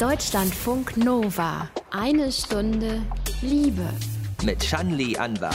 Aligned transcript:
Deutschlandfunk 0.00 0.98
Nova. 0.98 1.70
Eine 1.90 2.30
Stunde 2.30 3.00
Liebe. 3.40 3.88
Mit 4.44 4.62
Shanli 4.62 5.16
Anwar. 5.16 5.54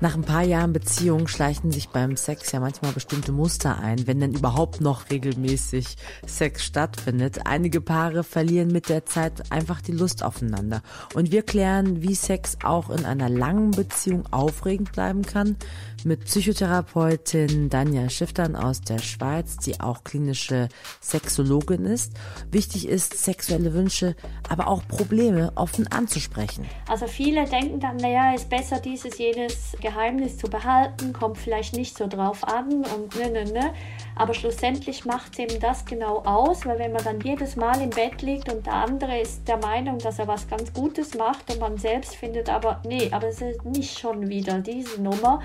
Nach 0.00 0.14
ein 0.14 0.22
paar 0.22 0.42
Jahren 0.42 0.72
Beziehung 0.72 1.28
schleichen 1.28 1.70
sich 1.70 1.90
beim 1.90 2.16
Sex 2.16 2.50
ja 2.52 2.58
manchmal 2.58 2.92
bestimmte 2.92 3.32
Muster 3.32 3.78
ein, 3.78 4.06
wenn 4.06 4.18
denn 4.18 4.32
überhaupt 4.32 4.80
noch 4.80 5.10
regelmäßig 5.10 5.96
Sex 6.26 6.64
stattfindet. 6.64 7.46
Einige 7.46 7.82
Paare 7.82 8.24
verlieren 8.24 8.68
mit 8.68 8.88
der 8.88 9.04
Zeit 9.04 9.52
einfach 9.52 9.82
die 9.82 9.92
Lust 9.92 10.24
aufeinander. 10.24 10.80
Und 11.14 11.30
wir 11.30 11.42
klären, 11.42 12.02
wie 12.02 12.14
Sex 12.14 12.56
auch 12.64 12.88
in 12.88 13.04
einer 13.04 13.28
langen 13.28 13.72
Beziehung 13.72 14.24
aufregend 14.32 14.90
bleiben 14.92 15.22
kann, 15.22 15.56
mit 16.04 16.24
Psychotherapeutin 16.24 17.68
Danja 17.68 18.08
Schiftern 18.08 18.56
aus 18.56 18.80
der 18.80 18.98
Schweiz, 18.98 19.56
die 19.56 19.80
auch 19.80 20.04
klinische 20.04 20.68
Sexologin 21.00 21.86
ist. 21.86 22.12
Wichtig 22.50 22.88
ist, 22.88 23.22
sexuelle 23.22 23.74
Wünsche, 23.74 24.16
aber 24.48 24.68
auch 24.68 24.86
Probleme 24.88 25.52
offen 25.54 25.86
anzusprechen. 25.88 26.66
Also 26.88 27.06
viele 27.06 27.44
denken 27.44 27.80
dann, 27.80 27.96
naja, 27.96 28.34
ist 28.34 28.48
besser 28.48 28.80
dieses, 28.80 29.18
jenes 29.18 29.76
Geheimnis 29.80 30.38
zu 30.38 30.48
behalten, 30.48 31.12
kommt 31.12 31.38
vielleicht 31.38 31.74
nicht 31.76 31.96
so 31.96 32.06
drauf 32.06 32.44
an 32.46 32.84
und 32.84 33.16
ne, 33.16 33.30
ne, 33.30 33.44
ne. 33.52 33.74
Aber 34.14 34.34
schlussendlich 34.34 35.04
macht 35.04 35.32
es 35.32 35.38
eben 35.38 35.60
das 35.60 35.84
genau 35.84 36.18
aus, 36.24 36.66
weil 36.66 36.78
wenn 36.78 36.92
man 36.92 37.02
dann 37.02 37.20
jedes 37.20 37.56
Mal 37.56 37.80
im 37.80 37.90
Bett 37.90 38.22
liegt 38.22 38.52
und 38.52 38.66
der 38.66 38.74
andere 38.74 39.20
ist 39.20 39.46
der 39.48 39.56
Meinung, 39.56 39.98
dass 39.98 40.18
er 40.18 40.28
was 40.28 40.48
ganz 40.48 40.72
Gutes 40.72 41.14
macht 41.14 41.50
und 41.50 41.60
man 41.60 41.78
selbst 41.78 42.16
findet 42.16 42.48
aber, 42.48 42.80
nee, 42.84 43.08
aber 43.10 43.28
es 43.28 43.40
ist 43.40 43.64
nicht 43.64 43.98
schon 43.98 44.28
wieder 44.28 44.58
diese 44.60 45.00
Nummer, 45.00 45.40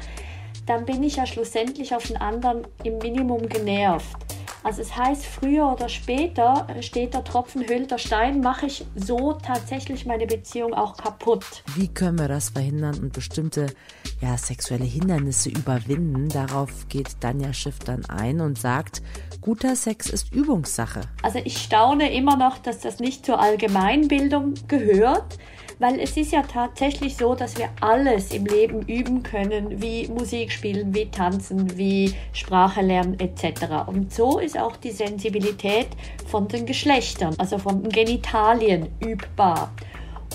dann 0.67 0.85
bin 0.85 1.01
ich 1.01 1.15
ja 1.15 1.25
schlussendlich 1.25 1.95
auf 1.95 2.05
den 2.05 2.17
anderen 2.17 2.67
im 2.83 2.99
Minimum 2.99 3.49
genervt. 3.49 4.17
Also 4.63 4.81
es 4.81 4.97
heißt, 4.97 5.25
früher 5.25 5.71
oder 5.71 5.87
später 5.87 6.67
steht 6.81 7.13
der 7.13 7.23
Tropfen 7.23 7.65
hüllt 7.65 7.89
der 7.89 7.99
Stein, 7.99 8.41
mache 8.41 8.65
ich 8.65 8.85
so 8.95 9.31
tatsächlich 9.33 10.05
meine 10.05 10.27
Beziehung 10.27 10.73
auch 10.73 10.97
kaputt. 10.97 11.63
Wie 11.75 11.87
können 11.87 12.19
wir 12.19 12.27
das 12.27 12.49
verhindern 12.49 12.99
und 12.99 13.13
bestimmte 13.13 13.67
ja, 14.19 14.37
sexuelle 14.37 14.83
Hindernisse 14.83 15.49
überwinden? 15.49 16.27
Darauf 16.27 16.89
geht 16.89 17.15
Danja 17.21 17.53
Schiff 17.53 17.79
dann 17.79 18.03
ein 18.07 18.41
und 18.41 18.59
sagt, 18.59 19.01
guter 19.39 19.73
Sex 19.77 20.09
ist 20.09 20.33
Übungssache. 20.33 21.01
Also 21.23 21.39
ich 21.45 21.59
staune 21.59 22.13
immer 22.13 22.35
noch, 22.35 22.57
dass 22.57 22.79
das 22.81 22.99
nicht 22.99 23.25
zur 23.25 23.39
Allgemeinbildung 23.39 24.55
gehört 24.67 25.37
weil 25.79 25.99
es 25.99 26.17
ist 26.17 26.31
ja 26.31 26.41
tatsächlich 26.41 27.15
so, 27.15 27.35
dass 27.35 27.57
wir 27.57 27.69
alles 27.81 28.31
im 28.31 28.45
Leben 28.45 28.81
üben 28.83 29.23
können, 29.23 29.81
wie 29.81 30.07
Musik 30.07 30.51
spielen, 30.51 30.93
wie 30.93 31.09
tanzen, 31.09 31.77
wie 31.77 32.13
Sprache 32.33 32.81
lernen 32.81 33.19
etc. 33.19 33.87
Und 33.87 34.13
so 34.13 34.39
ist 34.39 34.59
auch 34.59 34.75
die 34.77 34.91
Sensibilität 34.91 35.87
von 36.27 36.47
den 36.47 36.65
Geschlechtern, 36.65 37.35
also 37.37 37.57
von 37.57 37.83
den 37.83 37.91
Genitalien 37.91 38.87
übbar. 38.99 39.71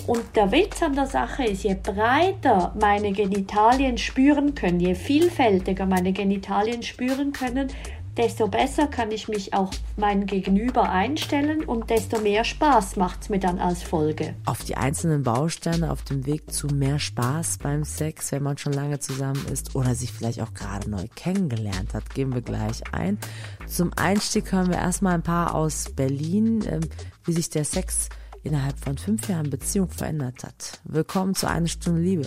Und 0.07 0.35
der 0.35 0.51
Witz 0.51 0.83
an 0.83 0.95
der 0.95 1.07
Sache 1.07 1.45
ist, 1.45 1.63
je 1.63 1.77
breiter 1.81 2.75
meine 2.81 3.13
Genitalien 3.13 3.99
spüren 3.99 4.55
können, 4.55 4.81
je 4.81 4.95
vielfältiger 4.95 5.87
meine 5.87 6.13
Genitalien 6.13 6.83
spüren 6.83 7.33
können, 7.33 7.69
desto 8.17 8.49
besser 8.49 8.87
kann 8.87 9.11
ich 9.11 9.29
mich 9.29 9.55
auch 9.55 9.73
mein 9.97 10.27
Gegenüber 10.27 10.91
einstellen 10.91 11.65
und 11.65 11.91
desto 11.91 12.21
mehr 12.21 12.45
Spaß 12.45 12.97
macht 12.97 13.23
es 13.23 13.29
mir 13.29 13.39
dann 13.39 13.59
als 13.59 13.83
Folge. 13.83 14.35
Auf 14.45 14.65
die 14.65 14.77
einzelnen 14.77 15.23
Bausteine 15.23 15.91
auf 15.91 16.03
dem 16.03 16.27
Weg 16.27 16.53
zu 16.53 16.67
mehr 16.67 16.99
Spaß 16.99 17.59
beim 17.59 17.85
Sex, 17.85 18.33
wenn 18.33 18.43
man 18.43 18.59
schon 18.59 18.73
lange 18.73 18.99
zusammen 18.99 19.45
ist 19.51 19.75
oder 19.75 19.95
sich 19.95 20.13
vielleicht 20.13 20.41
auch 20.41 20.55
gerade 20.55 20.91
neu 20.91 21.07
kennengelernt 21.15 21.95
hat, 21.95 22.15
gehen 22.15 22.35
wir 22.35 22.43
gleich 22.43 22.83
ein. 22.93 23.19
Zum 23.67 23.93
Einstieg 23.97 24.53
hören 24.53 24.69
wir 24.69 24.79
erstmal 24.79 25.15
ein 25.15 25.23
paar 25.23 25.55
aus 25.55 25.91
Berlin, 25.95 26.65
ähm, 26.69 26.81
wie 27.25 27.33
sich 27.33 27.51
der 27.51 27.65
Sex 27.65 28.09
innerhalb 28.43 28.79
von 28.79 28.99
fünf 28.99 29.29
Jahren 29.29 29.51
Beziehung 29.51 29.89
verändert 29.89 30.43
hat. 30.45 30.81
Willkommen 30.85 31.35
zu 31.35 31.49
Eine 31.49 31.69
Stunde 31.69 32.01
Liebe. 32.01 32.27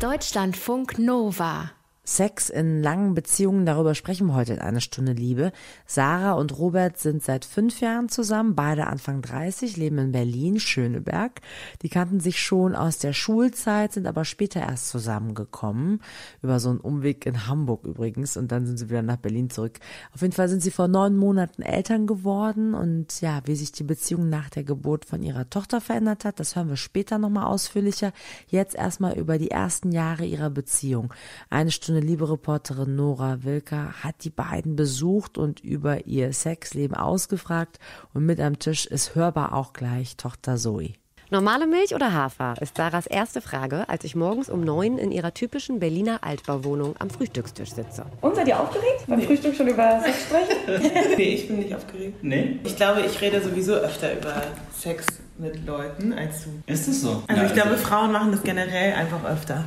Deutschlandfunk 0.00 0.98
Nova. 0.98 1.70
Sex 2.10 2.50
in 2.50 2.82
langen 2.82 3.14
Beziehungen, 3.14 3.64
darüber 3.64 3.94
sprechen 3.94 4.26
wir 4.26 4.34
heute 4.34 4.54
in 4.54 4.58
einer 4.58 4.80
Stunde 4.80 5.12
Liebe. 5.12 5.52
Sarah 5.86 6.32
und 6.32 6.58
Robert 6.58 6.98
sind 6.98 7.22
seit 7.22 7.44
fünf 7.44 7.80
Jahren 7.80 8.08
zusammen, 8.08 8.56
beide 8.56 8.88
Anfang 8.88 9.22
30, 9.22 9.76
leben 9.76 9.96
in 9.98 10.10
Berlin, 10.10 10.58
Schöneberg. 10.58 11.40
Die 11.82 11.88
kannten 11.88 12.18
sich 12.18 12.42
schon 12.42 12.74
aus 12.74 12.98
der 12.98 13.12
Schulzeit, 13.12 13.92
sind 13.92 14.08
aber 14.08 14.24
später 14.24 14.58
erst 14.58 14.88
zusammengekommen. 14.88 16.00
Über 16.42 16.58
so 16.58 16.70
einen 16.70 16.80
Umweg 16.80 17.26
in 17.26 17.46
Hamburg 17.46 17.84
übrigens 17.84 18.36
und 18.36 18.50
dann 18.50 18.66
sind 18.66 18.78
sie 18.78 18.90
wieder 18.90 19.02
nach 19.02 19.16
Berlin 19.16 19.48
zurück. 19.48 19.78
Auf 20.12 20.22
jeden 20.22 20.32
Fall 20.32 20.48
sind 20.48 20.64
sie 20.64 20.72
vor 20.72 20.88
neun 20.88 21.16
Monaten 21.16 21.62
Eltern 21.62 22.08
geworden 22.08 22.74
und 22.74 23.20
ja, 23.20 23.40
wie 23.44 23.54
sich 23.54 23.70
die 23.70 23.84
Beziehung 23.84 24.28
nach 24.28 24.50
der 24.50 24.64
Geburt 24.64 25.04
von 25.04 25.22
ihrer 25.22 25.48
Tochter 25.48 25.80
verändert 25.80 26.24
hat, 26.24 26.40
das 26.40 26.56
hören 26.56 26.70
wir 26.70 26.76
später 26.76 27.18
nochmal 27.18 27.44
ausführlicher. 27.44 28.12
Jetzt 28.48 28.74
erstmal 28.74 29.16
über 29.16 29.38
die 29.38 29.52
ersten 29.52 29.92
Jahre 29.92 30.24
ihrer 30.24 30.50
Beziehung. 30.50 31.14
Eine 31.50 31.70
Stunde 31.70 31.99
unsere 32.00 32.12
liebe 32.12 32.30
Reporterin 32.30 32.96
Nora 32.96 33.44
Wilker 33.44 33.92
hat 34.02 34.24
die 34.24 34.30
beiden 34.30 34.74
besucht 34.74 35.36
und 35.36 35.60
über 35.60 36.06
ihr 36.06 36.32
Sexleben 36.32 36.96
ausgefragt 36.96 37.78
und 38.14 38.24
mit 38.24 38.40
am 38.40 38.58
Tisch 38.58 38.86
ist 38.86 39.14
hörbar 39.14 39.54
auch 39.54 39.74
gleich 39.74 40.16
Tochter 40.16 40.56
Zoe. 40.56 40.94
Normale 41.28 41.66
Milch 41.66 41.94
oder 41.94 42.12
Hafer 42.12 42.54
ist 42.60 42.76
Sarahs 42.78 43.06
erste 43.06 43.40
Frage, 43.42 43.88
als 43.88 44.04
ich 44.04 44.16
morgens 44.16 44.48
um 44.48 44.62
neun 44.62 44.96
in 44.98 45.12
ihrer 45.12 45.34
typischen 45.34 45.78
Berliner 45.78 46.24
Altbauwohnung 46.24 46.94
am 46.98 47.10
Frühstückstisch 47.10 47.72
sitze. 47.72 48.06
Und 48.22 48.34
seid 48.34 48.48
ihr 48.48 48.58
aufgeregt? 48.58 49.04
Beim 49.06 49.18
nee. 49.18 49.26
Frühstück 49.26 49.54
schon 49.54 49.68
über 49.68 50.00
Sex 50.04 50.22
sprechen? 50.22 51.16
nee, 51.16 51.34
ich 51.34 51.48
bin 51.48 51.58
nicht 51.58 51.74
aufgeregt. 51.74 52.18
Nee? 52.22 52.58
Ich 52.64 52.76
glaube, 52.76 53.02
ich 53.02 53.20
rede 53.20 53.42
sowieso 53.42 53.74
öfter 53.74 54.18
über 54.18 54.42
Sex 54.80 55.06
mit 55.38 55.66
Leuten 55.66 56.12
als 56.12 56.44
du. 56.44 56.62
Ist 56.66 56.88
es 56.88 57.02
so? 57.02 57.22
Also 57.26 57.42
ja, 57.42 57.48
ich 57.48 57.54
glaube, 57.54 57.76
Frauen 57.76 58.12
machen 58.12 58.32
das 58.32 58.42
generell 58.42 58.94
einfach 58.94 59.24
öfter. 59.24 59.64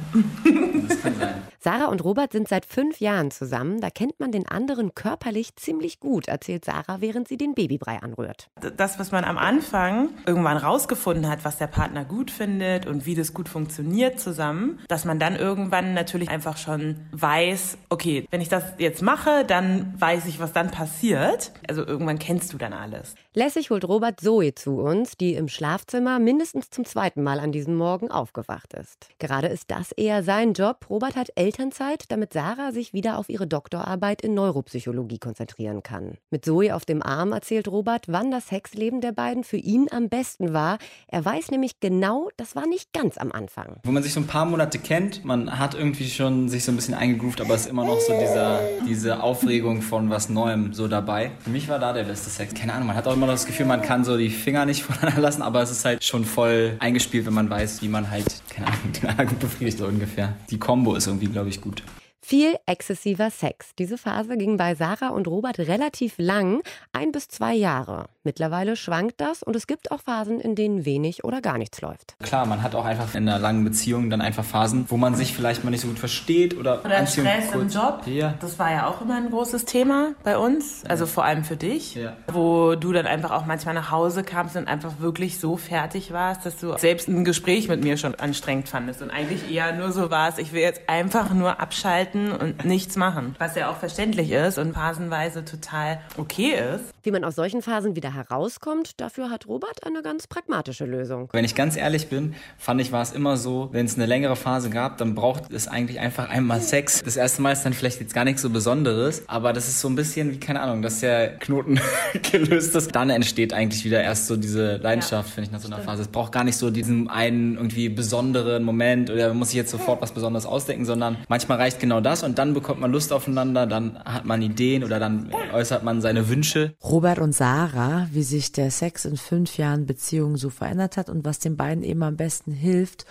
Das 0.88 1.01
kann 1.01 1.16
sein. 1.19 1.34
Sarah 1.63 1.85
und 1.85 2.03
Robert 2.03 2.34
sind 2.34 2.50
seit 2.50 2.66
fünf 2.66 3.00
Jahren 3.00 3.31
zusammen. 3.31 3.79
Da 3.79 3.90
kennt 3.90 4.19
man 4.19 4.34
den 4.34 4.46
anderen 4.46 4.96
körperlich 4.96 5.56
ziemlich 5.56 6.02
gut, 6.02 6.28
erzählt 6.28 6.66
Sarah, 6.66 7.00
während 7.00 7.29
sie 7.29 7.38
den 7.38 7.53
Babybrei 7.53 8.02
anrührt. 8.02 8.50
Das, 8.75 9.00
was 9.00 9.13
man 9.13 9.23
am 9.23 9.38
Anfang 9.38 10.09
irgendwann 10.25 10.57
rausgefunden 10.57 11.29
hat, 11.29 11.46
was 11.46 11.57
der 11.57 11.68
Partner 11.68 12.03
gut 12.03 12.31
findet 12.31 12.85
und 12.85 13.06
wie 13.06 13.16
das 13.16 13.34
gut 13.34 13.47
funktioniert 13.47 14.19
zusammen, 14.19 14.79
dass 14.90 15.06
man 15.06 15.19
dann 15.19 15.38
irgendwann 15.38 15.94
natürlich 15.94 16.28
einfach 16.28 16.57
schon 16.57 16.97
weiß, 17.13 17.78
okay, 17.88 18.28
wenn 18.29 18.41
ich 18.41 18.50
das 18.50 18.63
jetzt 18.78 19.02
mache, 19.02 19.46
dann 19.46 19.94
weiß 19.97 20.25
ich, 20.25 20.41
was 20.41 20.52
dann 20.52 20.69
passiert. 20.69 21.53
Also 21.69 21.85
irgendwann 21.85 22.19
kennst 22.19 22.52
du 22.52 22.57
dann 22.57 22.73
alles. 22.73 23.16
Lässig 23.35 23.69
holt 23.69 23.85
Robert 23.88 24.19
Zoe 24.19 24.53
zu 24.53 24.79
uns, 24.79 25.03
die 25.12 25.34
im 25.34 25.47
Schlafzimmer 25.47 26.19
mindestens 26.19 26.69
zum 26.69 26.86
zweiten 26.86 27.24
Mal 27.24 27.40
an 27.40 27.52
diesem 27.52 27.75
Morgen 27.75 28.12
aufgewacht 28.12 28.74
ist. 28.74 29.09
Gerade 29.19 29.47
ist 29.47 29.72
das 29.72 29.91
eher 29.91 30.24
sein 30.24 30.53
Job. 30.53 30.86
Robert 30.90 31.16
hat 31.16 31.30
Eltern 31.36 31.64
Elternzeit, 31.64 32.06
damit 32.09 32.34
Sarah 32.34 32.72
sich 32.72 32.94
wieder 32.94 33.18
auf 33.18 33.30
ihre 33.30 33.47
Doktorarbeit 33.47 34.22
in 34.22 34.34
Neuropsychologie 34.34 35.18
konzentrieren 35.18 35.81
kann. 35.81 36.18
Mit 36.30 36.44
Zoe 36.44 36.75
auf 36.75 36.84
dem 36.84 37.02
Arm 37.02 37.31
erzählt 37.31 37.69
Robert, 37.69 38.06
wann 38.09 38.31
das 38.31 38.47
Sexleben 38.47 39.00
der 39.00 39.14
beiden 39.14 39.44
für 39.44 39.58
ihn 39.58 39.88
am 39.90 40.09
besten 40.09 40.52
war. 40.52 40.78
Er 41.08 41.24
weiß 41.24 41.52
nämlich 41.52 41.80
genau, 41.80 42.30
das 42.35 42.56
war 42.56 42.68
nicht 42.68 42.91
ganz 42.91 43.18
am 43.18 43.31
Anfang. 43.31 43.78
Wo 43.84 43.91
man 43.91 44.03
sich 44.03 44.14
so 44.14 44.20
ein 44.20 44.28
paar 44.28 44.46
Monate 44.46 44.78
kennt, 44.78 45.24
man 45.24 45.58
hat 45.58 45.74
irgendwie 45.74 46.09
schon 46.09 46.50
sich 46.50 46.66
so 46.66 46.72
ein 46.72 46.75
bisschen 46.75 46.96
eingegroovt, 46.96 47.40
aber 47.40 47.56
es 47.56 47.62
ist 47.62 47.68
immer 47.68 47.85
noch 47.85 48.02
so 48.02 48.12
dieser, 48.20 48.59
diese 48.85 49.24
Aufregung 49.24 49.81
von 49.81 50.09
was 50.09 50.28
Neuem 50.28 50.74
so 50.74 50.88
dabei. 50.88 51.31
Für 51.40 51.50
mich 51.50 51.70
war 51.70 51.80
da 51.80 51.94
der 51.94 52.03
beste 52.03 52.30
Sex. 52.30 52.53
Keine 52.53 52.74
Ahnung, 52.74 52.88
man 52.88 52.97
hat 52.97 53.08
auch 53.08 53.14
immer 53.14 53.28
das 53.28 53.46
Gefühl, 53.46 53.68
man 53.68 53.81
kann 53.81 54.03
so 54.03 54.18
die 54.18 54.30
Finger 54.30 54.66
nicht 54.66 54.84
voneinander 54.99 55.45
aber 55.45 55.61
es 55.61 55.71
ist 55.71 55.85
halt 55.85 56.03
schon 56.03 56.25
voll 56.25 56.75
eingespielt, 56.79 57.25
wenn 57.25 57.33
man 57.33 57.49
weiß, 57.49 57.81
wie 57.81 57.87
man 57.87 58.09
halt, 58.09 58.25
keine 58.49 58.67
Ahnung, 58.67 58.91
den 58.93 59.27
gut 59.27 59.39
befriedigt 59.39 59.77
so 59.77 59.85
ungefähr. 59.85 60.35
Die 60.49 60.59
Combo 60.59 60.95
ist 60.95 61.07
irgendwie, 61.07 61.27
glaube 61.27 61.49
ich, 61.49 61.61
gut. 61.61 61.83
Viel 62.21 62.55
exzessiver 62.65 63.29
Sex. 63.29 63.71
Diese 63.77 63.97
Phase 63.97 64.37
ging 64.37 64.55
bei 64.55 64.75
Sarah 64.75 65.09
und 65.09 65.27
Robert 65.27 65.59
relativ 65.59 66.13
lang, 66.17 66.61
ein 66.93 67.11
bis 67.11 67.27
zwei 67.27 67.53
Jahre. 67.53 68.05
Mittlerweile 68.25 68.78
schwankt 68.78 69.19
das 69.19 69.43
und 69.43 69.53
es 69.53 69.67
gibt 69.67 69.91
auch 69.91 69.99
Phasen, 69.99 70.40
in 70.40 70.55
denen 70.55 70.85
wenig 70.85 71.25
oder 71.25 71.41
gar 71.41 71.58
nichts 71.58 71.81
läuft. 71.81 72.16
Klar, 72.23 72.46
man 72.46 72.64
hat 72.64 72.73
auch 72.73 72.85
einfach 72.85 73.16
in 73.16 73.28
einer 73.28 73.37
langen 73.37 73.66
Beziehung 73.66 74.09
dann 74.09 74.22
einfach 74.22 74.46
Phasen, 74.46 74.85
wo 74.87 74.96
man 74.96 75.14
sich 75.16 75.34
vielleicht 75.34 75.66
mal 75.66 75.72
nicht 75.72 75.81
so 75.81 75.90
gut 75.90 75.99
versteht 75.99 76.58
oder 76.58 76.85
oder 76.85 77.05
Stress 77.05 77.52
kurz. 77.52 77.75
im 77.75 77.81
Job. 77.81 78.03
Ja. 78.05 78.35
Das 78.40 78.58
war 78.59 78.72
ja 78.72 78.87
auch 78.87 79.02
immer 79.02 79.17
ein 79.17 79.29
großes 79.29 79.66
Thema 79.66 80.14
bei 80.23 80.37
uns, 80.37 80.85
also 80.87 81.05
vor 81.05 81.25
allem 81.25 81.43
für 81.43 81.58
dich, 81.58 81.96
ja. 81.96 82.16
wo 82.31 82.75
du 82.75 82.93
dann 82.93 83.08
einfach 83.08 83.31
auch 83.31 83.46
manchmal 83.46 83.73
nach 83.73 83.91
Hause 83.91 84.23
kamst 84.23 84.55
und 84.55 84.70
einfach 84.70 84.99
wirklich 84.99 85.37
so 85.37 85.58
fertig 85.58 86.14
warst, 86.14 86.46
dass 86.46 86.58
du 86.58 86.78
selbst 86.78 87.09
ein 87.09 87.25
Gespräch 87.25 87.67
mit 87.67 87.84
mir 87.84 87.97
schon 87.97 88.16
anstrengend 88.16 88.70
fandest 88.70 89.02
und 89.02 89.11
eigentlich 89.11 89.52
eher 89.52 89.75
nur 89.75 89.91
so 89.91 90.09
warst, 90.11 90.40
ich 90.40 90.53
will 90.53 90.61
jetzt 90.61 90.81
einfach 90.87 91.34
nur 91.34 91.59
abschalten 91.59 92.31
und 92.31 92.64
nichts 92.64 92.96
machen, 92.96 93.35
was 93.37 93.55
ja 93.55 93.70
auch 93.70 93.78
verständlich 93.78 94.31
ist 94.31 94.58
und 94.58 94.73
phasenweise 94.73 95.43
total 95.43 95.99
okay 96.17 96.53
ist. 96.75 96.85
Wie 97.03 97.11
man 97.11 97.25
aus 97.25 97.35
solchen 97.35 97.61
Phasen 97.61 97.97
wieder 97.97 98.12
herauskommt, 98.13 98.99
dafür 99.01 99.29
hat 99.29 99.47
Robert 99.47 99.85
eine 99.85 100.01
ganz 100.01 100.27
pragmatische 100.27 100.85
Lösung. 100.85 101.29
Wenn 101.33 101.45
ich 101.45 101.55
ganz 101.55 101.75
ehrlich 101.75 102.07
bin, 102.07 102.35
fand 102.57 102.81
ich, 102.81 102.91
war 102.91 103.01
es 103.01 103.11
immer 103.11 103.37
so, 103.37 103.69
wenn 103.71 103.85
es 103.85 103.95
eine 103.95 104.05
längere 104.05 104.35
Phase 104.35 104.69
gab, 104.69 104.97
dann 104.97 105.15
braucht 105.15 105.51
es 105.51 105.67
eigentlich 105.67 105.99
einfach 105.99 106.29
einmal 106.29 106.61
Sex. 106.61 107.01
Das 107.03 107.17
erste 107.17 107.41
Mal 107.41 107.51
ist 107.51 107.63
dann 107.63 107.73
vielleicht 107.73 107.99
jetzt 107.99 108.13
gar 108.13 108.25
nichts 108.25 108.41
so 108.41 108.49
Besonderes, 108.49 109.23
aber 109.27 109.53
das 109.53 109.67
ist 109.67 109.81
so 109.81 109.89
ein 109.89 109.95
bisschen 109.95 110.31
wie, 110.31 110.39
keine 110.39 110.61
Ahnung, 110.61 110.81
dass 110.81 110.99
der 110.99 111.37
Knoten 111.39 111.79
gelöst 112.31 112.75
ist. 112.75 112.95
Dann 112.95 113.09
entsteht 113.09 113.53
eigentlich 113.53 113.83
wieder 113.85 114.01
erst 114.01 114.27
so 114.27 114.37
diese 114.37 114.77
Leidenschaft, 114.77 115.29
ja, 115.29 115.33
finde 115.33 115.47
ich, 115.47 115.51
nach 115.51 115.59
so 115.59 115.67
einer 115.67 115.79
Phase. 115.79 116.03
Es 116.03 116.07
braucht 116.07 116.31
gar 116.31 116.43
nicht 116.43 116.57
so 116.57 116.69
diesen 116.69 117.09
einen 117.09 117.55
irgendwie 117.55 117.89
besonderen 117.89 118.63
Moment 118.63 119.09
oder 119.09 119.29
man 119.29 119.37
muss 119.37 119.49
sich 119.49 119.57
jetzt 119.57 119.71
sofort 119.71 120.01
was 120.01 120.11
Besonderes 120.11 120.45
ausdenken, 120.45 120.85
sondern 120.85 121.17
manchmal 121.27 121.57
reicht 121.57 121.79
genau 121.79 122.01
das 122.01 122.23
und 122.23 122.37
dann 122.37 122.53
bekommt 122.53 122.79
man 122.79 122.91
Lust 122.91 123.11
aufeinander, 123.11 123.65
dann 123.65 123.99
hat 124.05 124.25
man 124.25 124.41
Ideen 124.41 124.83
oder 124.83 124.99
dann 124.99 125.31
äußert 125.53 125.83
man 125.83 126.01
seine 126.01 126.29
Wünsche. 126.29 126.73
Robert 126.83 127.19
und 127.19 127.33
Sarah, 127.33 128.03
wie 128.11 128.23
sich 128.23 128.52
der 128.52 128.72
Sex 128.72 129.05
in 129.05 129.17
fünf 129.17 129.58
Jahren 129.58 129.85
Beziehung 129.85 130.38
so 130.38 130.50
verändert 130.50 130.97
hat 130.97 131.09
und 131.09 131.26
was 131.26 131.40
den 131.40 131.58
beiden 131.58 131.84
eben 131.84 132.03
am 132.03 132.17
besten 132.17 132.52
hilft, 132.52 133.05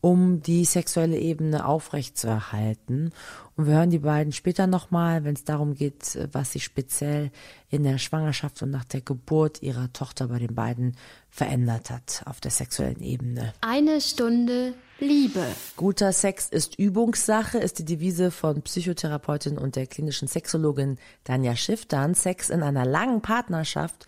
um 0.00 0.42
die 0.42 0.64
sexuelle 0.64 1.18
Ebene 1.18 1.66
aufrechtzuerhalten. 1.66 3.12
Und 3.56 3.66
wir 3.66 3.74
hören 3.74 3.90
die 3.90 3.98
beiden 3.98 4.32
später 4.32 4.66
nochmal, 4.66 5.24
wenn 5.24 5.34
es 5.34 5.44
darum 5.44 5.74
geht, 5.74 6.18
was 6.32 6.52
sich 6.52 6.64
speziell 6.64 7.30
in 7.70 7.82
der 7.82 7.98
Schwangerschaft 7.98 8.62
und 8.62 8.70
nach 8.70 8.84
der 8.84 9.00
Geburt 9.00 9.62
ihrer 9.62 9.92
Tochter 9.92 10.28
bei 10.28 10.38
den 10.38 10.54
beiden 10.54 10.96
verändert 11.30 11.90
hat 11.90 12.22
auf 12.26 12.40
der 12.40 12.50
sexuellen 12.50 13.02
Ebene. 13.02 13.52
Eine 13.62 14.00
Stunde 14.00 14.74
Liebe. 14.98 15.44
Guter 15.76 16.10
Sex 16.10 16.48
ist 16.48 16.78
Übungssache, 16.78 17.58
ist 17.58 17.78
die 17.78 17.84
Devise 17.84 18.30
von 18.30 18.62
Psychotherapeutin 18.62 19.58
und 19.58 19.76
der 19.76 19.86
klinischen 19.86 20.26
Sexologin 20.26 20.96
Danja 21.24 21.54
Schifftan. 21.54 22.14
Sex 22.14 22.48
in 22.48 22.62
einer 22.62 22.86
langen 22.86 23.20
Partnerschaft 23.20 24.06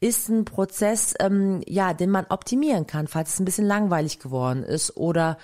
ist 0.00 0.30
ein 0.30 0.46
Prozess, 0.46 1.14
ähm, 1.20 1.60
ja, 1.66 1.92
den 1.92 2.08
man 2.08 2.24
optimieren 2.30 2.86
kann, 2.86 3.06
falls 3.06 3.34
es 3.34 3.40
ein 3.40 3.44
bisschen 3.44 3.66
langweilig 3.66 4.18
geworden 4.18 4.62
ist 4.62 4.96
oder 4.96 5.36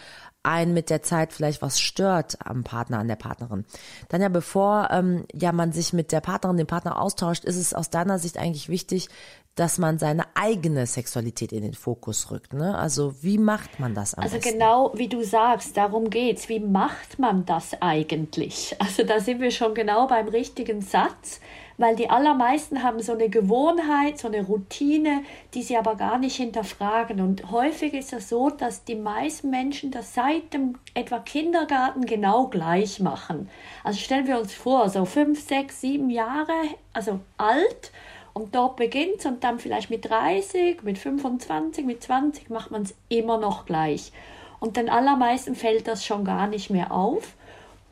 einen 0.42 0.72
mit 0.72 0.88
der 0.88 1.02
Zeit 1.02 1.32
vielleicht 1.32 1.60
was 1.60 1.80
stört 1.80 2.38
am 2.38 2.64
Partner, 2.64 2.98
an 2.98 3.08
der 3.08 3.16
Partnerin. 3.16 3.66
Dann 4.08 4.22
ja, 4.22 4.28
bevor 4.28 4.88
ähm, 4.92 5.26
ja 5.34 5.52
man 5.52 5.72
sich 5.72 5.92
mit 5.92 6.10
der 6.10 6.20
Partnerin, 6.20 6.56
dem 6.56 6.68
Partner 6.68 7.00
austauscht, 7.02 7.44
ist 7.44 7.56
es 7.56 7.74
aus 7.74 7.90
deiner 7.90 8.18
Sicht 8.18 8.38
eigentlich 8.38 8.68
wichtig, 8.70 9.08
dass 9.56 9.78
man 9.78 9.98
seine 9.98 10.24
eigene 10.34 10.86
Sexualität 10.86 11.52
in 11.52 11.62
den 11.62 11.74
Fokus 11.74 12.30
rückt. 12.30 12.52
Ne? 12.52 12.76
Also 12.76 13.14
wie 13.22 13.38
macht 13.38 13.80
man 13.80 13.94
das 13.94 14.14
am 14.14 14.22
Also 14.22 14.36
besten? 14.36 14.52
genau 14.52 14.92
wie 14.94 15.08
du 15.08 15.24
sagst, 15.24 15.76
darum 15.76 16.10
geht's. 16.10 16.48
Wie 16.48 16.60
macht 16.60 17.18
man 17.18 17.44
das 17.44 17.80
eigentlich? 17.80 18.76
Also 18.86 19.02
da 19.02 19.18
sind 19.18 19.40
wir 19.40 19.50
schon 19.50 19.74
genau 19.74 20.06
beim 20.06 20.28
richtigen 20.28 20.80
Satz 20.80 21.40
weil 21.78 21.96
die 21.96 22.08
allermeisten 22.08 22.82
haben 22.82 23.00
so 23.00 23.12
eine 23.12 23.28
Gewohnheit, 23.28 24.18
so 24.18 24.28
eine 24.28 24.42
Routine, 24.42 25.22
die 25.54 25.62
sie 25.62 25.76
aber 25.76 25.96
gar 25.96 26.18
nicht 26.18 26.36
hinterfragen. 26.36 27.20
Und 27.20 27.50
häufig 27.50 27.92
ist 27.94 28.12
es 28.12 28.28
so, 28.28 28.50
dass 28.50 28.84
die 28.84 28.94
meisten 28.94 29.50
Menschen 29.50 29.90
das 29.90 30.14
seit 30.14 30.54
dem 30.54 30.78
etwa 30.94 31.18
Kindergarten 31.18 32.06
genau 32.06 32.46
gleich 32.46 33.00
machen. 33.00 33.48
Also 33.84 33.98
stellen 33.98 34.26
wir 34.26 34.38
uns 34.38 34.54
vor, 34.54 34.88
so 34.88 35.04
fünf, 35.04 35.46
sechs, 35.46 35.80
sieben 35.80 36.10
Jahre, 36.10 36.54
also 36.92 37.20
alt. 37.36 37.92
Und 38.36 38.54
dort 38.54 38.76
beginnt 38.76 39.20
es 39.20 39.24
und 39.24 39.42
dann 39.44 39.58
vielleicht 39.58 39.88
mit 39.88 40.10
30, 40.10 40.82
mit 40.82 40.98
25, 40.98 41.86
mit 41.86 42.02
20 42.02 42.50
macht 42.50 42.70
man 42.70 42.82
es 42.82 42.94
immer 43.08 43.38
noch 43.38 43.64
gleich. 43.64 44.12
Und 44.60 44.76
den 44.76 44.90
allermeisten 44.90 45.54
fällt 45.54 45.88
das 45.88 46.04
schon 46.04 46.22
gar 46.26 46.46
nicht 46.46 46.68
mehr 46.68 46.92
auf. 46.92 47.32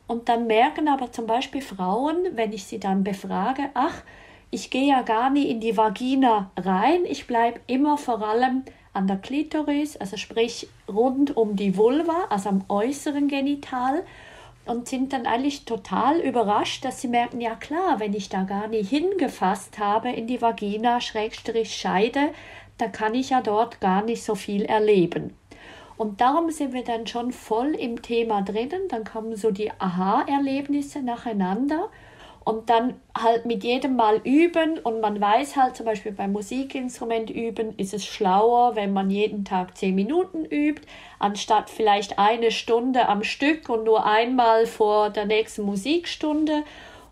Und 0.05 0.29
dann 0.29 0.45
merken 0.45 0.87
aber 0.87 1.11
zum 1.11 1.25
Beispiel 1.25 1.63
Frauen, 1.63 2.17
wenn 2.35 2.53
ich 2.53 2.65
sie 2.65 2.79
dann 2.79 3.03
befrage, 3.03 3.71
ach, 3.73 4.03
ich 4.51 4.69
gehe 4.69 4.87
ja 4.87 5.01
gar 5.01 5.31
nie 5.31 5.49
in 5.49 5.61
die 5.61 5.77
Vagina 5.77 6.51
rein, 6.57 7.05
ich 7.05 7.25
bleibe 7.25 7.59
immer 7.65 7.97
vor 7.97 8.21
allem 8.21 8.65
an 8.93 9.07
der 9.07 9.17
Klitoris, 9.17 9.97
also 9.97 10.15
sprich 10.15 10.67
rund 10.87 11.35
um 11.35 11.55
die 11.55 11.75
Vulva, 11.75 12.25
also 12.29 12.49
am 12.49 12.63
äußeren 12.69 13.29
Genital 13.29 14.03
und 14.65 14.87
sind 14.87 15.13
dann 15.13 15.25
eigentlich 15.25 15.65
total 15.65 16.19
überrascht, 16.19 16.83
dass 16.85 17.01
sie 17.01 17.07
merken, 17.07 17.41
ja 17.41 17.55
klar, 17.55 17.99
wenn 17.99 18.13
ich 18.13 18.29
da 18.29 18.43
gar 18.43 18.67
nie 18.67 18.83
hingefasst 18.83 19.79
habe 19.79 20.11
in 20.11 20.27
die 20.27 20.41
Vagina, 20.41 21.01
Schrägstrich 21.01 21.75
Scheide, 21.75 22.29
dann 22.77 22.91
kann 22.91 23.13
ich 23.13 23.29
ja 23.29 23.41
dort 23.41 23.79
gar 23.79 24.03
nicht 24.03 24.23
so 24.23 24.35
viel 24.35 24.63
erleben. 24.65 25.33
Und 25.97 26.19
darum 26.19 26.51
sind 26.51 26.73
wir 26.73 26.83
dann 26.83 27.07
schon 27.07 27.31
voll 27.31 27.73
im 27.75 28.01
Thema 28.01 28.41
drinnen. 28.41 28.89
Dann 28.89 29.05
kommen 29.05 29.35
so 29.37 29.51
die 29.51 29.71
Aha-Erlebnisse 29.79 31.01
nacheinander. 31.01 31.89
Und 32.45 32.69
dann 32.69 33.01
halt 33.17 33.45
mit 33.45 33.63
jedem 33.63 33.97
Mal 33.97 34.21
üben. 34.23 34.79
Und 34.79 35.01
man 35.01 35.19
weiß 35.19 35.57
halt 35.57 35.75
zum 35.75 35.85
Beispiel 35.85 36.13
beim 36.13 36.31
Musikinstrument 36.31 37.29
üben, 37.29 37.77
ist 37.77 37.93
es 37.93 38.05
schlauer, 38.05 38.75
wenn 38.75 38.93
man 38.93 39.09
jeden 39.09 39.43
Tag 39.43 39.75
zehn 39.75 39.95
Minuten 39.95 40.45
übt, 40.45 40.83
anstatt 41.19 41.69
vielleicht 41.69 42.17
eine 42.17 42.51
Stunde 42.51 43.09
am 43.09 43.23
Stück 43.23 43.67
und 43.67 43.83
nur 43.83 44.05
einmal 44.05 44.67
vor 44.67 45.09
der 45.09 45.25
nächsten 45.25 45.63
Musikstunde 45.63 46.63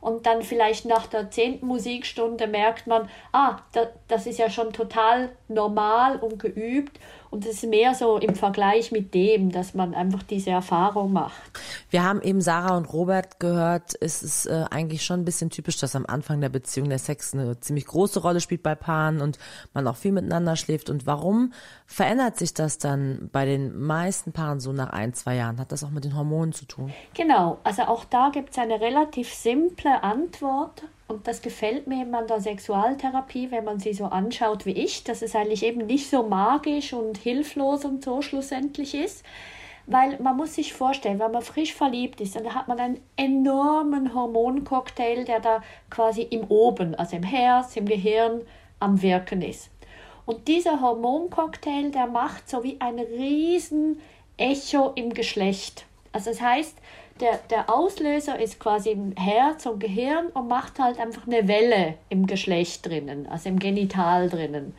und 0.04 0.26
dann 0.26 0.42
vielleicht 0.42 0.86
nach 0.86 1.08
der 1.08 1.32
zehnten 1.32 1.66
Musikstunde 1.66 2.46
merkt 2.46 2.88
man, 2.88 3.10
ah, 3.32 3.60
das 4.10 4.28
ist 4.28 4.38
ja 4.38 4.50
schon 4.50 4.74
total 4.74 5.30
normal 5.48 6.18
und 6.18 6.40
geübt 6.40 7.00
und 7.34 7.48
es 7.48 7.64
ist 7.64 7.70
mehr 7.70 7.96
so 7.96 8.18
im 8.18 8.36
Vergleich 8.36 8.92
mit 8.92 9.16
dem, 9.16 9.52
dass 9.52 9.74
man 9.74 9.96
einfach 9.96 10.22
diese 10.22 10.52
Erfahrung 10.52 11.14
macht. 11.14 11.42
Wir 11.90 12.04
haben 12.04 12.22
eben 12.22 12.42
Sarah 12.42 12.78
und 12.78 12.94
Robert 12.94 13.40
gehört, 13.40 13.94
es 14.00 14.22
ist 14.22 14.46
äh, 14.46 14.66
eigentlich 14.70 15.04
schon 15.04 15.22
ein 15.22 15.26
bisschen 15.26 15.50
typisch, 15.50 15.78
dass 15.78 15.96
am 15.96 16.06
Anfang 16.06 16.42
der 16.42 16.50
Beziehung 16.50 16.90
der 16.90 17.00
Sex 17.00 17.34
eine 17.34 17.60
ziemlich 17.60 17.88
große 17.88 18.22
Rolle 18.22 18.40
spielt 18.40 18.62
bei 18.62 18.76
Paaren 18.76 19.20
und 19.20 19.40
man 19.74 19.88
auch 19.88 19.96
viel 19.96 20.12
miteinander 20.12 20.56
schläft. 20.56 20.92
Und 20.92 21.08
warum 21.08 21.54
verändert 21.88 22.38
sich 22.38 22.54
das 22.54 22.78
dann 22.78 23.30
bei 23.32 23.46
den 23.46 23.80
meisten 23.80 24.32
Paaren 24.32 24.60
so 24.60 24.72
nach 24.72 24.92
ein, 24.92 25.16
zwei 25.16 25.36
Jahren? 25.36 25.60
Hat 25.60 25.72
das 25.72 25.84
auch 25.84 25.90
mit 25.90 26.04
den 26.04 26.16
Hormonen 26.16 26.54
zu 26.54 26.66
tun? 26.66 26.94
Genau, 27.16 27.58
also 27.64 27.82
auch 27.84 28.06
da 28.06 28.30
gibt 28.30 28.52
es 28.52 28.60
eine 28.60 28.80
relativ 28.80 29.34
simple 29.34 30.04
Antwort. 30.04 30.84
Und 31.08 31.28
das 31.28 31.42
gefällt 31.42 31.88
mir 31.88 32.02
eben 32.02 32.16
an 32.16 32.28
der 32.28 32.40
Sexualtherapie, 32.40 33.52
wenn 33.52 33.66
man 33.66 33.80
sie 33.80 33.94
so 33.94 34.06
anschaut 34.06 34.66
wie 34.66 34.72
ich, 34.72 35.04
dass 35.04 35.22
es 35.22 35.36
eigentlich 35.36 35.64
eben 35.64 35.86
nicht 35.86 36.10
so 36.10 36.24
magisch 36.24 36.94
und 36.94 37.18
hilflos 37.18 37.86
und 37.86 38.04
so 38.04 38.22
schlussendlich 38.22 38.96
ist. 38.96 39.24
Weil 39.86 40.18
man 40.20 40.38
muss 40.38 40.56
sich 40.56 40.74
vorstellen, 40.74 41.20
wenn 41.20 41.32
man 41.32 41.42
frisch 41.42 41.74
verliebt 41.74 42.22
ist, 42.22 42.38
dann 42.38 42.56
hat 42.56 42.70
man 42.70 42.80
einen 42.80 43.02
enormen 43.18 44.14
Hormoncocktail, 44.14 45.26
der 45.26 45.42
da 45.42 45.62
quasi 45.90 46.22
im 46.22 46.46
Oben, 46.46 46.96
also 46.96 47.18
im 47.18 47.24
Herz, 47.24 47.76
im 47.76 47.86
Gehirn 47.86 48.42
am 48.80 49.02
Wirken 49.02 49.42
ist. 49.42 49.70
Und 50.26 50.48
dieser 50.48 50.80
Hormoncocktail, 50.80 51.92
der 51.92 52.08
macht 52.08 52.50
so 52.50 52.64
wie 52.64 52.80
ein 52.80 52.98
riesen 52.98 54.00
Echo 54.38 54.94
im 54.96 55.14
Geschlecht. 55.14 55.86
Also 56.14 56.30
das 56.30 56.40
heißt, 56.40 56.78
der, 57.20 57.40
der 57.50 57.70
Auslöser 57.70 58.40
ist 58.40 58.60
quasi 58.60 58.92
im 58.92 59.16
Herz 59.16 59.66
und 59.66 59.80
Gehirn 59.80 60.28
und 60.28 60.48
macht 60.48 60.80
halt 60.80 61.00
einfach 61.00 61.28
eine 61.28 61.48
Welle 61.48 61.96
im 62.10 62.26
Geschlecht 62.28 62.86
drinnen, 62.86 63.28
also 63.28 63.50
im 63.50 63.60
Genital 63.60 64.30
drinnen. 64.30 64.76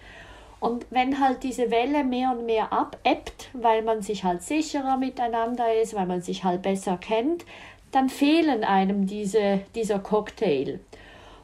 Und 0.61 0.87
wenn 0.91 1.21
halt 1.21 1.43
diese 1.43 1.71
Welle 1.71 2.05
mehr 2.05 2.31
und 2.31 2.47
mehr 2.47 2.73
abebbt, 2.73 3.51
weil 3.53 3.83
man 3.83 4.03
sich 4.03 4.25
halt 4.25 4.43
sicherer 4.43 4.97
miteinander 4.97 5.75
ist, 5.75 5.95
weil 5.95 6.07
man 6.07 6.23
sich 6.23 6.43
halt 6.43 6.63
besser 6.63 6.97
kennt, 6.97 7.45
dann 7.93 8.09
fehlen 8.09 8.65
einem 8.65 9.07
diese, 9.07 9.61
dieser 9.75 9.99
Cocktail. 9.99 10.81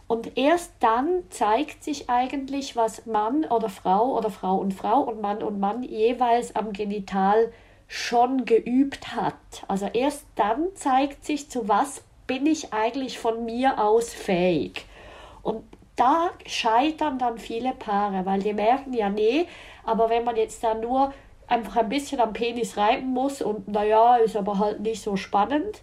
Und 0.09 0.37
erst 0.37 0.73
dann 0.81 1.23
zeigt 1.31 1.85
sich 1.85 2.11
eigentlich, 2.11 2.75
was 2.75 3.07
Mann 3.07 3.45
oder 3.45 3.69
Frau 3.69 4.17
oder 4.17 4.31
Frau 4.31 4.57
und 4.57 4.75
Frau 4.75 5.03
und 5.03 5.21
Mann 5.21 5.43
und 5.43 5.61
Mann 5.61 5.85
jeweils 5.85 6.57
am 6.57 6.73
Genital 6.73 7.53
schon 7.93 8.45
geübt 8.45 9.17
hat. 9.17 9.35
Also 9.67 9.87
erst 9.93 10.25
dann 10.37 10.69
zeigt 10.77 11.25
sich, 11.25 11.51
zu 11.51 11.67
was 11.67 12.05
bin 12.29 12.47
ich 12.47 12.73
eigentlich 12.73 13.19
von 13.19 13.45
mir 13.45 13.83
aus 13.83 14.15
fähig. 14.15 14.87
Und 15.43 15.65
da 15.97 16.31
scheitern 16.47 17.19
dann 17.19 17.39
viele 17.39 17.73
Paare, 17.73 18.25
weil 18.27 18.41
die 18.45 18.53
merken 18.53 18.93
ja, 18.93 19.09
nee, 19.09 19.49
aber 19.83 20.09
wenn 20.09 20.23
man 20.23 20.37
jetzt 20.37 20.63
da 20.63 20.75
nur 20.75 21.13
einfach 21.49 21.79
ein 21.79 21.89
bisschen 21.89 22.21
am 22.21 22.33
Penis 22.33 22.77
reiben 22.77 23.09
muss 23.09 23.43
und 23.43 23.67
naja, 23.67 24.19
ist 24.19 24.37
aber 24.37 24.61
halt 24.61 24.79
nicht 24.79 25.03
so 25.03 25.17
spannend, 25.17 25.83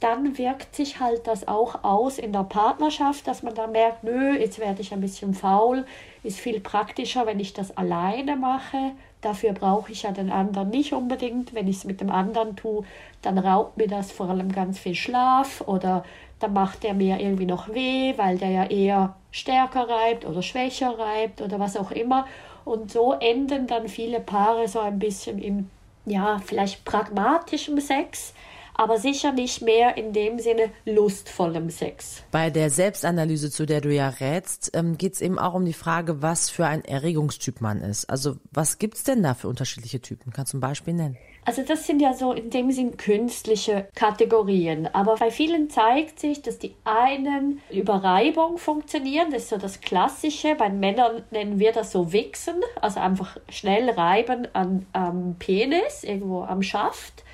dann 0.00 0.38
wirkt 0.38 0.76
sich 0.76 1.00
halt 1.00 1.26
das 1.26 1.48
auch 1.48 1.82
aus 1.82 2.18
in 2.18 2.32
der 2.32 2.44
Partnerschaft, 2.44 3.26
dass 3.26 3.42
man 3.42 3.54
dann 3.54 3.72
merkt, 3.72 4.04
nö, 4.04 4.38
jetzt 4.38 4.58
werde 4.58 4.80
ich 4.80 4.92
ein 4.92 5.00
bisschen 5.00 5.34
faul, 5.34 5.84
ist 6.22 6.38
viel 6.38 6.60
praktischer, 6.60 7.26
wenn 7.26 7.40
ich 7.40 7.52
das 7.52 7.76
alleine 7.76 8.36
mache 8.36 8.92
Dafür 9.20 9.52
brauche 9.52 9.90
ich 9.90 10.04
ja 10.04 10.12
den 10.12 10.30
anderen 10.30 10.70
nicht 10.70 10.92
unbedingt. 10.92 11.52
Wenn 11.52 11.66
ich 11.66 11.78
es 11.78 11.84
mit 11.84 12.00
dem 12.00 12.10
anderen 12.10 12.54
tue, 12.54 12.84
dann 13.22 13.38
raubt 13.38 13.76
mir 13.76 13.88
das 13.88 14.12
vor 14.12 14.30
allem 14.30 14.52
ganz 14.52 14.78
viel 14.78 14.94
Schlaf 14.94 15.60
oder 15.62 16.04
dann 16.38 16.52
macht 16.52 16.84
der 16.84 16.94
mir 16.94 17.18
irgendwie 17.18 17.46
noch 17.46 17.68
weh, 17.74 18.14
weil 18.16 18.38
der 18.38 18.50
ja 18.50 18.64
eher 18.66 19.16
stärker 19.32 19.88
reibt 19.88 20.24
oder 20.24 20.40
schwächer 20.40 20.96
reibt 20.96 21.42
oder 21.42 21.58
was 21.58 21.76
auch 21.76 21.90
immer. 21.90 22.26
Und 22.64 22.92
so 22.92 23.12
enden 23.14 23.66
dann 23.66 23.88
viele 23.88 24.20
Paare 24.20 24.68
so 24.68 24.78
ein 24.78 25.00
bisschen 25.00 25.40
im, 25.40 25.68
ja, 26.06 26.40
vielleicht 26.44 26.84
pragmatischen 26.84 27.80
Sex, 27.80 28.34
aber 28.78 28.98
sicher 28.98 29.32
nicht 29.32 29.60
mehr 29.60 29.96
in 29.96 30.12
dem 30.12 30.38
Sinne 30.38 30.70
lustvollem 30.86 31.68
Sex. 31.68 32.22
Bei 32.30 32.48
der 32.48 32.70
Selbstanalyse, 32.70 33.50
zu 33.50 33.66
der 33.66 33.80
du 33.80 33.92
ja 33.92 34.08
rätst, 34.08 34.70
ähm, 34.74 34.96
geht 34.96 35.14
es 35.14 35.20
eben 35.20 35.38
auch 35.38 35.54
um 35.54 35.64
die 35.64 35.72
Frage, 35.72 36.22
was 36.22 36.48
für 36.48 36.64
ein 36.64 36.84
Erregungstyp 36.84 37.60
man 37.60 37.82
ist. 37.82 38.08
Also 38.08 38.36
was 38.52 38.78
gibt 38.78 38.94
es 38.94 39.04
denn 39.04 39.22
da 39.22 39.34
für 39.34 39.48
unterschiedliche 39.48 40.00
Typen? 40.00 40.32
Kannst 40.32 40.52
du 40.52 40.58
ein 40.58 40.60
Beispiel 40.60 40.94
nennen? 40.94 41.18
Also 41.44 41.62
das 41.62 41.86
sind 41.86 42.00
ja 42.00 42.14
so 42.14 42.32
in 42.32 42.50
dem 42.50 42.70
Sinn 42.70 42.96
künstliche 42.98 43.88
Kategorien. 43.94 44.86
Aber 44.92 45.16
bei 45.16 45.30
vielen 45.30 45.70
zeigt 45.70 46.20
sich, 46.20 46.42
dass 46.42 46.58
die 46.58 46.74
einen 46.84 47.60
über 47.70 48.04
Reibung 48.04 48.58
funktionieren. 48.58 49.32
Das 49.32 49.44
ist 49.44 49.48
so 49.48 49.56
das 49.56 49.80
Klassische. 49.80 50.54
Bei 50.54 50.68
Männern 50.68 51.22
nennen 51.30 51.58
wir 51.58 51.72
das 51.72 51.90
so 51.90 52.12
Wichsen, 52.12 52.56
also 52.80 53.00
einfach 53.00 53.38
schnell 53.48 53.90
reiben 53.90 54.46
an, 54.52 54.86
am 54.92 55.36
Penis, 55.38 56.04
irgendwo 56.04 56.42
am 56.42 56.62
Schaft. 56.62 57.24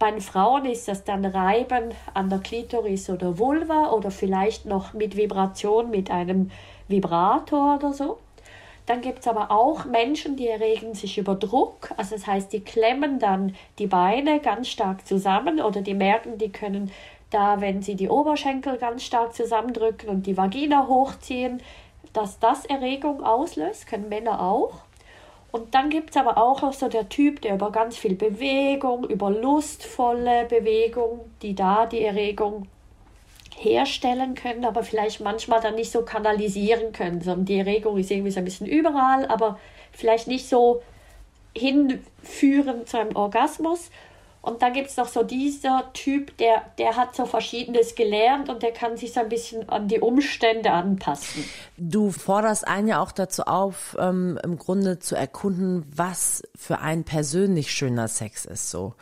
Bei 0.00 0.10
den 0.10 0.22
Frauen 0.22 0.64
ist 0.64 0.88
das 0.88 1.04
dann 1.04 1.26
Reiben 1.26 1.90
an 2.14 2.30
der 2.30 2.38
Klitoris 2.38 3.10
oder 3.10 3.38
Vulva 3.38 3.90
oder 3.90 4.10
vielleicht 4.10 4.64
noch 4.64 4.94
mit 4.94 5.14
Vibration 5.14 5.90
mit 5.90 6.10
einem 6.10 6.50
Vibrator 6.88 7.76
oder 7.76 7.92
so. 7.92 8.18
Dann 8.86 9.02
gibt 9.02 9.18
es 9.18 9.28
aber 9.28 9.50
auch 9.50 9.84
Menschen, 9.84 10.36
die 10.36 10.48
erregen 10.48 10.94
sich 10.94 11.18
über 11.18 11.34
Druck. 11.34 11.92
Also 11.98 12.14
das 12.14 12.26
heißt, 12.26 12.50
die 12.50 12.60
klemmen 12.60 13.18
dann 13.18 13.54
die 13.78 13.88
Beine 13.88 14.40
ganz 14.40 14.68
stark 14.68 15.06
zusammen 15.06 15.60
oder 15.60 15.82
die 15.82 15.92
merken, 15.92 16.38
die 16.38 16.50
können 16.50 16.90
da, 17.28 17.60
wenn 17.60 17.82
sie 17.82 17.94
die 17.94 18.08
Oberschenkel 18.08 18.78
ganz 18.78 19.02
stark 19.04 19.34
zusammendrücken 19.34 20.08
und 20.08 20.26
die 20.26 20.38
Vagina 20.38 20.86
hochziehen, 20.86 21.62
dass 22.14 22.38
das 22.38 22.64
Erregung 22.64 23.22
auslöst, 23.22 23.86
können 23.86 24.08
Männer 24.08 24.40
auch. 24.40 24.80
Und 25.52 25.74
dann 25.74 25.90
gibt 25.90 26.10
es 26.10 26.16
aber 26.16 26.38
auch 26.38 26.62
noch 26.62 26.72
so 26.72 26.88
der 26.88 27.08
Typ, 27.08 27.42
der 27.42 27.54
über 27.54 27.72
ganz 27.72 27.96
viel 27.96 28.14
Bewegung, 28.14 29.04
über 29.08 29.30
lustvolle 29.30 30.44
Bewegung, 30.44 31.20
die 31.42 31.54
da 31.54 31.86
die 31.86 32.02
Erregung 32.02 32.66
herstellen 33.56 34.34
können, 34.34 34.64
aber 34.64 34.82
vielleicht 34.82 35.20
manchmal 35.20 35.60
dann 35.60 35.74
nicht 35.74 35.90
so 35.90 36.02
kanalisieren 36.02 36.92
können, 36.92 37.20
sondern 37.20 37.44
die 37.44 37.58
Erregung 37.58 37.98
ist 37.98 38.10
irgendwie 38.10 38.30
so 38.30 38.38
ein 38.38 38.44
bisschen 38.44 38.66
überall, 38.66 39.26
aber 39.26 39.58
vielleicht 39.92 40.28
nicht 40.28 40.48
so 40.48 40.82
hinführen 41.54 42.86
zu 42.86 42.98
einem 42.98 43.16
Orgasmus. 43.16 43.90
Und 44.42 44.62
dann 44.62 44.72
gibt 44.72 44.88
es 44.88 44.96
noch 44.96 45.08
so 45.08 45.22
dieser 45.22 45.92
Typ, 45.92 46.36
der, 46.38 46.62
der 46.78 46.96
hat 46.96 47.14
so 47.14 47.26
Verschiedenes 47.26 47.94
gelernt 47.94 48.48
und 48.48 48.62
der 48.62 48.72
kann 48.72 48.96
sich 48.96 49.12
so 49.12 49.20
ein 49.20 49.28
bisschen 49.28 49.68
an 49.68 49.86
die 49.86 50.00
Umstände 50.00 50.70
anpassen. 50.70 51.44
Du 51.76 52.10
forderst 52.10 52.66
einen 52.66 52.88
ja 52.88 53.02
auch 53.02 53.12
dazu 53.12 53.42
auf, 53.42 53.96
ähm, 53.98 54.38
im 54.42 54.58
Grunde 54.58 54.98
zu 54.98 55.14
erkunden, 55.14 55.84
was 55.94 56.42
für 56.56 56.78
einen 56.78 57.04
persönlich 57.04 57.70
schöner 57.70 58.08
Sex 58.08 58.46
ist 58.46 58.70
so. 58.70 58.94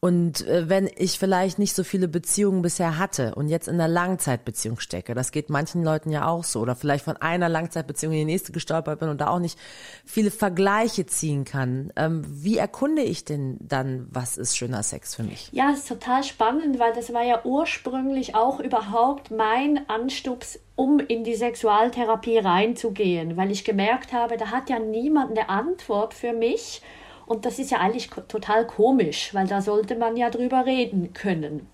Und 0.00 0.46
äh, 0.46 0.66
wenn 0.70 0.88
ich 0.96 1.18
vielleicht 1.18 1.58
nicht 1.58 1.74
so 1.74 1.84
viele 1.84 2.08
Beziehungen 2.08 2.62
bisher 2.62 2.98
hatte 2.98 3.34
und 3.34 3.48
jetzt 3.48 3.68
in 3.68 3.74
einer 3.74 3.86
Langzeitbeziehung 3.86 4.80
stecke, 4.80 5.14
das 5.14 5.30
geht 5.30 5.50
manchen 5.50 5.84
Leuten 5.84 6.10
ja 6.10 6.26
auch 6.26 6.42
so, 6.42 6.60
oder 6.60 6.74
vielleicht 6.74 7.04
von 7.04 7.18
einer 7.18 7.50
Langzeitbeziehung 7.50 8.14
in 8.14 8.20
die 8.20 8.32
nächste 8.32 8.50
gestolpert 8.50 8.98
bin 8.98 9.10
und 9.10 9.20
da 9.20 9.28
auch 9.28 9.38
nicht 9.38 9.58
viele 10.06 10.30
Vergleiche 10.30 11.04
ziehen 11.04 11.44
kann, 11.44 11.92
ähm, 11.96 12.24
wie 12.26 12.56
erkunde 12.56 13.02
ich 13.02 13.26
denn 13.26 13.58
dann, 13.60 14.06
was 14.10 14.38
ist 14.38 14.56
schöner 14.56 14.82
Sex 14.82 15.14
für 15.14 15.22
mich? 15.22 15.50
Ja, 15.52 15.70
ist 15.70 15.86
total 15.86 16.24
spannend, 16.24 16.78
weil 16.78 16.94
das 16.94 17.12
war 17.12 17.22
ja 17.22 17.44
ursprünglich 17.44 18.34
auch 18.34 18.58
überhaupt 18.58 19.30
mein 19.30 19.86
Anstups 19.90 20.58
um 20.76 20.98
in 20.98 21.24
die 21.24 21.34
Sexualtherapie 21.34 22.38
reinzugehen, 22.38 23.36
weil 23.36 23.50
ich 23.50 23.64
gemerkt 23.64 24.14
habe, 24.14 24.38
da 24.38 24.46
hat 24.46 24.70
ja 24.70 24.78
niemand 24.78 25.36
eine 25.36 25.50
Antwort 25.50 26.14
für 26.14 26.32
mich 26.32 26.80
und 27.30 27.44
das 27.46 27.60
ist 27.60 27.70
ja 27.70 27.78
eigentlich 27.78 28.10
total 28.26 28.66
komisch, 28.66 29.32
weil 29.34 29.46
da 29.46 29.62
sollte 29.62 29.94
man 29.94 30.16
ja 30.16 30.30
drüber 30.30 30.66
reden 30.66 31.12
können. 31.12 31.68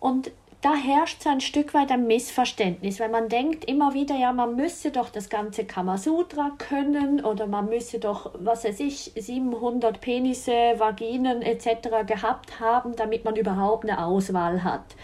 Und 0.00 0.32
da 0.62 0.74
herrscht 0.74 1.22
so 1.22 1.28
ein 1.30 1.40
Stück 1.40 1.74
weit 1.74 1.92
ein 1.92 2.08
Missverständnis, 2.08 2.98
weil 2.98 3.08
man 3.08 3.28
denkt 3.28 3.66
immer 3.66 3.94
wieder, 3.94 4.16
ja, 4.16 4.32
man 4.32 4.56
müsse 4.56 4.90
doch 4.90 5.10
das 5.10 5.28
ganze 5.28 5.64
Kamasutra 5.64 6.50
können 6.58 7.24
oder 7.24 7.46
man 7.46 7.68
müsse 7.68 8.00
doch, 8.00 8.32
was 8.36 8.64
weiß 8.64 8.80
ich, 8.80 9.12
700 9.14 10.00
Penisse, 10.00 10.52
Vaginen 10.78 11.42
etc. 11.42 12.04
gehabt 12.04 12.58
haben, 12.58 12.96
damit 12.96 13.24
man 13.24 13.36
überhaupt 13.36 13.84
eine 13.84 14.04
Auswahl 14.04 14.64
hat. 14.64 14.96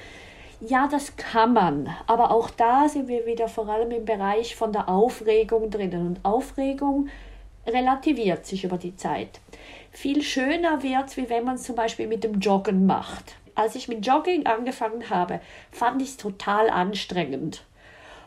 Ja, 0.60 0.88
das 0.90 1.16
kann 1.16 1.52
man, 1.52 1.94
aber 2.08 2.32
auch 2.32 2.50
da 2.50 2.88
sind 2.88 3.06
wir 3.06 3.24
wieder 3.24 3.46
vor 3.46 3.68
allem 3.68 3.92
im 3.92 4.04
Bereich 4.04 4.56
von 4.56 4.72
der 4.72 4.88
Aufregung 4.88 5.70
drinnen 5.70 6.08
und 6.08 6.24
Aufregung 6.24 7.08
relativiert 7.66 8.46
sich 8.46 8.64
über 8.64 8.76
die 8.76 8.96
Zeit. 8.96 9.40
Viel 9.90 10.22
schöner 10.22 10.82
wird 10.82 11.16
wie 11.16 11.28
wenn 11.28 11.44
man 11.44 11.56
es 11.56 11.64
zum 11.64 11.74
Beispiel 11.74 12.06
mit 12.06 12.24
dem 12.24 12.40
Joggen 12.40 12.86
macht. 12.86 13.36
Als 13.54 13.74
ich 13.74 13.88
mit 13.88 14.06
Jogging 14.06 14.46
angefangen 14.46 15.10
habe, 15.10 15.40
fand 15.72 16.00
ich 16.00 16.10
es 16.10 16.16
total 16.16 16.70
anstrengend. 16.70 17.64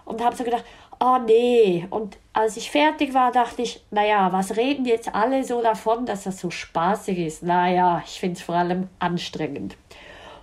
Und 0.05 0.23
habe 0.23 0.35
so 0.35 0.43
gedacht, 0.43 0.65
oh 0.99 1.17
nee. 1.25 1.87
Und 1.89 2.17
als 2.33 2.57
ich 2.57 2.69
fertig 2.71 3.13
war, 3.13 3.31
dachte 3.31 3.61
ich, 3.61 3.83
naja, 3.91 4.31
was 4.31 4.57
reden 4.57 4.85
jetzt 4.85 5.15
alle 5.15 5.43
so 5.43 5.61
davon, 5.61 6.05
dass 6.05 6.23
das 6.23 6.39
so 6.39 6.49
spaßig 6.49 7.17
ist? 7.17 7.43
Naja, 7.43 8.03
ich 8.05 8.19
finde 8.19 8.37
es 8.37 8.43
vor 8.43 8.55
allem 8.55 8.89
anstrengend. 8.99 9.77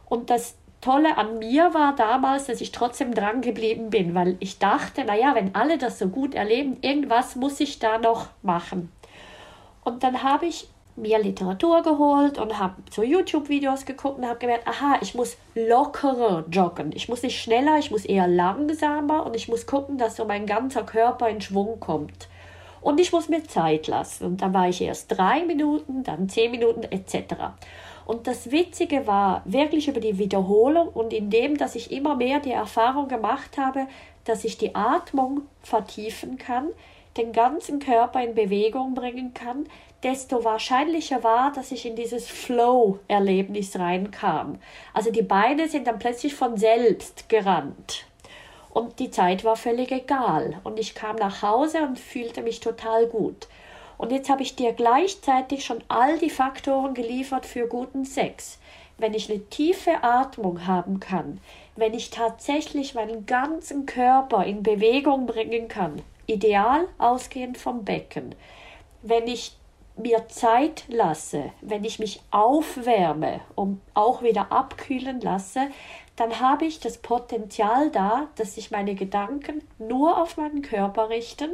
Und 0.09 0.31
das 0.31 0.57
Tolle 0.81 1.19
an 1.19 1.39
mir 1.39 1.75
war 1.75 1.95
damals, 1.95 2.47
dass 2.47 2.62
ich 2.62 2.73
trotzdem 2.73 3.15
dran 3.15 3.43
geblieben 3.43 3.91
bin, 3.91 4.15
weil 4.15 4.37
ich 4.41 4.59
dachte, 4.59 5.05
naja, 5.05 5.35
wenn 5.35 5.55
alle 5.55 5.77
das 5.77 5.99
so 5.99 6.09
gut 6.09 6.35
erleben, 6.35 6.79
irgendwas 6.81 7.37
muss 7.37 7.61
ich 7.61 7.79
da 7.79 7.99
noch 7.99 8.29
machen. 8.43 8.91
Und 9.85 10.03
dann 10.03 10.23
habe 10.23 10.47
ich 10.47 10.69
mir 11.00 11.19
Literatur 11.19 11.83
geholt 11.83 12.38
und 12.38 12.59
habe 12.59 12.75
so 12.90 13.02
YouTube-Videos 13.02 13.85
geguckt 13.85 14.19
und 14.19 14.26
habe 14.26 14.38
gemerkt, 14.38 14.69
aha, 14.69 14.99
ich 15.00 15.14
muss 15.14 15.37
lockerer 15.54 16.45
joggen. 16.50 16.92
Ich 16.95 17.09
muss 17.09 17.23
nicht 17.23 17.40
schneller, 17.40 17.78
ich 17.78 17.90
muss 17.90 18.04
eher 18.04 18.28
langsamer 18.28 19.26
und 19.26 19.37
ich 19.37 19.49
muss 19.49 19.66
gucken, 19.66 19.99
dass 19.99 20.16
so 20.16 20.25
mein 20.25 20.47
ganzer 20.47 20.83
Körper 20.83 21.28
in 21.28 21.40
Schwung 21.40 21.80
kommt. 21.80 22.28
Und 22.80 22.99
ich 22.99 23.12
muss 23.12 23.28
mir 23.28 23.45
Zeit 23.45 23.88
lassen. 23.88 24.25
Und 24.25 24.42
dann 24.42 24.54
war 24.54 24.69
ich 24.69 24.80
erst 24.80 25.16
drei 25.16 25.45
Minuten, 25.45 26.02
dann 26.02 26.28
zehn 26.28 26.50
Minuten 26.50 26.83
etc. 26.85 27.35
Und 28.07 28.26
das 28.26 28.50
Witzige 28.50 29.07
war 29.07 29.42
wirklich 29.45 29.88
über 29.88 30.00
die 30.00 30.19
Wiederholung 30.19 30.88
und 30.88 31.12
in 31.12 31.30
dem, 31.30 31.57
dass 31.57 31.75
ich 31.75 31.92
immer 31.92 32.16
mehr 32.16 32.40
die 32.40 32.52
Erfahrung 32.52 33.09
gemacht 33.09 33.57
habe, 33.59 33.87
dass 34.25 34.45
ich 34.45 34.59
die 34.59 34.75
Atmung 34.75 35.42
vertiefen 35.62 36.38
kann, 36.38 36.69
den 37.16 37.33
ganzen 37.33 37.78
Körper 37.78 38.23
in 38.23 38.35
Bewegung 38.35 38.95
bringen 38.95 39.35
kann, 39.35 39.66
desto 40.02 40.45
wahrscheinlicher 40.45 41.23
war, 41.23 41.52
dass 41.52 41.73
ich 41.73 41.87
in 41.87 41.97
dieses 41.97 42.28
Flow-Erlebnis 42.28 43.78
reinkam. 43.78 44.59
Also 44.95 45.11
die 45.11 45.23
Beine 45.23 45.69
sind 45.69 45.87
dann 45.87 45.99
plötzlich 45.99 46.35
von 46.35 46.57
selbst 46.57 47.28
gerannt. 47.28 48.07
Und 48.71 48.99
die 48.99 49.11
Zeit 49.11 49.45
war 49.45 49.57
völlig 49.57 49.90
egal. 49.90 50.61
Und 50.64 50.78
ich 50.78 50.95
kam 50.95 51.16
nach 51.16 51.42
Hause 51.42 51.83
und 51.83 51.99
fühlte 51.99 52.42
mich 52.42 52.61
total 52.61 53.07
gut. 53.07 53.49
Und 53.99 54.12
jetzt 54.12 54.30
habe 54.30 54.42
ich 54.42 54.57
dir 54.57 54.73
gleichzeitig 54.73 55.64
schon 55.64 55.85
all 55.88 56.19
die 56.19 56.30
Faktoren 56.30 56.95
geliefert 56.95 57.45
für 57.45 57.66
guten 57.66 58.04
Sex. 58.04 58.59
Wenn 58.97 59.12
ich 59.12 59.30
eine 59.30 59.45
tiefe 59.50 60.02
Atmung 60.02 60.66
haben 60.66 61.00
kann, 61.00 61.40
wenn 61.76 61.92
ich 61.95 62.11
tatsächlich 62.11 62.95
meinen 62.95 63.26
ganzen 63.26 63.87
Körper 63.87 64.45
in 64.45 64.62
Bewegung 64.62 65.26
bringen 65.26 65.69
kann, 65.69 66.00
ideal 66.26 66.87
ausgehend 66.99 67.59
vom 67.59 67.85
Becken, 67.85 68.35
wenn 69.02 69.26
ich 69.26 69.57
mir 69.97 70.29
Zeit 70.29 70.85
lasse, 70.89 71.53
wenn 71.61 71.85
ich 71.85 71.99
mich 71.99 72.23
aufwärme 72.31 73.41
und 73.55 73.81
auch 73.95 74.23
wieder 74.23 74.51
abkühlen 74.51 75.21
lasse, 75.21 75.69
dann 76.17 76.41
habe 76.41 76.67
ich 76.67 76.81
das 76.81 76.99
Potenzial 76.99 77.91
da, 77.91 78.29
dass 78.37 78.55
sich 78.55 78.71
meine 78.71 78.95
Gedanken 78.95 79.63
nur 79.79 80.21
auf 80.21 80.37
meinen 80.37 80.63
Körper 80.63 81.09
richten, 81.09 81.51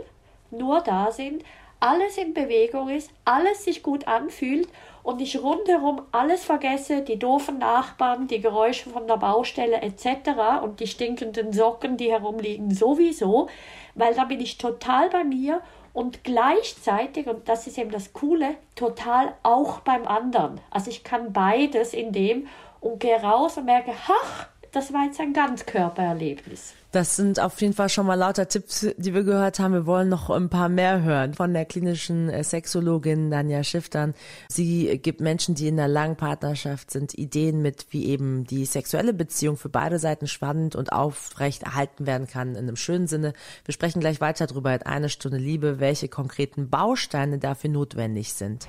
nur 0.50 0.80
da 0.80 1.10
sind, 1.10 1.42
alles 1.78 2.16
in 2.16 2.32
Bewegung 2.32 2.88
ist, 2.88 3.10
alles 3.24 3.64
sich 3.64 3.82
gut 3.82 4.08
anfühlt 4.08 4.68
und 5.02 5.20
ich 5.20 5.40
rundherum 5.40 6.02
alles 6.10 6.44
vergesse, 6.44 7.02
die 7.02 7.18
doofen 7.18 7.58
Nachbarn, 7.58 8.28
die 8.28 8.40
Geräusche 8.40 8.90
von 8.90 9.06
der 9.06 9.18
Baustelle 9.18 9.82
etc. 9.82 10.62
und 10.62 10.80
die 10.80 10.86
stinkenden 10.86 11.52
Socken, 11.52 11.96
die 11.96 12.10
herumliegen 12.10 12.72
sowieso, 12.72 13.48
weil 13.94 14.14
da 14.14 14.24
bin 14.24 14.40
ich 14.40 14.58
total 14.58 15.10
bei 15.10 15.22
mir 15.22 15.60
und 15.96 16.24
gleichzeitig, 16.24 17.26
und 17.26 17.48
das 17.48 17.66
ist 17.66 17.78
eben 17.78 17.90
das 17.90 18.12
Coole, 18.12 18.56
total 18.74 19.32
auch 19.42 19.80
beim 19.80 20.06
anderen. 20.06 20.60
Also 20.68 20.90
ich 20.90 21.04
kann 21.04 21.32
beides 21.32 21.94
in 21.94 22.12
dem 22.12 22.48
und 22.80 23.00
gehe 23.00 23.16
raus 23.16 23.56
und 23.56 23.64
merke, 23.64 23.92
ach, 24.06 24.48
das 24.76 24.92
war 24.92 25.06
jetzt 25.06 25.18
ein 25.20 25.32
Ganzkörpererlebnis. 25.32 26.74
Das 26.92 27.16
sind 27.16 27.40
auf 27.40 27.58
jeden 27.62 27.72
Fall 27.72 27.88
schon 27.88 28.04
mal 28.04 28.14
lauter 28.14 28.46
Tipps, 28.46 28.86
die 28.98 29.14
wir 29.14 29.22
gehört 29.22 29.58
haben. 29.58 29.72
Wir 29.72 29.86
wollen 29.86 30.10
noch 30.10 30.28
ein 30.28 30.50
paar 30.50 30.68
mehr 30.68 31.02
hören 31.02 31.32
von 31.32 31.54
der 31.54 31.64
klinischen 31.64 32.28
äh, 32.28 32.44
Sexologin 32.44 33.30
Danja 33.30 33.64
Schiftern. 33.64 34.12
Sie 34.50 34.98
gibt 34.98 35.22
Menschen, 35.22 35.54
die 35.54 35.68
in 35.68 35.80
einer 35.80 35.88
langen 35.88 36.16
Partnerschaft 36.16 36.90
sind, 36.90 37.16
Ideen 37.16 37.62
mit, 37.62 37.86
wie 37.90 38.04
eben 38.06 38.44
die 38.44 38.66
sexuelle 38.66 39.14
Beziehung 39.14 39.56
für 39.56 39.70
beide 39.70 39.98
Seiten 39.98 40.26
spannend 40.26 40.76
und 40.76 40.92
aufrecht 40.92 41.62
erhalten 41.62 42.06
werden 42.06 42.26
kann 42.26 42.50
in 42.50 42.58
einem 42.58 42.76
schönen 42.76 43.06
Sinne. 43.06 43.32
Wir 43.64 43.72
sprechen 43.72 44.00
gleich 44.00 44.20
weiter 44.20 44.46
darüber 44.46 44.74
in 44.74 44.82
eine 44.82 45.08
Stunde 45.08 45.38
Liebe, 45.38 45.80
welche 45.80 46.08
konkreten 46.08 46.68
Bausteine 46.68 47.38
dafür 47.38 47.70
notwendig 47.70 48.34
sind. 48.34 48.68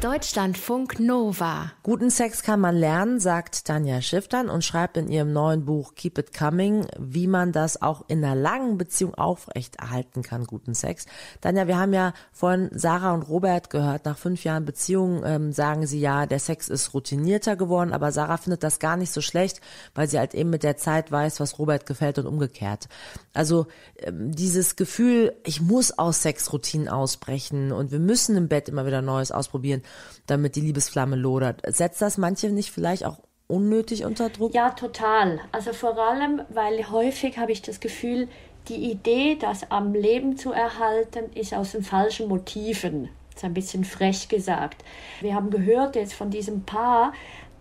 Deutschlandfunk 0.00 1.00
Nova. 1.00 1.72
Guten 1.82 2.10
Sex 2.10 2.44
kann 2.44 2.60
man 2.60 2.76
lernen, 2.76 3.18
sagt 3.18 3.64
Tanja 3.64 4.00
Schiff 4.00 4.28
dann 4.28 4.48
und 4.48 4.64
schreibt 4.64 4.96
in 4.96 5.08
ihrem 5.08 5.32
neuen 5.32 5.64
Buch 5.64 5.96
Keep 5.96 6.18
It 6.18 6.32
Coming, 6.32 6.86
wie 6.96 7.26
man 7.26 7.50
das 7.50 7.82
auch 7.82 8.04
in 8.06 8.24
einer 8.24 8.36
langen 8.36 8.78
Beziehung 8.78 9.16
aufrechterhalten 9.16 10.22
kann, 10.22 10.44
guten 10.44 10.74
Sex. 10.74 11.06
Tanja, 11.40 11.66
wir 11.66 11.78
haben 11.78 11.92
ja 11.92 12.12
vorhin 12.30 12.70
Sarah 12.72 13.12
und 13.12 13.22
Robert 13.22 13.70
gehört, 13.70 14.04
nach 14.04 14.16
fünf 14.16 14.44
Jahren 14.44 14.64
Beziehung 14.64 15.24
ähm, 15.24 15.52
sagen 15.52 15.84
sie 15.84 15.98
ja, 15.98 16.26
der 16.26 16.38
Sex 16.38 16.68
ist 16.68 16.94
routinierter 16.94 17.56
geworden, 17.56 17.92
aber 17.92 18.12
Sarah 18.12 18.36
findet 18.36 18.62
das 18.62 18.78
gar 18.78 18.96
nicht 18.96 19.10
so 19.10 19.20
schlecht, 19.20 19.60
weil 19.96 20.08
sie 20.08 20.20
halt 20.20 20.32
eben 20.32 20.50
mit 20.50 20.62
der 20.62 20.76
Zeit 20.76 21.10
weiß, 21.10 21.40
was 21.40 21.58
Robert 21.58 21.86
gefällt 21.86 22.20
und 22.20 22.26
umgekehrt. 22.26 22.88
Also 23.34 23.66
ähm, 23.98 24.30
dieses 24.30 24.76
Gefühl, 24.76 25.34
ich 25.44 25.60
muss 25.60 25.98
aus 25.98 26.22
Sexroutinen 26.22 26.88
ausbrechen 26.88 27.72
und 27.72 27.90
wir 27.90 27.98
müssen 27.98 28.36
im 28.36 28.46
Bett 28.46 28.68
immer 28.68 28.86
wieder 28.86 29.02
Neues 29.02 29.32
ausprobieren, 29.32 29.82
damit 30.26 30.56
die 30.56 30.60
Liebesflamme 30.60 31.16
lodert. 31.16 31.62
Setzt 31.66 32.02
das 32.02 32.18
manche 32.18 32.50
nicht 32.50 32.70
vielleicht 32.70 33.04
auch 33.04 33.18
unnötig 33.46 34.04
unter 34.04 34.28
Druck? 34.28 34.54
Ja, 34.54 34.70
total. 34.70 35.40
Also 35.52 35.72
vor 35.72 35.98
allem, 35.98 36.42
weil 36.50 36.90
häufig 36.90 37.38
habe 37.38 37.52
ich 37.52 37.62
das 37.62 37.80
Gefühl, 37.80 38.28
die 38.68 38.90
Idee, 38.90 39.36
das 39.40 39.70
am 39.70 39.94
Leben 39.94 40.36
zu 40.36 40.52
erhalten, 40.52 41.32
ist 41.34 41.54
aus 41.54 41.72
den 41.72 41.82
falschen 41.82 42.28
Motiven. 42.28 43.08
Das 43.30 43.42
ist 43.42 43.44
ein 43.44 43.54
bisschen 43.54 43.84
frech 43.84 44.28
gesagt. 44.28 44.84
Wir 45.20 45.34
haben 45.34 45.50
gehört 45.50 45.96
jetzt 45.96 46.14
von 46.14 46.30
diesem 46.30 46.64
Paar, 46.64 47.12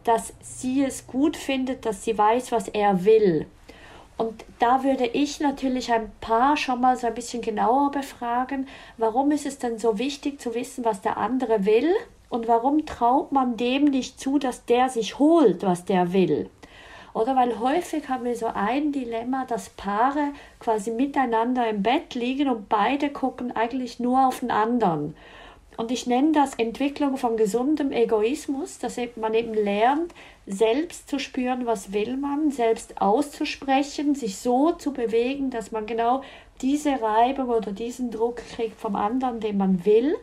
dass 0.04 0.34
sie 0.42 0.84
es 0.84 1.08
gut 1.08 1.38
findet, 1.38 1.86
dass 1.86 2.04
sie 2.04 2.18
weiß, 2.18 2.52
was 2.52 2.68
er 2.68 3.06
will. 3.06 3.46
Und 4.18 4.44
da 4.60 4.84
würde 4.84 5.06
ich 5.06 5.40
natürlich 5.40 5.92
ein 5.92 6.12
paar 6.20 6.58
schon 6.58 6.82
mal 6.82 6.98
so 6.98 7.06
ein 7.08 7.14
bisschen 7.14 7.42
genauer 7.42 7.92
befragen, 7.92 8.68
warum 8.98 9.32
ist 9.32 9.46
es 9.46 9.60
denn 9.60 9.78
so 9.78 10.00
wichtig 10.00 10.42
zu 10.42 10.56
wissen, 10.56 10.84
was 10.84 11.02
der 11.02 11.18
andere 11.18 11.66
will 11.66 11.94
und 12.30 12.48
warum 12.48 12.86
traut 12.86 13.32
man 13.32 13.58
dem 13.58 13.86
nicht 13.86 14.20
zu, 14.20 14.38
dass 14.40 14.66
der 14.66 14.90
sich 14.90 15.20
holt, 15.20 15.64
was 15.64 15.86
der 15.86 16.14
will. 16.14 16.50
Oder 17.14 17.36
weil 17.36 17.60
häufig 17.60 18.10
haben 18.10 18.26
wir 18.26 18.36
so 18.36 18.48
ein 18.48 18.92
Dilemma, 18.92 19.46
dass 19.46 19.70
Paare 19.70 20.34
quasi 20.60 20.92
miteinander 20.92 21.68
im 21.68 21.82
Bett 21.82 22.14
liegen 22.14 22.48
und 22.48 22.70
beide 22.70 23.10
gucken 23.10 23.56
eigentlich 23.56 24.00
nur 24.00 24.28
auf 24.28 24.42
den 24.42 24.52
anderen. 24.52 25.16
Und 25.78 25.92
ich 25.92 26.08
nenne 26.08 26.32
das 26.32 26.56
Entwicklung 26.56 27.18
von 27.18 27.38
gesundem 27.38 27.92
Egoismus, 27.92 28.80
dass 28.80 29.00
man 29.16 29.34
eben 29.36 29.54
lernt, 29.54 30.14
selbst 30.48 31.08
zu 31.08 31.20
spüren, 31.20 31.66
was 31.66 31.94
will 31.94 32.18
man, 32.18 32.52
selbst 32.52 33.02
auszusprechen, 33.02 34.16
sich 34.16 34.38
so 34.38 34.72
zu 34.72 34.92
bewegen, 34.92 35.52
dass 35.52 35.72
man 35.72 35.86
genau 35.86 36.24
diese 36.62 37.02
Reibung 37.02 37.50
oder 37.50 37.72
diesen 37.72 38.10
Druck 38.10 38.38
kriegt 38.38 38.80
vom 38.80 38.96
anderen, 38.96 39.40
den 39.40 39.58
man 39.58 39.86
will. 39.86 40.16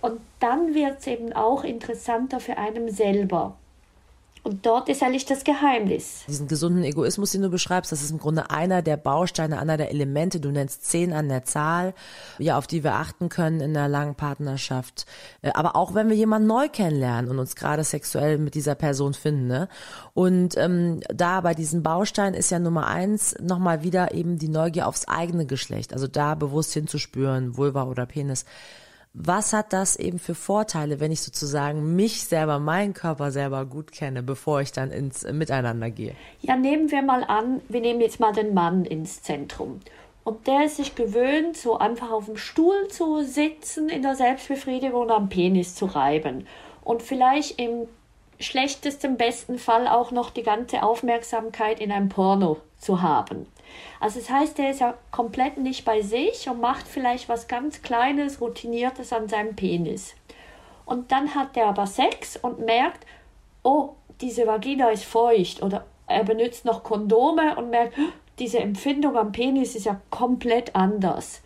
Und 0.00 0.20
dann 0.40 0.74
wird 0.74 1.00
es 1.00 1.06
eben 1.06 1.32
auch 1.32 1.64
interessanter 1.64 2.40
für 2.40 2.56
einen 2.56 2.90
selber. 2.90 3.56
Und 4.48 4.64
dort 4.64 4.88
ist 4.88 5.02
eigentlich 5.02 5.26
das 5.26 5.44
Geheimnis. 5.44 6.22
Diesen 6.26 6.48
gesunden 6.48 6.82
Egoismus, 6.82 7.32
den 7.32 7.42
du 7.42 7.50
beschreibst, 7.50 7.92
das 7.92 8.02
ist 8.02 8.10
im 8.10 8.18
Grunde 8.18 8.50
einer 8.50 8.80
der 8.80 8.96
Bausteine, 8.96 9.58
einer 9.58 9.76
der 9.76 9.90
Elemente, 9.90 10.40
du 10.40 10.50
nennst 10.50 10.86
zehn 10.86 11.12
an 11.12 11.28
der 11.28 11.44
Zahl, 11.44 11.92
ja, 12.38 12.56
auf 12.56 12.66
die 12.66 12.82
wir 12.82 12.94
achten 12.94 13.28
können 13.28 13.60
in 13.60 13.76
einer 13.76 13.88
langen 13.88 14.14
Partnerschaft. 14.14 15.06
Äh, 15.42 15.50
aber 15.52 15.76
auch 15.76 15.94
wenn 15.94 16.08
wir 16.08 16.16
jemanden 16.16 16.48
neu 16.48 16.68
kennenlernen 16.68 17.30
und 17.30 17.38
uns 17.38 17.56
gerade 17.56 17.84
sexuell 17.84 18.38
mit 18.38 18.54
dieser 18.54 18.74
Person 18.74 19.12
finden. 19.12 19.48
Ne? 19.48 19.68
Und 20.14 20.56
ähm, 20.56 21.00
da 21.12 21.42
bei 21.42 21.52
diesem 21.52 21.82
Baustein 21.82 22.32
ist 22.32 22.50
ja 22.50 22.58
Nummer 22.58 22.86
eins 22.86 23.36
nochmal 23.40 23.82
wieder 23.82 24.14
eben 24.14 24.38
die 24.38 24.48
Neugier 24.48 24.86
aufs 24.86 25.08
eigene 25.08 25.44
Geschlecht. 25.46 25.92
Also 25.92 26.06
da 26.06 26.34
bewusst 26.34 26.72
hinzuspüren, 26.72 27.56
Vulva 27.56 27.84
oder 27.84 28.06
Penis 28.06 28.46
was 29.14 29.52
hat 29.52 29.72
das 29.72 29.96
eben 29.96 30.18
für 30.18 30.34
Vorteile, 30.34 31.00
wenn 31.00 31.12
ich 31.12 31.22
sozusagen 31.22 31.96
mich 31.96 32.24
selber, 32.24 32.58
meinen 32.58 32.94
Körper 32.94 33.30
selber 33.30 33.66
gut 33.66 33.92
kenne, 33.92 34.22
bevor 34.22 34.60
ich 34.60 34.72
dann 34.72 34.90
ins 34.90 35.24
Miteinander 35.24 35.90
gehe? 35.90 36.14
Ja, 36.40 36.56
nehmen 36.56 36.90
wir 36.90 37.02
mal 37.02 37.24
an, 37.24 37.60
wir 37.68 37.80
nehmen 37.80 38.00
jetzt 38.00 38.20
mal 38.20 38.32
den 38.32 38.54
Mann 38.54 38.84
ins 38.84 39.22
Zentrum. 39.22 39.80
Und 40.24 40.46
der 40.46 40.66
ist 40.66 40.76
sich 40.76 40.94
gewöhnt, 40.94 41.56
so 41.56 41.78
einfach 41.78 42.10
auf 42.10 42.26
dem 42.26 42.36
Stuhl 42.36 42.88
zu 42.88 43.22
sitzen, 43.24 43.88
in 43.88 44.02
der 44.02 44.14
Selbstbefriedigung 44.14 45.02
und 45.02 45.10
am 45.10 45.30
Penis 45.30 45.74
zu 45.74 45.86
reiben. 45.86 46.46
Und 46.84 47.02
vielleicht 47.02 47.58
im 47.58 47.88
schlechtesten, 48.38 49.16
besten 49.16 49.58
Fall 49.58 49.88
auch 49.88 50.10
noch 50.10 50.30
die 50.30 50.42
ganze 50.42 50.82
Aufmerksamkeit 50.82 51.80
in 51.80 51.90
einem 51.90 52.08
Porno 52.08 52.58
zu 52.78 53.02
haben. 53.02 53.46
Also 54.00 54.20
das 54.20 54.30
heißt, 54.30 54.58
er 54.58 54.70
ist 54.70 54.80
ja 54.80 54.94
komplett 55.10 55.58
nicht 55.58 55.84
bei 55.84 56.02
sich 56.02 56.48
und 56.48 56.60
macht 56.60 56.86
vielleicht 56.86 57.28
was 57.28 57.48
ganz 57.48 57.82
Kleines, 57.82 58.40
Routiniertes 58.40 59.12
an 59.12 59.28
seinem 59.28 59.56
Penis. 59.56 60.14
Und 60.84 61.12
dann 61.12 61.34
hat 61.34 61.56
er 61.56 61.66
aber 61.66 61.86
Sex 61.86 62.36
und 62.36 62.60
merkt, 62.60 63.06
oh, 63.62 63.90
diese 64.20 64.46
Vagina 64.46 64.90
ist 64.90 65.04
feucht 65.04 65.62
oder 65.62 65.84
er 66.06 66.24
benutzt 66.24 66.64
noch 66.64 66.82
Kondome 66.82 67.56
und 67.56 67.70
merkt, 67.70 67.94
diese 68.38 68.58
Empfindung 68.58 69.16
am 69.16 69.32
Penis 69.32 69.74
ist 69.74 69.86
ja 69.86 70.00
komplett 70.10 70.74
anders. 70.74 71.42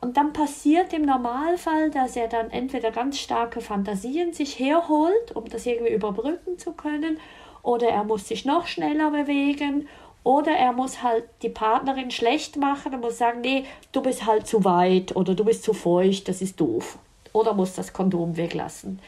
Und 0.00 0.16
dann 0.16 0.32
passiert 0.32 0.92
im 0.92 1.02
Normalfall, 1.02 1.90
dass 1.90 2.16
er 2.16 2.28
dann 2.28 2.50
entweder 2.50 2.92
ganz 2.92 3.18
starke 3.18 3.60
Fantasien 3.60 4.32
sich 4.32 4.58
herholt, 4.58 5.34
um 5.34 5.48
das 5.48 5.66
irgendwie 5.66 5.92
überbrücken 5.92 6.58
zu 6.58 6.72
können, 6.72 7.18
oder 7.62 7.88
er 7.88 8.04
muss 8.04 8.28
sich 8.28 8.44
noch 8.44 8.66
schneller 8.66 9.10
bewegen, 9.10 9.88
oder 10.28 10.52
er 10.52 10.74
muss 10.74 11.02
halt 11.02 11.24
die 11.40 11.48
Partnerin 11.48 12.10
schlecht 12.10 12.58
machen 12.58 12.92
und 12.92 13.00
muss 13.00 13.16
sagen, 13.16 13.40
nee, 13.40 13.64
du 13.92 14.02
bist 14.02 14.26
halt 14.26 14.46
zu 14.46 14.62
weit 14.62 15.16
oder 15.16 15.34
du 15.34 15.42
bist 15.42 15.62
zu 15.62 15.72
feucht, 15.72 16.28
das 16.28 16.42
ist 16.42 16.60
doof. 16.60 16.98
Oder 17.32 17.54
muss 17.54 17.72
das 17.72 17.94
Kondom 17.94 18.36
weglassen. 18.36 18.98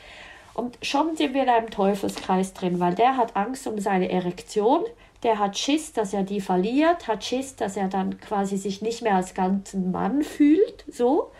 Und 0.54 0.78
schon 0.80 1.16
sind 1.16 1.34
wir 1.34 1.42
in 1.42 1.50
einem 1.50 1.68
Teufelskreis 1.68 2.54
drin, 2.54 2.80
weil 2.80 2.94
der 2.94 3.18
hat 3.18 3.36
Angst 3.36 3.66
um 3.66 3.78
seine 3.78 4.10
Erektion, 4.10 4.82
der 5.22 5.38
hat 5.38 5.58
Schiss, 5.58 5.92
dass 5.92 6.14
er 6.14 6.22
die 6.22 6.40
verliert, 6.40 7.06
hat 7.06 7.22
Schiss, 7.22 7.54
dass 7.54 7.76
er 7.76 7.88
dann 7.88 8.18
quasi 8.18 8.56
sich 8.56 8.80
nicht 8.80 9.02
mehr 9.02 9.16
als 9.16 9.34
ganzen 9.34 9.90
Mann 9.90 10.22
fühlt, 10.22 10.86
so. 10.90 11.30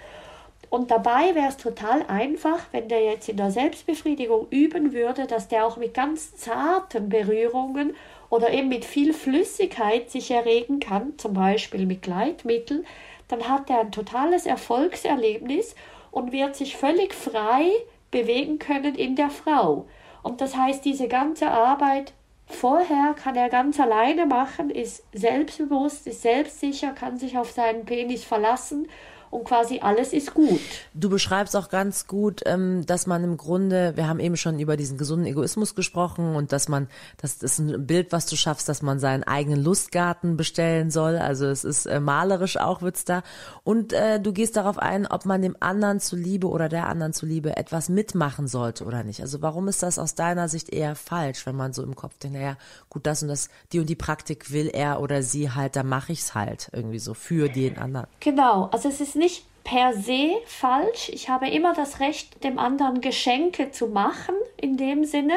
Und 0.68 0.90
dabei 0.90 1.34
wäre 1.34 1.48
es 1.48 1.56
total 1.56 2.04
einfach, 2.06 2.66
wenn 2.70 2.88
der 2.90 3.02
jetzt 3.02 3.30
in 3.30 3.38
der 3.38 3.50
Selbstbefriedigung 3.50 4.46
üben 4.50 4.92
würde, 4.92 5.26
dass 5.26 5.48
der 5.48 5.64
auch 5.64 5.78
mit 5.78 5.94
ganz 5.94 6.36
zarten 6.36 7.08
Berührungen 7.08 7.94
oder 8.30 8.52
eben 8.52 8.68
mit 8.68 8.84
viel 8.84 9.12
Flüssigkeit 9.12 10.10
sich 10.10 10.30
erregen 10.30 10.80
kann, 10.80 11.18
zum 11.18 11.34
Beispiel 11.34 11.84
mit 11.84 12.00
Gleitmittel, 12.00 12.84
dann 13.28 13.48
hat 13.48 13.68
er 13.68 13.80
ein 13.80 13.92
totales 13.92 14.46
Erfolgserlebnis 14.46 15.74
und 16.10 16.32
wird 16.32 16.56
sich 16.56 16.76
völlig 16.76 17.12
frei 17.12 17.70
bewegen 18.10 18.58
können 18.58 18.94
in 18.94 19.16
der 19.16 19.30
Frau. 19.30 19.86
Und 20.22 20.40
das 20.40 20.56
heißt, 20.56 20.84
diese 20.84 21.08
ganze 21.08 21.50
Arbeit 21.50 22.12
vorher 22.46 23.14
kann 23.14 23.36
er 23.36 23.48
ganz 23.48 23.78
alleine 23.78 24.26
machen, 24.26 24.70
ist 24.70 25.04
selbstbewusst, 25.12 26.06
ist 26.06 26.22
selbstsicher, 26.22 26.92
kann 26.92 27.16
sich 27.16 27.38
auf 27.38 27.50
seinen 27.50 27.84
Penis 27.84 28.24
verlassen 28.24 28.88
und 29.30 29.44
quasi 29.44 29.78
alles 29.80 30.12
ist 30.12 30.34
gut. 30.34 30.60
Du 30.92 31.08
beschreibst 31.08 31.56
auch 31.56 31.68
ganz 31.68 32.06
gut, 32.06 32.42
ähm, 32.46 32.84
dass 32.86 33.06
man 33.06 33.22
im 33.22 33.36
Grunde, 33.36 33.96
wir 33.96 34.08
haben 34.08 34.18
eben 34.18 34.36
schon 34.36 34.58
über 34.58 34.76
diesen 34.76 34.98
gesunden 34.98 35.26
Egoismus 35.26 35.74
gesprochen 35.74 36.34
und 36.34 36.52
dass 36.52 36.68
man, 36.68 36.88
das 37.18 37.36
ist 37.36 37.58
ein 37.60 37.86
Bild, 37.86 38.10
was 38.10 38.26
du 38.26 38.36
schaffst, 38.36 38.68
dass 38.68 38.82
man 38.82 38.98
seinen 38.98 39.22
eigenen 39.22 39.62
Lustgarten 39.62 40.36
bestellen 40.36 40.90
soll. 40.90 41.16
Also 41.16 41.46
es 41.46 41.64
ist 41.64 41.86
äh, 41.86 42.00
malerisch 42.00 42.56
auch 42.56 42.82
wird's 42.82 43.04
da. 43.04 43.22
Und 43.62 43.92
äh, 43.92 44.20
du 44.20 44.32
gehst 44.32 44.56
darauf 44.56 44.78
ein, 44.78 45.06
ob 45.06 45.24
man 45.26 45.42
dem 45.42 45.56
anderen 45.60 46.00
zuliebe 46.00 46.48
oder 46.48 46.68
der 46.68 46.88
anderen 46.88 47.12
zuliebe 47.12 47.56
etwas 47.56 47.88
mitmachen 47.88 48.48
sollte 48.48 48.84
oder 48.84 49.04
nicht. 49.04 49.20
Also 49.20 49.42
warum 49.42 49.68
ist 49.68 49.82
das 49.82 49.98
aus 49.98 50.16
deiner 50.16 50.48
Sicht 50.48 50.70
eher 50.70 50.96
falsch, 50.96 51.46
wenn 51.46 51.56
man 51.56 51.72
so 51.72 51.84
im 51.84 51.94
Kopf 51.94 52.18
denkt, 52.18 52.36
naja, 52.36 52.56
gut, 52.88 53.06
das 53.06 53.22
und 53.22 53.28
das, 53.28 53.48
die 53.72 53.78
und 53.78 53.88
die 53.88 53.94
Praktik 53.94 54.50
will 54.50 54.68
er 54.72 55.00
oder 55.00 55.22
sie 55.22 55.52
halt, 55.52 55.76
dann 55.76 55.86
mache 55.86 56.12
ich's 56.12 56.34
halt 56.34 56.68
irgendwie 56.72 56.98
so 56.98 57.14
für 57.14 57.48
den 57.48 57.78
anderen. 57.78 58.08
Genau, 58.18 58.64
also 58.72 58.88
es 58.88 59.00
ist 59.00 59.19
nicht 59.20 59.44
per 59.62 59.94
se 59.94 60.32
falsch. 60.46 61.10
Ich 61.10 61.28
habe 61.28 61.48
immer 61.48 61.74
das 61.74 62.00
Recht, 62.00 62.42
dem 62.42 62.58
anderen 62.58 63.00
Geschenke 63.00 63.70
zu 63.70 63.86
machen, 63.86 64.34
in 64.56 64.76
dem 64.76 65.04
Sinne. 65.04 65.34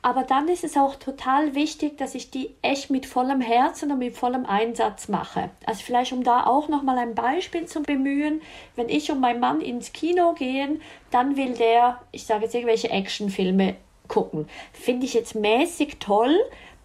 Aber 0.00 0.22
dann 0.22 0.48
ist 0.48 0.64
es 0.64 0.76
auch 0.76 0.96
total 0.96 1.54
wichtig, 1.54 1.96
dass 1.96 2.14
ich 2.14 2.30
die 2.30 2.50
echt 2.60 2.90
mit 2.90 3.06
vollem 3.06 3.40
Herzen 3.40 3.90
und 3.90 4.00
mit 4.00 4.14
vollem 4.14 4.44
Einsatz 4.44 5.08
mache. 5.08 5.48
Also 5.64 5.82
vielleicht 5.82 6.12
um 6.12 6.22
da 6.22 6.44
auch 6.44 6.68
noch 6.68 6.82
mal 6.82 6.98
ein 6.98 7.14
Beispiel 7.14 7.64
zu 7.64 7.82
bemühen, 7.82 8.42
wenn 8.76 8.90
ich 8.90 9.10
und 9.10 9.20
mein 9.20 9.40
Mann 9.40 9.62
ins 9.62 9.94
Kino 9.94 10.34
gehen, 10.34 10.82
dann 11.10 11.38
will 11.38 11.54
der, 11.54 12.02
ich 12.12 12.26
sage 12.26 12.44
jetzt 12.44 12.54
irgendwelche 12.54 12.90
Actionfilme 12.90 13.76
gucken. 14.06 14.46
Finde 14.74 15.06
ich 15.06 15.14
jetzt 15.14 15.34
mäßig 15.34 15.96
toll, 16.00 16.38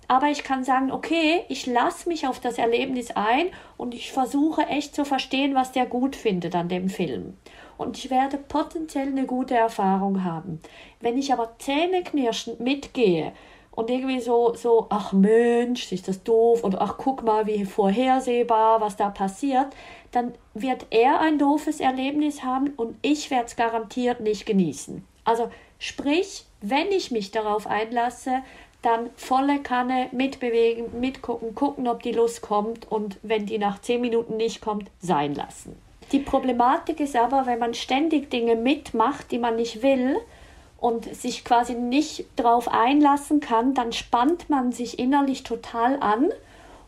aber 0.09 0.27
ich 0.31 0.43
kann 0.43 0.63
sagen, 0.63 0.91
okay, 0.91 1.45
ich 1.49 1.67
lasse 1.67 2.09
mich 2.09 2.25
auf 2.27 2.39
das 2.39 2.57
Erlebnis 2.57 3.11
ein 3.11 3.51
und 3.77 3.93
ich 3.93 4.11
versuche 4.11 4.63
echt 4.63 4.95
zu 4.95 5.05
verstehen, 5.05 5.53
was 5.53 5.71
der 5.71 5.85
gut 5.85 6.15
findet 6.15 6.55
an 6.55 6.67
dem 6.67 6.89
Film. 6.89 7.37
Und 7.77 7.95
ich 7.95 8.09
werde 8.09 8.37
potenziell 8.37 9.07
eine 9.07 9.27
gute 9.27 9.55
Erfahrung 9.55 10.23
haben. 10.23 10.61
Wenn 10.99 11.15
ich 11.15 11.31
aber 11.31 11.55
zähneknirschend 11.59 12.59
mitgehe 12.59 13.33
und 13.69 13.91
irgendwie 13.91 14.19
so, 14.19 14.55
so, 14.55 14.87
ach 14.89 15.13
Mensch, 15.13 15.91
ist 15.91 16.07
das 16.07 16.23
doof 16.23 16.63
oder 16.63 16.81
ach 16.81 16.95
guck 16.97 17.21
mal, 17.23 17.45
wie 17.45 17.63
vorhersehbar, 17.63 18.81
was 18.81 18.95
da 18.95 19.11
passiert, 19.11 19.67
dann 20.11 20.33
wird 20.55 20.87
er 20.89 21.21
ein 21.21 21.37
doofes 21.37 21.79
Erlebnis 21.79 22.43
haben 22.43 22.73
und 22.77 22.97
ich 23.03 23.29
werde 23.29 23.45
es 23.45 23.55
garantiert 23.55 24.21
nicht 24.21 24.47
genießen. 24.47 25.05
Also 25.23 25.51
sprich, 25.77 26.45
wenn 26.61 26.87
ich 26.87 27.11
mich 27.11 27.29
darauf 27.29 27.67
einlasse, 27.67 28.41
dann 28.81 29.09
volle 29.15 29.59
Kanne 29.59 30.07
mitbewegen, 30.11 30.99
mitgucken, 30.99 31.53
gucken, 31.53 31.87
ob 31.87 32.01
die 32.01 32.13
Lust 32.13 32.41
kommt 32.41 32.89
und 32.89 33.17
wenn 33.23 33.45
die 33.45 33.57
nach 33.57 33.81
zehn 33.81 34.01
Minuten 34.01 34.37
nicht 34.37 34.61
kommt, 34.61 34.89
sein 35.01 35.35
lassen. 35.35 35.75
Die 36.11 36.19
Problematik 36.19 36.99
ist 36.99 37.15
aber, 37.15 37.45
wenn 37.45 37.59
man 37.59 37.73
ständig 37.73 38.31
Dinge 38.31 38.55
mitmacht, 38.55 39.31
die 39.31 39.37
man 39.37 39.57
nicht 39.57 39.83
will 39.83 40.17
und 40.79 41.13
sich 41.13 41.43
quasi 41.43 41.73
nicht 41.73 42.25
darauf 42.35 42.67
einlassen 42.69 43.41
kann, 43.41 43.73
dann 43.73 43.91
spannt 43.91 44.49
man 44.49 44.71
sich 44.71 44.97
innerlich 44.97 45.43
total 45.43 45.99
an 46.01 46.29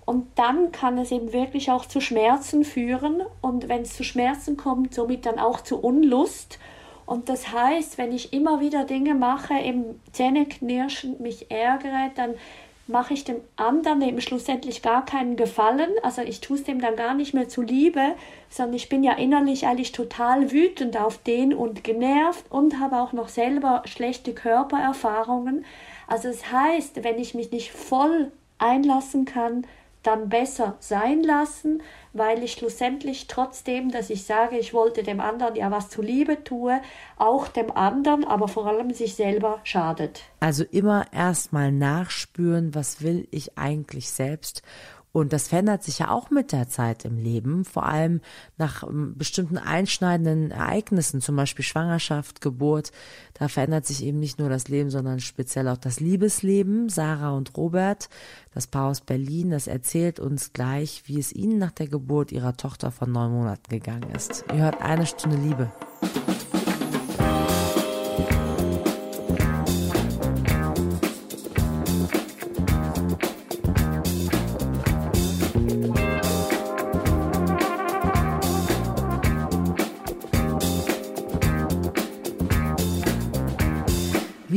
und 0.06 0.27
dann 0.36 0.71
kann 0.71 0.97
es 0.97 1.12
eben 1.12 1.34
wirklich 1.34 1.71
auch 1.71 1.86
zu 1.86 2.01
Schmerzen 2.01 2.63
führen 2.63 3.21
und 3.41 3.69
wenn 3.69 3.82
es 3.82 3.95
zu 3.95 4.04
Schmerzen 4.04 4.58
kommt, 4.58 4.93
somit 4.93 5.25
dann 5.25 5.39
auch 5.39 5.62
zu 5.62 5.77
Unlust 5.77 6.58
und 7.12 7.28
das 7.28 7.52
heißt, 7.52 7.97
wenn 7.97 8.13
ich 8.13 8.32
immer 8.32 8.62
wieder 8.62 8.86
Dinge 8.86 9.15
mache, 9.15 9.54
im 9.56 10.00
Zähneknirschen 10.13 11.21
mich 11.21 11.52
ärgere, 11.52 12.10
dann 12.15 12.36
mache 12.88 13.13
ich 13.13 13.26
dem 13.26 13.41
anderen 13.58 14.02
eben 14.02 14.21
schlussendlich 14.21 14.82
gar 14.82 15.04
keinen 15.04 15.36
Gefallen. 15.36 15.89
Also 16.04 16.21
ich 16.21 16.39
tue 16.39 16.56
es 16.56 16.63
dem 16.63 16.80
dann 16.80 16.95
gar 16.95 17.13
nicht 17.13 17.34
mehr 17.34 17.50
zuliebe, 17.50 18.15
sondern 18.50 18.76
ich 18.76 18.88
bin 18.88 19.04
ja 19.04 19.12
innerlich 19.12 19.67
eigentlich 19.67 19.91
total 19.91 20.54
wütend 20.54 20.95
auf 20.95 21.17
den 21.17 21.54
und 21.54 21.84
genervt 21.84 22.45
und 22.50 22.80
habe 22.80 23.02
auch 23.02 23.12
noch 23.12 23.28
selber 23.28 23.82
schlechte 23.84 24.34
Körpererfahrungen. 24.34 25.65
Also 26.08 26.30
es 26.30 26.43
das 26.43 26.54
heißt, 26.54 27.04
wenn 27.04 27.19
ich 27.19 27.34
mich 27.34 27.52
nicht 27.52 27.74
voll 27.74 28.32
einlassen 28.58 29.26
kann, 29.26 29.67
dann 30.03 30.29
besser 30.29 30.75
sein 30.79 31.23
lassen, 31.23 31.81
weil 32.13 32.43
ich 32.43 32.53
schlussendlich 32.53 33.27
trotzdem, 33.27 33.91
dass 33.91 34.09
ich 34.09 34.23
sage, 34.25 34.57
ich 34.57 34.73
wollte 34.73 35.03
dem 35.03 35.19
anderen 35.19 35.55
ja 35.55 35.71
was 35.71 35.89
zuliebe 35.89 36.43
tue, 36.43 36.81
auch 37.17 37.47
dem 37.47 37.71
anderen, 37.71 38.25
aber 38.25 38.47
vor 38.47 38.67
allem 38.67 38.91
sich 38.91 39.15
selber 39.15 39.59
schadet. 39.63 40.21
Also 40.39 40.63
immer 40.63 41.05
erstmal 41.13 41.71
nachspüren, 41.71 42.73
was 42.73 43.01
will 43.01 43.27
ich 43.31 43.57
eigentlich 43.57 44.09
selbst 44.09 44.63
und 45.13 45.34
das 45.34 45.50
verändert 45.50 45.84
sich 45.84 46.00
ja 46.00 46.10
auch 46.10 46.30
mit 46.30 46.54
der 46.54 46.69
Zeit 46.69 47.04
im 47.04 47.17
Leben, 47.17 47.65
vor 47.65 47.86
allem 47.86 48.21
nach 48.58 48.84
ähm, 48.84 49.15
bestimmten 49.17 49.58
einschneidenden 49.58 50.52
Ereignissen, 50.52 51.19
zum 51.19 51.36
Beispiel 51.36 51.65
Schwangerschaft, 51.65 52.39
Geburt. 52.39 52.91
Da 53.34 53.50
verändert 53.50 53.86
sich 53.86 54.04
eben 54.04 54.19
nicht 54.19 54.39
nur 54.39 54.50
das 54.50 54.69
Leben, 54.69 54.89
sondern 54.89 55.19
speziell 55.19 55.67
auch 55.67 55.78
das 55.78 56.00
Liebesleben. 56.00 56.88
Sarah 56.88 57.32
und 57.32 57.58
Robert, 57.58 58.10
das 58.54 58.67
Paar 58.67 58.89
aus 58.89 59.02
Berlin, 59.02 59.50
das 59.50 59.67
erzählt 59.67 60.19
uns 60.19 60.54
gleich, 60.54 61.04
wie 61.08 61.19
es 61.19 61.34
ihnen 61.34 61.58
nach 61.58 61.71
der 61.71 61.88
Geburt 61.88 62.32
ihrer 62.32 62.56
Tochter 62.56 62.91
von 62.91 63.12
neun 63.12 63.32
Monaten 63.32 63.69
gegangen 63.69 64.10
ist. 64.15 64.45
Ihr 64.54 64.63
hört 64.63 64.82
eine 64.82 65.06
Stunde 65.06 65.38
Liebe. 65.38 65.71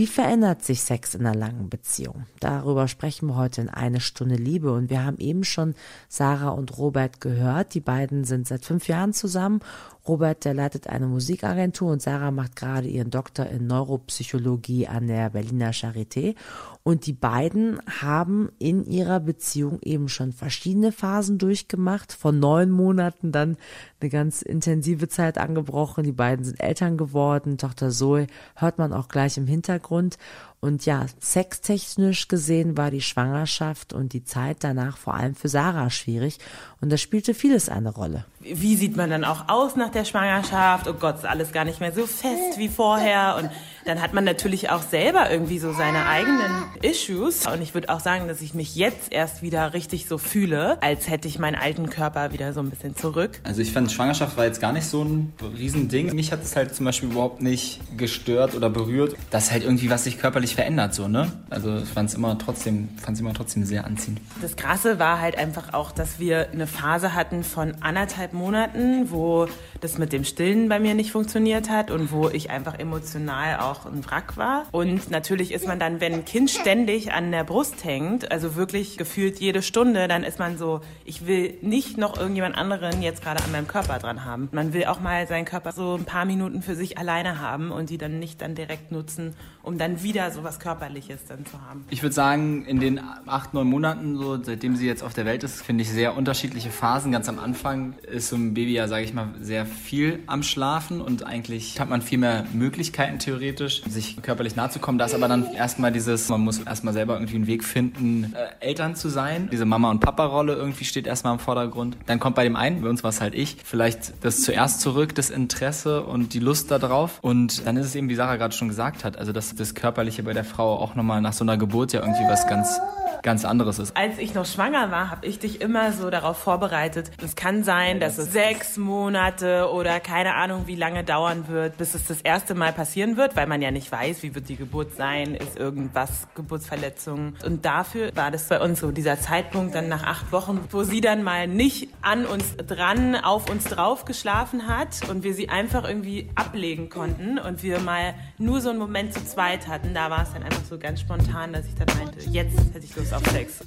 Wie 0.04 0.08
verändert 0.08 0.62
sich 0.62 0.82
Sex 0.82 1.14
in 1.14 1.24
einer 1.24 1.34
langen 1.34 1.70
Beziehung? 1.70 2.26
Darüber 2.38 2.88
sprechen 2.88 3.26
wir 3.26 3.36
heute 3.36 3.62
in 3.62 3.70
eine 3.70 4.00
Stunde 4.00 4.34
Liebe 4.34 4.70
und 4.70 4.90
wir 4.90 5.02
haben 5.02 5.16
eben 5.16 5.44
schon 5.44 5.74
Sarah 6.10 6.50
und 6.50 6.76
Robert 6.76 7.22
gehört. 7.22 7.72
Die 7.72 7.80
beiden 7.80 8.24
sind 8.24 8.46
seit 8.46 8.66
fünf 8.66 8.86
Jahren 8.86 9.14
zusammen 9.14 9.60
Robert, 10.06 10.44
der 10.44 10.52
leitet 10.52 10.86
eine 10.86 11.06
Musikagentur 11.06 11.90
und 11.90 12.02
Sarah 12.02 12.30
macht 12.30 12.56
gerade 12.56 12.86
ihren 12.88 13.10
Doktor 13.10 13.46
in 13.46 13.66
Neuropsychologie 13.66 14.86
an 14.86 15.06
der 15.06 15.30
Berliner 15.30 15.72
Charité. 15.72 16.34
Und 16.82 17.06
die 17.06 17.14
beiden 17.14 17.80
haben 18.02 18.50
in 18.58 18.84
ihrer 18.84 19.18
Beziehung 19.20 19.78
eben 19.80 20.10
schon 20.10 20.32
verschiedene 20.32 20.92
Phasen 20.92 21.38
durchgemacht. 21.38 22.12
Von 22.12 22.38
neun 22.38 22.70
Monaten 22.70 23.32
dann 23.32 23.56
eine 24.00 24.10
ganz 24.10 24.42
intensive 24.42 25.08
Zeit 25.08 25.38
angebrochen. 25.38 26.04
Die 26.04 26.12
beiden 26.12 26.44
sind 26.44 26.60
Eltern 26.60 26.98
geworden. 26.98 27.56
Tochter 27.56 27.88
Zoe 27.88 28.26
hört 28.56 28.76
man 28.76 28.92
auch 28.92 29.08
gleich 29.08 29.38
im 29.38 29.46
Hintergrund. 29.46 30.18
Und 30.64 30.86
ja, 30.86 31.04
sextechnisch 31.20 32.26
gesehen 32.26 32.78
war 32.78 32.90
die 32.90 33.02
Schwangerschaft 33.02 33.92
und 33.92 34.14
die 34.14 34.24
Zeit 34.24 34.56
danach 34.60 34.96
vor 34.96 35.12
allem 35.12 35.34
für 35.34 35.50
Sarah 35.50 35.90
schwierig. 35.90 36.38
Und 36.80 36.90
da 36.90 36.96
spielte 36.96 37.34
vieles 37.34 37.68
eine 37.68 37.90
Rolle. 37.90 38.24
Wie 38.40 38.74
sieht 38.76 38.96
man 38.96 39.10
dann 39.10 39.24
auch 39.24 39.48
aus 39.48 39.76
nach 39.76 39.90
der 39.90 40.06
Schwangerschaft? 40.06 40.88
Oh 40.88 40.94
Gott, 40.94 41.16
ist 41.16 41.26
alles 41.26 41.52
gar 41.52 41.66
nicht 41.66 41.80
mehr 41.80 41.92
so 41.92 42.06
fest 42.06 42.56
wie 42.58 42.68
vorher. 42.68 43.36
Und 43.38 43.50
dann 43.86 44.00
hat 44.00 44.14
man 44.14 44.24
natürlich 44.24 44.70
auch 44.70 44.82
selber 44.82 45.30
irgendwie 45.30 45.58
so 45.58 45.72
seine 45.72 46.06
eigenen 46.06 46.64
Issues. 46.82 47.46
Und 47.46 47.62
ich 47.62 47.74
würde 47.74 47.88
auch 47.88 48.00
sagen, 48.00 48.28
dass 48.28 48.40
ich 48.40 48.54
mich 48.54 48.76
jetzt 48.76 49.12
erst 49.12 49.42
wieder 49.42 49.72
richtig 49.72 50.06
so 50.06 50.18
fühle, 50.18 50.82
als 50.82 51.08
hätte 51.08 51.28
ich 51.28 51.38
meinen 51.38 51.54
alten 51.54 51.88
Körper 51.90 52.32
wieder 52.32 52.52
so 52.52 52.60
ein 52.60 52.70
bisschen 52.70 52.96
zurück. 52.96 53.40
Also 53.44 53.62
ich 53.62 53.72
fand, 53.72 53.90
Schwangerschaft 53.92 54.36
war 54.36 54.44
jetzt 54.44 54.60
gar 54.60 54.72
nicht 54.72 54.86
so 54.86 55.04
ein 55.04 55.32
Riesending. 55.58 56.14
Mich 56.14 56.32
hat 56.32 56.42
es 56.42 56.56
halt 56.56 56.74
zum 56.74 56.84
Beispiel 56.84 57.10
überhaupt 57.10 57.40
nicht 57.40 57.80
gestört 57.96 58.54
oder 58.54 58.68
berührt. 58.68 59.16
Das 59.30 59.44
ist 59.44 59.52
halt 59.52 59.64
irgendwie, 59.64 59.90
was 59.90 60.04
sich 60.04 60.18
körperlich 60.18 60.53
verändert, 60.54 60.94
so, 60.94 61.08
ne? 61.08 61.30
Also 61.50 61.78
ich 61.78 61.88
fand 61.88 62.08
es 62.08 62.14
immer 62.14 62.38
trotzdem, 62.38 62.88
fand 62.96 63.18
immer 63.20 63.34
trotzdem 63.34 63.64
sehr 63.64 63.84
anziehend. 63.84 64.20
Das 64.40 64.56
Krasse 64.56 64.98
war 64.98 65.20
halt 65.20 65.36
einfach 65.36 65.74
auch, 65.74 65.92
dass 65.92 66.18
wir 66.18 66.50
eine 66.50 66.66
Phase 66.66 67.14
hatten 67.14 67.44
von 67.44 67.74
anderthalb 67.80 68.32
Monaten, 68.32 69.10
wo 69.10 69.46
das 69.80 69.98
mit 69.98 70.12
dem 70.12 70.24
Stillen 70.24 70.68
bei 70.68 70.78
mir 70.78 70.94
nicht 70.94 71.12
funktioniert 71.12 71.70
hat 71.70 71.90
und 71.90 72.12
wo 72.12 72.28
ich 72.28 72.50
einfach 72.50 72.78
emotional 72.78 73.60
auch 73.60 73.86
ein 73.86 74.04
Wrack 74.06 74.36
war. 74.36 74.64
Und 74.72 75.10
natürlich 75.10 75.52
ist 75.52 75.66
man 75.66 75.78
dann, 75.78 76.00
wenn 76.00 76.14
ein 76.14 76.24
Kind 76.24 76.50
ständig 76.50 77.12
an 77.12 77.32
der 77.32 77.44
Brust 77.44 77.84
hängt, 77.84 78.30
also 78.30 78.54
wirklich 78.54 78.96
gefühlt 78.96 79.40
jede 79.40 79.62
Stunde, 79.62 80.08
dann 80.08 80.24
ist 80.24 80.38
man 80.38 80.56
so, 80.56 80.80
ich 81.04 81.26
will 81.26 81.54
nicht 81.62 81.98
noch 81.98 82.16
irgendjemand 82.16 82.56
anderen 82.56 83.02
jetzt 83.02 83.22
gerade 83.22 83.42
an 83.42 83.52
meinem 83.52 83.66
Körper 83.66 83.98
dran 83.98 84.24
haben. 84.24 84.48
Man 84.52 84.72
will 84.72 84.84
auch 84.84 85.00
mal 85.00 85.26
seinen 85.26 85.44
Körper 85.44 85.72
so 85.72 85.94
ein 85.94 86.04
paar 86.04 86.24
Minuten 86.24 86.62
für 86.62 86.76
sich 86.76 86.98
alleine 86.98 87.40
haben 87.40 87.70
und 87.70 87.90
die 87.90 87.98
dann 87.98 88.18
nicht 88.18 88.40
dann 88.40 88.54
direkt 88.54 88.92
nutzen, 88.92 89.34
um 89.62 89.78
dann 89.78 90.02
wieder 90.02 90.30
so 90.30 90.43
was 90.44 90.60
Körperliches 90.60 91.20
dann 91.26 91.44
zu 91.46 91.60
haben. 91.60 91.84
Ich 91.90 92.02
würde 92.02 92.14
sagen, 92.14 92.64
in 92.66 92.80
den 92.80 93.00
acht, 93.26 93.54
neun 93.54 93.66
Monaten, 93.66 94.16
so, 94.16 94.42
seitdem 94.42 94.76
sie 94.76 94.86
jetzt 94.86 95.02
auf 95.02 95.14
der 95.14 95.24
Welt 95.24 95.42
ist, 95.42 95.62
finde 95.62 95.82
ich 95.82 95.90
sehr 95.90 96.16
unterschiedliche 96.16 96.70
Phasen. 96.70 97.10
Ganz 97.10 97.28
am 97.28 97.38
Anfang 97.38 97.94
ist 98.10 98.28
so 98.28 98.36
ein 98.36 98.54
Baby 98.54 98.74
ja, 98.74 98.86
sage 98.86 99.04
ich 99.04 99.14
mal, 99.14 99.28
sehr 99.40 99.66
viel 99.66 100.20
am 100.26 100.42
Schlafen 100.42 101.00
und 101.00 101.24
eigentlich 101.24 101.80
hat 101.80 101.88
man 101.88 102.02
viel 102.02 102.18
mehr 102.18 102.44
Möglichkeiten 102.52 103.18
theoretisch, 103.18 103.82
sich 103.84 104.20
körperlich 104.22 104.56
nahe 104.56 104.70
zu 104.70 104.78
kommen. 104.78 104.98
Da 104.98 105.06
ist 105.06 105.14
aber 105.14 105.28
dann 105.28 105.52
erstmal 105.52 105.92
dieses, 105.92 106.28
man 106.28 106.42
muss 106.42 106.58
erstmal 106.58 106.94
selber 106.94 107.14
irgendwie 107.14 107.36
einen 107.36 107.46
Weg 107.46 107.64
finden, 107.64 108.34
äh, 108.34 108.64
Eltern 108.64 108.94
zu 108.96 109.08
sein. 109.08 109.48
Diese 109.50 109.64
Mama- 109.64 109.90
und 109.90 110.00
Papa-Rolle 110.00 110.54
irgendwie 110.54 110.84
steht 110.84 111.06
erstmal 111.06 111.32
im 111.32 111.38
Vordergrund. 111.38 111.96
Dann 112.06 112.20
kommt 112.20 112.36
bei 112.36 112.44
dem 112.44 112.56
einen, 112.56 112.82
bei 112.82 112.88
uns 112.88 113.02
war 113.02 113.10
es 113.10 113.20
halt 113.20 113.34
ich, 113.34 113.56
vielleicht 113.64 114.12
das 114.22 114.42
zuerst 114.42 114.80
zurück, 114.80 115.14
das 115.14 115.30
Interesse 115.30 116.02
und 116.02 116.34
die 116.34 116.40
Lust 116.40 116.70
darauf. 116.70 117.18
Und 117.22 117.66
dann 117.66 117.76
ist 117.76 117.86
es 117.86 117.94
eben, 117.94 118.08
wie 118.08 118.14
Sarah 118.14 118.36
gerade 118.36 118.54
schon 118.54 118.68
gesagt 118.68 119.04
hat, 119.04 119.16
also 119.16 119.32
das 119.32 119.54
das 119.54 119.74
Körperliche 119.74 120.22
bei 120.22 120.33
der 120.34 120.44
Frau 120.44 120.78
auch 120.78 120.94
nochmal 120.94 121.20
nach 121.20 121.32
so 121.32 121.44
einer 121.44 121.56
Geburt 121.56 121.92
ja 121.92 122.00
irgendwie 122.00 122.24
was 122.28 122.46
ganz 122.46 122.80
ganz 123.24 123.44
anderes 123.44 123.80
ist. 123.80 123.96
Als 123.96 124.18
ich 124.18 124.34
noch 124.34 124.46
schwanger 124.46 124.92
war, 124.92 125.10
habe 125.10 125.26
ich 125.26 125.40
dich 125.40 125.60
immer 125.60 125.90
so 125.92 126.10
darauf 126.10 126.36
vorbereitet. 126.36 127.10
Es 127.24 127.34
kann 127.34 127.64
sein, 127.64 127.98
dass 127.98 128.18
es 128.18 128.32
sechs 128.32 128.76
Monate 128.76 129.70
oder 129.72 129.98
keine 129.98 130.34
Ahnung, 130.34 130.66
wie 130.66 130.76
lange 130.76 131.02
dauern 131.02 131.48
wird, 131.48 131.76
bis 131.78 131.94
es 131.94 132.06
das 132.06 132.20
erste 132.20 132.54
Mal 132.54 132.72
passieren 132.72 133.16
wird, 133.16 133.34
weil 133.34 133.46
man 133.46 133.62
ja 133.62 133.70
nicht 133.70 133.90
weiß, 133.90 134.22
wie 134.22 134.34
wird 134.34 134.48
die 134.48 134.56
Geburt 134.56 134.94
sein, 134.94 135.34
ist 135.34 135.56
irgendwas 135.56 136.28
Geburtsverletzung. 136.34 137.34
Und 137.44 137.64
dafür 137.64 138.10
war 138.14 138.30
das 138.30 138.48
bei 138.48 138.60
uns 138.60 138.80
so 138.80 138.92
dieser 138.92 139.18
Zeitpunkt 139.18 139.74
dann 139.74 139.88
nach 139.88 140.04
acht 140.04 140.30
Wochen, 140.30 140.60
wo 140.70 140.82
sie 140.82 141.00
dann 141.00 141.22
mal 141.22 141.48
nicht 141.48 141.88
an 142.02 142.26
uns 142.26 142.56
dran, 142.58 143.16
auf 143.16 143.50
uns 143.50 143.64
drauf 143.64 144.04
geschlafen 144.04 144.68
hat 144.68 145.08
und 145.08 145.24
wir 145.24 145.32
sie 145.32 145.48
einfach 145.48 145.88
irgendwie 145.88 146.30
ablegen 146.34 146.90
konnten 146.90 147.38
und 147.38 147.62
wir 147.62 147.80
mal 147.80 148.14
nur 148.36 148.60
so 148.60 148.68
einen 148.68 148.78
Moment 148.78 149.14
zu 149.14 149.24
zweit 149.24 149.66
hatten. 149.66 149.94
Da 149.94 150.10
war 150.10 150.24
es 150.24 150.32
dann 150.34 150.42
einfach 150.42 150.64
so 150.68 150.78
ganz 150.78 151.00
spontan, 151.00 151.54
dass 151.54 151.64
ich 151.64 151.74
dann 151.74 151.88
meinte, 151.96 152.20
jetzt 152.28 152.58
hätte 152.74 152.84
ich 152.84 152.94
Lust 152.94 153.13
auf 153.14 153.26
Sex. 153.30 153.60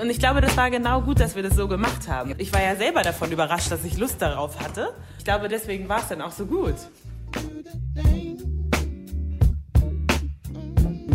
Und 0.00 0.10
ich 0.10 0.18
glaube, 0.18 0.40
das 0.40 0.56
war 0.56 0.70
genau 0.70 1.02
gut, 1.02 1.20
dass 1.20 1.36
wir 1.36 1.42
das 1.42 1.54
so 1.54 1.68
gemacht 1.68 2.08
haben. 2.08 2.34
Ich 2.38 2.52
war 2.52 2.62
ja 2.62 2.76
selber 2.76 3.02
davon 3.02 3.30
überrascht, 3.30 3.70
dass 3.70 3.84
ich 3.84 3.96
Lust 3.96 4.20
darauf 4.20 4.60
hatte. 4.60 4.94
Ich 5.18 5.24
glaube, 5.24 5.48
deswegen 5.48 5.88
war 5.88 6.00
es 6.00 6.08
dann 6.08 6.20
auch 6.20 6.32
so 6.32 6.46
gut 6.46 6.74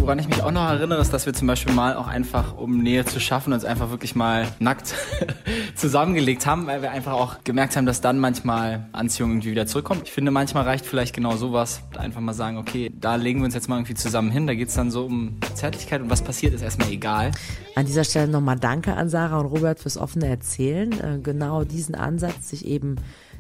woran 0.10 0.18
ich 0.18 0.28
mich 0.28 0.42
auch 0.42 0.50
noch 0.50 0.68
erinnere, 0.68 1.00
ist, 1.02 1.14
dass 1.14 1.28
wir 1.28 1.36
zum 1.36 1.46
Beispiel 1.46 1.72
mal 1.72 1.96
auch 1.96 2.08
einfach, 2.08 2.58
um 2.58 2.80
Nähe 2.80 3.06
zu 3.06 3.20
schaffen, 3.20 3.54
uns 3.54 3.64
einfach 3.64 3.92
wirklich 3.92 4.16
mal 4.16 4.48
nackt 4.58 4.96
zusammengelegt 5.76 6.48
haben, 6.48 6.66
weil 6.66 6.82
wir 6.82 6.90
einfach 6.90 7.12
auch 7.12 7.44
gemerkt 7.44 7.78
haben, 7.78 7.86
dass 7.86 8.02
dann 8.02 8.18
manchmal 8.18 8.88
Anziehung 8.92 9.30
irgendwie 9.30 9.52
wieder 9.52 9.68
zurückkommt. 9.68 10.02
Ich 10.06 10.12
finde, 10.12 10.32
manchmal 10.32 10.64
reicht 10.64 10.88
vielleicht 10.88 11.16
genau 11.16 11.38
sowas. 11.38 11.84
Einfach 11.96 12.22
mal 12.22 12.34
sagen, 12.34 12.58
okay, 12.58 12.92
da 12.92 13.18
legen 13.18 13.42
wir 13.42 13.46
uns 13.46 13.54
jetzt 13.54 13.70
mal 13.70 13.76
irgendwie 13.76 13.94
zusammen 13.94 14.32
hin. 14.32 14.48
Da 14.48 14.56
geht 14.56 14.70
es 14.70 14.74
dann 14.74 14.90
so 14.90 15.06
um 15.06 15.38
Zärtlichkeit 15.54 16.02
und 16.02 16.10
was 16.10 16.24
passiert, 16.24 16.56
ist 16.56 16.64
erstmal 16.64 16.90
egal. 16.90 17.30
An 17.76 17.86
dieser 17.86 18.04
Stelle 18.04 18.28
nochmal 18.28 18.58
Danke 18.58 18.96
an 18.96 19.10
Sarah 19.10 19.40
und 19.40 19.46
Robert 19.46 19.80
fürs 19.80 20.00
offene 20.00 20.28
Erzählen. 20.28 20.92
Äh, 20.92 21.20
genau 21.22 21.66
diesen 21.66 21.94
Ansatz, 21.94 22.50
sich 22.50 22.66
eben 22.66 22.96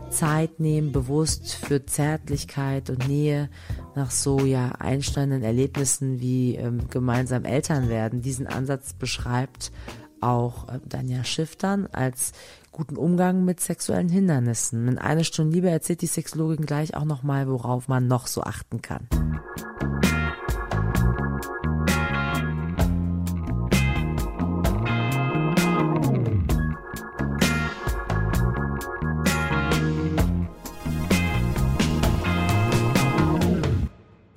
Zeit 0.09 0.59
nehmen, 0.59 0.91
bewusst 0.91 1.53
für 1.53 1.85
Zärtlichkeit 1.85 2.89
und 2.89 3.07
Nähe 3.07 3.49
nach 3.95 4.11
so 4.11 4.39
ja 4.39 4.73
einschneidenden 4.79 5.43
Erlebnissen 5.43 6.19
wie 6.19 6.55
ähm, 6.55 6.89
gemeinsam 6.89 7.45
Eltern 7.45 7.89
werden. 7.89 8.21
Diesen 8.21 8.47
Ansatz 8.47 8.93
beschreibt 8.93 9.71
auch 10.21 10.67
äh, 10.69 10.79
Danja 10.85 11.23
Schiftern 11.23 11.87
als 11.91 12.33
guten 12.71 12.97
Umgang 12.97 13.45
mit 13.45 13.59
sexuellen 13.59 14.09
Hindernissen. 14.09 14.87
In 14.87 14.97
einer 14.97 15.23
Stunde 15.23 15.53
Liebe 15.55 15.69
erzählt 15.69 16.01
die 16.01 16.07
Sexologin 16.07 16.65
gleich 16.65 16.95
auch 16.95 17.05
nochmal, 17.05 17.47
worauf 17.47 17.87
man 17.87 18.07
noch 18.07 18.27
so 18.27 18.41
achten 18.41 18.81
kann. 18.81 19.07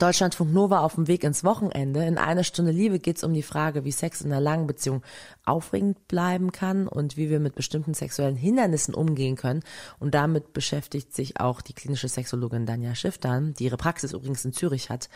Deutschlandfunk 0.03 0.53
Nova 0.53 0.81
auf 0.81 0.97
dem 0.97 1.07
Weg 1.07 1.23
ins 1.23 1.45
Wochenende. 1.45 2.05
In 2.05 2.19
einer 2.19 2.43
Stunde 2.43 2.73
Liebe 2.73 2.99
geht 2.99 3.19
es 3.19 3.23
um 3.23 3.33
die 3.33 3.45
Frage, 3.45 3.85
wie 3.85 3.93
Sex 3.93 4.21
in 4.21 4.33
einer 4.33 4.41
langen 4.41 4.67
Beziehung 4.67 5.01
aufregend 5.45 6.09
bleiben 6.09 6.51
kann 6.51 6.89
und 6.89 7.17
wie 7.17 7.31
wir 7.31 7.39
mit 7.39 7.55
bestimmten 7.55 7.95
sexuellen 7.95 8.35
Hindernissen 8.35 8.95
umgehen 8.95 9.37
können. 9.37 9.63
Und 10.01 10.17
damit 10.17 10.55
beschäftigt 10.55 11.15
sich 11.15 11.39
auch 11.39 11.61
die 11.61 11.73
klinische 11.73 12.09
Sexologin 12.09 12.67
Danja 12.67 12.97
Schiftern, 12.97 13.55
die 13.55 13.67
ihre 13.67 13.77
Praxis 13.77 14.13
übrigens 14.13 14.45
in 14.45 14.53
Zürich 14.53 14.91
hat. 14.91 15.09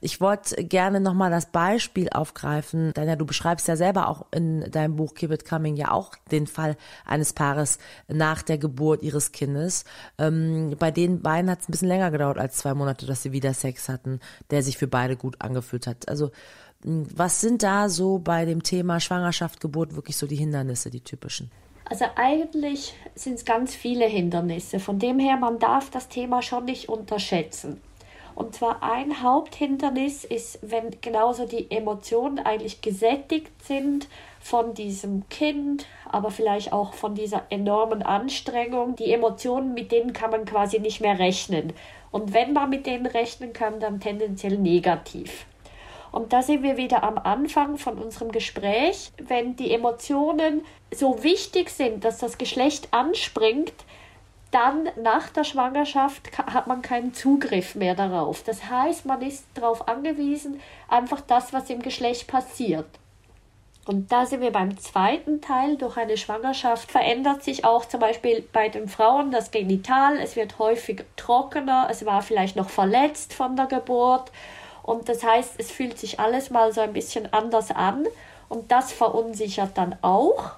Ich 0.00 0.20
wollte 0.20 0.64
gerne 0.64 0.98
nochmal 0.98 1.30
das 1.30 1.46
Beispiel 1.46 2.08
aufgreifen. 2.10 2.92
Danja, 2.94 3.14
du 3.14 3.26
beschreibst 3.26 3.68
ja 3.68 3.76
selber 3.76 4.08
auch 4.08 4.26
in 4.32 4.68
deinem 4.72 4.96
Buch 4.96 5.14
Keep 5.14 5.30
It 5.30 5.44
Coming 5.48 5.76
ja 5.76 5.92
auch 5.92 6.16
den 6.32 6.48
Fall 6.48 6.76
eines 7.04 7.32
Paares 7.32 7.78
nach 8.08 8.42
der 8.42 8.58
Geburt 8.58 9.04
ihres 9.04 9.30
Kindes. 9.30 9.84
Ähm, 10.18 10.74
bei 10.80 10.90
den 10.90 11.22
beiden 11.22 11.48
hat 11.48 11.60
es 11.60 11.68
ein 11.68 11.72
bisschen 11.72 11.86
länger 11.86 12.10
gedauert 12.10 12.38
als 12.38 12.56
zwei 12.56 12.74
Monate, 12.74 13.06
dass 13.06 13.22
sie 13.22 13.30
wieder 13.30 13.54
Sex 13.54 13.88
hatten 13.88 14.18
der 14.50 14.62
sich 14.62 14.78
für 14.78 14.86
beide 14.86 15.16
gut 15.16 15.36
angefühlt 15.40 15.86
hat. 15.86 16.08
Also 16.08 16.30
was 16.84 17.40
sind 17.40 17.62
da 17.62 17.88
so 17.88 18.18
bei 18.18 18.44
dem 18.44 18.62
Thema 18.62 18.98
Schwangerschaft, 18.98 19.60
Geburt 19.60 19.94
wirklich 19.94 20.16
so 20.16 20.26
die 20.26 20.36
Hindernisse, 20.36 20.90
die 20.90 21.00
typischen? 21.00 21.50
Also 21.84 22.06
eigentlich 22.16 22.94
sind 23.14 23.34
es 23.34 23.44
ganz 23.44 23.74
viele 23.74 24.06
Hindernisse. 24.06 24.80
Von 24.80 24.98
dem 24.98 25.18
her, 25.18 25.36
man 25.36 25.58
darf 25.58 25.90
das 25.90 26.08
Thema 26.08 26.42
schon 26.42 26.64
nicht 26.64 26.88
unterschätzen. 26.88 27.80
Und 28.34 28.54
zwar 28.54 28.82
ein 28.82 29.22
Haupthindernis 29.22 30.24
ist, 30.24 30.58
wenn 30.62 30.96
genauso 31.02 31.46
die 31.46 31.70
Emotionen 31.70 32.38
eigentlich 32.38 32.80
gesättigt 32.80 33.52
sind 33.62 34.08
von 34.40 34.74
diesem 34.74 35.28
Kind, 35.28 35.86
aber 36.10 36.30
vielleicht 36.30 36.72
auch 36.72 36.94
von 36.94 37.14
dieser 37.14 37.42
enormen 37.50 38.02
Anstrengung. 38.02 38.96
Die 38.96 39.12
Emotionen, 39.12 39.74
mit 39.74 39.92
denen 39.92 40.14
kann 40.14 40.30
man 40.30 40.46
quasi 40.46 40.78
nicht 40.78 41.00
mehr 41.00 41.18
rechnen. 41.18 41.74
Und 42.12 42.32
wenn 42.32 42.52
man 42.52 42.70
mit 42.70 42.86
denen 42.86 43.06
rechnen 43.06 43.52
kann, 43.52 43.80
dann 43.80 43.98
tendenziell 43.98 44.58
negativ. 44.58 45.46
Und 46.12 46.34
da 46.34 46.42
sind 46.42 46.62
wir 46.62 46.76
wieder 46.76 47.02
am 47.02 47.16
Anfang 47.16 47.78
von 47.78 47.98
unserem 47.98 48.30
Gespräch. 48.30 49.10
Wenn 49.16 49.56
die 49.56 49.72
Emotionen 49.72 50.60
so 50.94 51.24
wichtig 51.24 51.70
sind, 51.70 52.04
dass 52.04 52.18
das 52.18 52.36
Geschlecht 52.36 52.88
anspringt, 52.92 53.72
dann 54.50 54.90
nach 55.02 55.30
der 55.30 55.44
Schwangerschaft 55.44 56.36
hat 56.36 56.66
man 56.66 56.82
keinen 56.82 57.14
Zugriff 57.14 57.74
mehr 57.74 57.94
darauf. 57.94 58.42
Das 58.44 58.68
heißt, 58.68 59.06
man 59.06 59.22
ist 59.22 59.46
darauf 59.54 59.88
angewiesen, 59.88 60.60
einfach 60.88 61.22
das, 61.22 61.54
was 61.54 61.70
im 61.70 61.80
Geschlecht 61.80 62.28
passiert. 62.28 62.86
Und 63.84 64.12
da 64.12 64.26
sind 64.26 64.40
wir 64.40 64.52
beim 64.52 64.78
zweiten 64.78 65.40
Teil. 65.40 65.76
Durch 65.76 65.96
eine 65.96 66.16
Schwangerschaft 66.16 66.90
verändert 66.90 67.42
sich 67.42 67.64
auch 67.64 67.84
zum 67.84 67.98
Beispiel 67.98 68.46
bei 68.52 68.68
den 68.68 68.88
Frauen 68.88 69.32
das 69.32 69.50
Genital. 69.50 70.18
Es 70.18 70.36
wird 70.36 70.58
häufig 70.58 71.04
trockener. 71.16 71.88
Es 71.90 72.06
war 72.06 72.22
vielleicht 72.22 72.54
noch 72.54 72.70
verletzt 72.70 73.34
von 73.34 73.56
der 73.56 73.66
Geburt. 73.66 74.30
Und 74.84 75.08
das 75.08 75.24
heißt, 75.24 75.54
es 75.58 75.70
fühlt 75.70 75.98
sich 75.98 76.20
alles 76.20 76.50
mal 76.50 76.72
so 76.72 76.80
ein 76.80 76.92
bisschen 76.92 77.32
anders 77.32 77.72
an. 77.72 78.06
Und 78.48 78.70
das 78.70 78.92
verunsichert 78.92 79.70
dann 79.74 79.96
auch. 80.02 80.52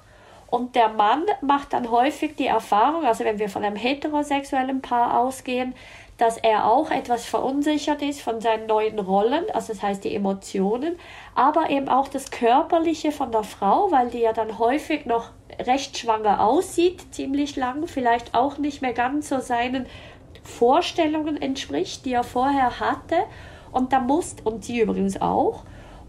Und 0.48 0.76
der 0.76 0.88
Mann 0.88 1.24
macht 1.40 1.72
dann 1.72 1.90
häufig 1.90 2.36
die 2.36 2.46
Erfahrung, 2.46 3.04
also 3.04 3.24
wenn 3.24 3.40
wir 3.40 3.48
von 3.48 3.64
einem 3.64 3.76
heterosexuellen 3.76 4.82
Paar 4.82 5.18
ausgehen, 5.18 5.74
dass 6.16 6.36
er 6.36 6.66
auch 6.66 6.90
etwas 6.90 7.26
verunsichert 7.26 8.00
ist 8.00 8.22
von 8.22 8.40
seinen 8.40 8.66
neuen 8.66 8.98
Rollen, 8.98 9.44
also 9.52 9.72
das 9.72 9.82
heißt 9.82 10.04
die 10.04 10.14
Emotionen, 10.14 10.96
aber 11.34 11.70
eben 11.70 11.88
auch 11.88 12.08
das 12.08 12.30
Körperliche 12.30 13.10
von 13.10 13.32
der 13.32 13.42
Frau, 13.42 13.90
weil 13.90 14.10
die 14.10 14.20
ja 14.20 14.32
dann 14.32 14.58
häufig 14.58 15.06
noch 15.06 15.30
recht 15.58 15.98
schwanger 15.98 16.40
aussieht, 16.40 17.12
ziemlich 17.12 17.56
lang, 17.56 17.86
vielleicht 17.86 18.34
auch 18.34 18.58
nicht 18.58 18.82
mehr 18.82 18.92
ganz 18.92 19.28
so 19.28 19.40
seinen 19.40 19.86
Vorstellungen 20.44 21.40
entspricht, 21.40 22.04
die 22.04 22.12
er 22.12 22.24
vorher 22.24 22.78
hatte. 22.78 23.16
Und 23.72 23.92
da 23.92 23.98
muss, 23.98 24.36
und 24.44 24.64
sie 24.64 24.80
übrigens 24.80 25.20
auch, 25.20 25.64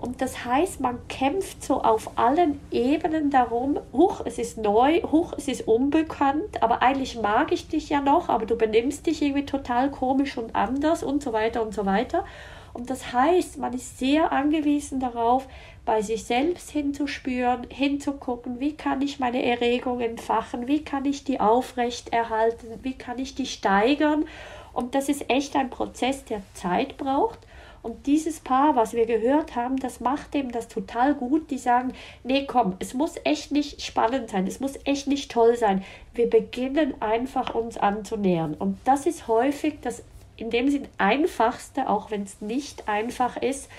und 0.05 0.21
das 0.21 0.45
heißt, 0.45 0.81
man 0.81 0.99
kämpft 1.07 1.63
so 1.63 1.81
auf 1.81 2.11
allen 2.15 2.59
Ebenen 2.69 3.31
darum, 3.31 3.79
huch, 3.91 4.21
es 4.23 4.37
ist 4.37 4.55
neu, 4.55 5.01
huch, 5.01 5.33
es 5.35 5.47
ist 5.47 5.67
unbekannt, 5.67 6.61
aber 6.61 6.83
eigentlich 6.83 7.19
mag 7.19 7.51
ich 7.51 7.69
dich 7.69 7.89
ja 7.89 8.01
noch, 8.01 8.29
aber 8.29 8.45
du 8.45 8.55
benimmst 8.55 9.07
dich 9.07 9.23
irgendwie 9.23 9.47
total 9.47 9.89
komisch 9.89 10.37
und 10.37 10.55
anders 10.55 11.01
und 11.01 11.23
so 11.23 11.33
weiter 11.33 11.63
und 11.63 11.73
so 11.73 11.87
weiter. 11.87 12.23
Und 12.71 12.91
das 12.91 13.13
heißt, 13.13 13.57
man 13.57 13.73
ist 13.73 13.97
sehr 13.97 14.31
angewiesen 14.31 14.99
darauf, 14.99 15.47
bei 15.85 16.03
sich 16.03 16.23
selbst 16.25 16.69
hinzuspüren, 16.69 17.65
hinzugucken, 17.69 18.59
wie 18.59 18.73
kann 18.73 19.01
ich 19.01 19.17
meine 19.17 19.43
Erregung 19.43 20.01
entfachen, 20.01 20.67
wie 20.67 20.83
kann 20.83 21.05
ich 21.05 21.23
die 21.23 21.39
aufrechterhalten, 21.39 22.67
wie 22.83 22.93
kann 22.93 23.17
ich 23.17 23.33
die 23.33 23.47
steigern. 23.47 24.25
Und 24.71 24.93
das 24.93 25.09
ist 25.09 25.31
echt 25.31 25.55
ein 25.55 25.71
Prozess, 25.71 26.25
der 26.25 26.43
Zeit 26.53 26.95
braucht. 26.97 27.39
Und 27.85 28.07
dieses 28.07 28.39
Paar, 28.39 28.75
was 28.75 28.93
wir 28.93 29.05
gehört 29.05 29.55
haben, 29.55 29.77
das 29.77 29.99
macht 29.99 30.33
dem 30.33 30.51
das 30.51 30.67
total 30.67 31.13
gut. 31.13 31.51
Die 31.51 31.59
sagen, 31.59 31.93
nee, 32.23 32.47
komm, 32.47 32.75
es 32.79 32.95
muss 32.95 33.13
echt 33.23 33.51
nicht 33.51 33.83
spannend 33.83 34.31
sein, 34.31 34.47
es 34.47 34.59
muss 34.59 34.73
echt 34.85 35.05
nicht 35.05 35.29
toll 35.29 35.55
sein. 35.55 35.83
Wir 36.15 36.27
beginnen 36.27 36.99
einfach 36.99 37.53
uns 37.53 37.77
anzunähern. 37.77 38.55
Und 38.55 38.79
das 38.85 39.05
ist 39.05 39.27
häufig 39.27 39.81
das 39.83 40.01
in 40.35 40.49
dem 40.49 40.71
Sinn 40.71 40.87
einfachste, 40.97 41.87
auch 41.87 42.09
wenn 42.09 42.23
es 42.23 42.41
nicht 42.41 42.89
einfach 42.89 43.37
ist, 43.37 43.69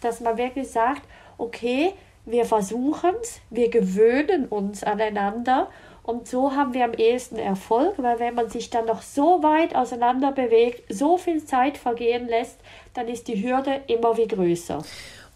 dass 0.00 0.20
man 0.20 0.38
wirklich 0.38 0.68
sagt, 0.68 1.02
okay, 1.36 1.92
wir 2.24 2.44
versuchen 2.44 3.16
es, 3.20 3.40
wir 3.50 3.68
gewöhnen 3.68 4.46
uns 4.46 4.84
aneinander 4.84 5.68
und 6.06 6.28
so 6.28 6.54
haben 6.54 6.72
wir 6.72 6.84
am 6.84 6.94
ehesten 6.94 7.36
Erfolg, 7.36 7.94
weil 7.96 8.20
wenn 8.20 8.34
man 8.36 8.48
sich 8.48 8.70
dann 8.70 8.86
noch 8.86 9.02
so 9.02 9.42
weit 9.42 9.74
auseinander 9.74 10.30
bewegt, 10.30 10.84
so 10.88 11.18
viel 11.18 11.44
Zeit 11.44 11.76
vergehen 11.76 12.28
lässt, 12.28 12.60
dann 12.94 13.08
ist 13.08 13.26
die 13.26 13.42
Hürde 13.42 13.82
immer 13.88 14.16
wie 14.16 14.28
größer. 14.28 14.82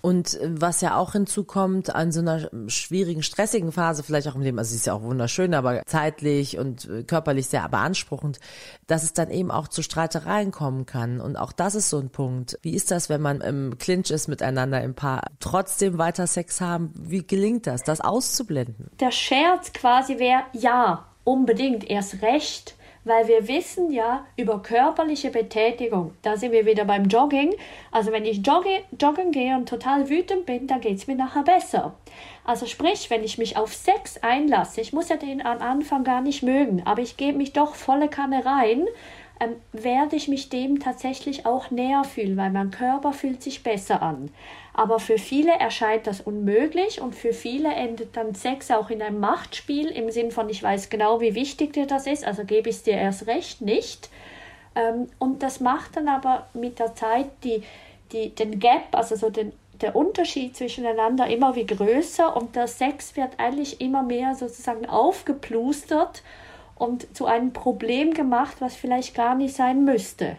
Und 0.00 0.40
äh, 0.40 0.48
was 0.50 0.80
ja 0.80 0.96
auch 0.96 1.12
hinzukommt 1.12 1.94
an 1.94 2.12
so 2.12 2.20
einer 2.20 2.48
schwierigen, 2.68 3.22
stressigen 3.22 3.72
Phase, 3.72 4.02
vielleicht 4.02 4.28
auch 4.28 4.34
im 4.34 4.42
Leben, 4.42 4.58
also 4.58 4.70
sie 4.70 4.76
ist 4.76 4.86
ja 4.86 4.94
auch 4.94 5.02
wunderschön, 5.02 5.54
aber 5.54 5.82
zeitlich 5.86 6.58
und 6.58 6.88
äh, 6.88 7.02
körperlich 7.02 7.48
sehr 7.48 7.68
beanspruchend, 7.68 8.38
dass 8.86 9.02
es 9.02 9.12
dann 9.12 9.30
eben 9.30 9.50
auch 9.50 9.68
zu 9.68 9.82
Streitereien 9.82 10.50
kommen 10.50 10.86
kann. 10.86 11.20
Und 11.20 11.36
auch 11.36 11.52
das 11.52 11.74
ist 11.74 11.90
so 11.90 11.98
ein 11.98 12.10
Punkt. 12.10 12.58
Wie 12.62 12.74
ist 12.74 12.90
das, 12.90 13.08
wenn 13.08 13.20
man 13.20 13.40
im 13.40 13.78
Clinch 13.78 14.10
ist 14.10 14.28
miteinander 14.28 14.82
im 14.82 14.94
Paar, 14.94 15.22
trotzdem 15.40 15.98
weiter 15.98 16.26
Sex 16.26 16.60
haben? 16.60 16.92
Wie 16.96 17.26
gelingt 17.26 17.66
das, 17.66 17.82
das 17.82 18.00
auszublenden? 18.00 18.90
Der 19.00 19.10
Scherz 19.10 19.72
quasi 19.72 20.18
wäre, 20.18 20.42
ja, 20.52 21.06
unbedingt, 21.24 21.88
erst 21.88 22.22
recht 22.22 22.74
weil 23.04 23.28
wir 23.28 23.48
wissen 23.48 23.90
ja 23.90 24.26
über 24.36 24.62
körperliche 24.62 25.30
Betätigung, 25.30 26.12
da 26.22 26.36
sind 26.36 26.52
wir 26.52 26.66
wieder 26.66 26.84
beim 26.84 27.06
Jogging. 27.06 27.54
Also 27.90 28.12
wenn 28.12 28.24
ich 28.24 28.46
jogge, 28.46 28.82
joggen 29.00 29.32
gehe 29.32 29.56
und 29.56 29.68
total 29.68 30.08
wütend 30.08 30.46
bin, 30.46 30.66
dann 30.66 30.80
geht 30.80 30.98
es 30.98 31.06
mir 31.06 31.16
nachher 31.16 31.42
besser. 31.42 31.94
Also 32.44 32.66
sprich, 32.66 33.10
wenn 33.10 33.24
ich 33.24 33.38
mich 33.38 33.56
auf 33.56 33.74
Sex 33.74 34.18
einlasse, 34.22 34.80
ich 34.80 34.92
muss 34.92 35.08
ja 35.08 35.16
den 35.16 35.44
am 35.44 35.60
Anfang 35.60 36.04
gar 36.04 36.20
nicht 36.20 36.42
mögen, 36.42 36.82
aber 36.84 37.02
ich 37.02 37.16
gebe 37.16 37.38
mich 37.38 37.52
doch 37.52 37.74
volle 37.74 38.08
Kanne 38.08 38.44
rein, 38.44 38.86
ähm, 39.40 39.56
werde 39.72 40.16
ich 40.16 40.28
mich 40.28 40.50
dem 40.50 40.80
tatsächlich 40.80 41.46
auch 41.46 41.70
näher 41.70 42.04
fühlen, 42.04 42.36
weil 42.36 42.50
mein 42.50 42.70
Körper 42.70 43.12
fühlt 43.12 43.42
sich 43.42 43.62
besser 43.62 44.02
an. 44.02 44.30
Aber 44.72 45.00
für 45.00 45.18
viele 45.18 45.52
erscheint 45.52 46.06
das 46.06 46.20
unmöglich 46.20 47.00
und 47.00 47.14
für 47.14 47.32
viele 47.32 47.72
endet 47.72 48.16
dann 48.16 48.34
Sex 48.34 48.70
auch 48.70 48.90
in 48.90 49.02
einem 49.02 49.20
Machtspiel 49.20 49.88
im 49.88 50.10
Sinn 50.10 50.30
von, 50.30 50.48
ich 50.48 50.62
weiß 50.62 50.90
genau, 50.90 51.20
wie 51.20 51.34
wichtig 51.34 51.72
dir 51.72 51.86
das 51.86 52.06
ist, 52.06 52.24
also 52.24 52.44
gebe 52.44 52.70
ich 52.70 52.76
es 52.76 52.82
dir 52.84 52.94
erst 52.94 53.26
recht 53.26 53.60
nicht. 53.60 54.10
Ähm, 54.76 55.08
und 55.18 55.42
das 55.42 55.60
macht 55.60 55.96
dann 55.96 56.08
aber 56.08 56.46
mit 56.54 56.78
der 56.78 56.94
Zeit 56.94 57.26
die, 57.42 57.62
die, 58.12 58.34
den 58.34 58.60
Gap, 58.60 58.92
also 58.92 59.16
so 59.16 59.30
den, 59.30 59.52
der 59.80 59.96
Unterschied 59.96 60.56
zwischeneinander 60.56 61.26
immer 61.26 61.56
wie 61.56 61.66
größer 61.66 62.36
und 62.36 62.54
der 62.54 62.68
Sex 62.68 63.16
wird 63.16 63.38
eigentlich 63.38 63.80
immer 63.80 64.02
mehr 64.02 64.34
sozusagen 64.34 64.86
aufgeplustert 64.86 66.22
und 66.76 67.14
zu 67.16 67.26
einem 67.26 67.52
Problem 67.52 68.14
gemacht, 68.14 68.56
was 68.60 68.76
vielleicht 68.76 69.14
gar 69.14 69.34
nicht 69.34 69.54
sein 69.54 69.84
müsste. 69.84 70.36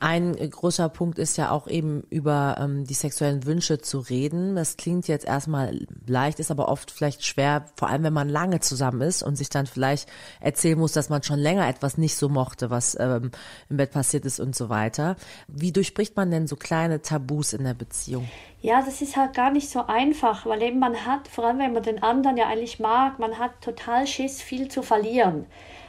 Ein 0.00 0.34
großer 0.36 0.88
Punkt 0.88 1.18
ist 1.18 1.36
ja 1.36 1.50
auch 1.50 1.66
eben 1.68 2.02
über 2.10 2.56
ähm, 2.58 2.84
die 2.84 2.94
sexuellen 2.94 3.46
Wünsche 3.46 3.78
zu 3.78 4.00
reden. 4.00 4.56
Das 4.56 4.76
klingt 4.76 5.08
jetzt 5.08 5.24
erstmal 5.24 5.86
leicht, 6.06 6.40
ist 6.40 6.50
aber 6.50 6.68
oft 6.68 6.90
vielleicht 6.90 7.24
schwer, 7.24 7.66
vor 7.76 7.88
allem 7.88 8.02
wenn 8.04 8.12
man 8.12 8.28
lange 8.28 8.60
zusammen 8.60 9.00
ist 9.00 9.22
und 9.22 9.36
sich 9.36 9.48
dann 9.48 9.66
vielleicht 9.66 10.08
erzählen 10.40 10.78
muss, 10.78 10.92
dass 10.92 11.08
man 11.08 11.22
schon 11.22 11.38
länger 11.38 11.68
etwas 11.68 11.98
nicht 11.98 12.16
so 12.16 12.28
mochte, 12.28 12.70
was 12.70 12.96
ähm, 12.98 13.30
im 13.70 13.76
Bett 13.76 13.92
passiert 13.92 14.24
ist 14.24 14.40
und 14.40 14.54
so 14.54 14.68
weiter. 14.68 15.16
Wie 15.48 15.72
durchbricht 15.72 16.16
man 16.16 16.30
denn 16.30 16.46
so 16.46 16.56
kleine 16.56 17.02
Tabus 17.02 17.52
in 17.52 17.64
der 17.64 17.74
Beziehung? 17.74 18.28
Ja, 18.60 18.82
das 18.82 19.02
ist 19.02 19.16
halt 19.16 19.34
gar 19.34 19.50
nicht 19.50 19.68
so 19.68 19.86
einfach, 19.86 20.46
weil 20.46 20.62
eben 20.62 20.78
man 20.78 21.04
hat, 21.04 21.28
vor 21.28 21.44
allem 21.44 21.58
wenn 21.58 21.74
man 21.74 21.82
den 21.82 22.02
anderen 22.02 22.36
ja 22.36 22.46
eigentlich 22.46 22.80
mag, 22.80 23.18
man 23.18 23.38
hat 23.38 23.60
total 23.60 24.06
Schiss, 24.06 24.40
viel 24.40 24.68
zu 24.68 24.82
verlieren. 24.82 25.46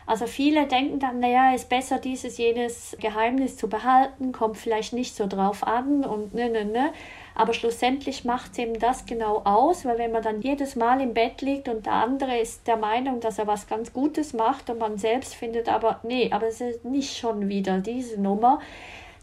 Also 0.08 0.28
viele 0.28 0.68
denken 0.68 1.00
dann, 1.00 1.20
naja, 1.20 1.56
ist 1.56 1.68
besser 1.68 1.98
dieses, 1.98 2.38
jenes 2.38 2.96
Geheimnis 3.00 3.58
zu 3.58 3.68
behalten, 3.68 4.32
kommt 4.32 4.58
vielleicht 4.58 4.94
nicht 4.94 5.16
so 5.16 5.26
drauf 5.26 5.66
an 5.66 6.06
und 6.06 6.34
ne, 6.34 6.50
ne, 6.50 6.64
ne. 6.64 6.94
Aber 7.34 7.54
schlussendlich 7.54 8.24
macht 8.24 8.52
es 8.54 8.60
eben 8.60 8.80
das 8.80 9.06
genau 9.06 9.42
aus, 9.44 9.84
weil 9.84 9.98
wenn 9.98 10.12
man 10.12 10.24
dann 10.24 10.42
jedes 10.42 10.76
Mal 10.76 11.02
im 11.02 11.14
Bett 11.14 11.42
liegt 11.42 11.68
und 11.68 11.86
der 11.86 11.94
andere 11.94 12.38
ist 12.38 12.68
der 12.68 12.78
Meinung, 12.78 13.20
dass 13.20 13.40
er 13.40 13.48
was 13.48 13.68
ganz 13.68 13.92
Gutes 13.94 14.34
macht 14.34 14.70
und 14.70 14.80
man 14.80 14.98
selbst 14.98 15.36
findet 15.36 15.68
aber, 15.68 16.00
nee, 16.04 16.30
aber 16.32 16.48
es 16.48 16.62
ist 16.62 16.86
nicht 16.86 17.18
schon 17.18 17.50
wieder 17.50 17.80
diese 17.80 18.22
Nummer, 18.22 18.60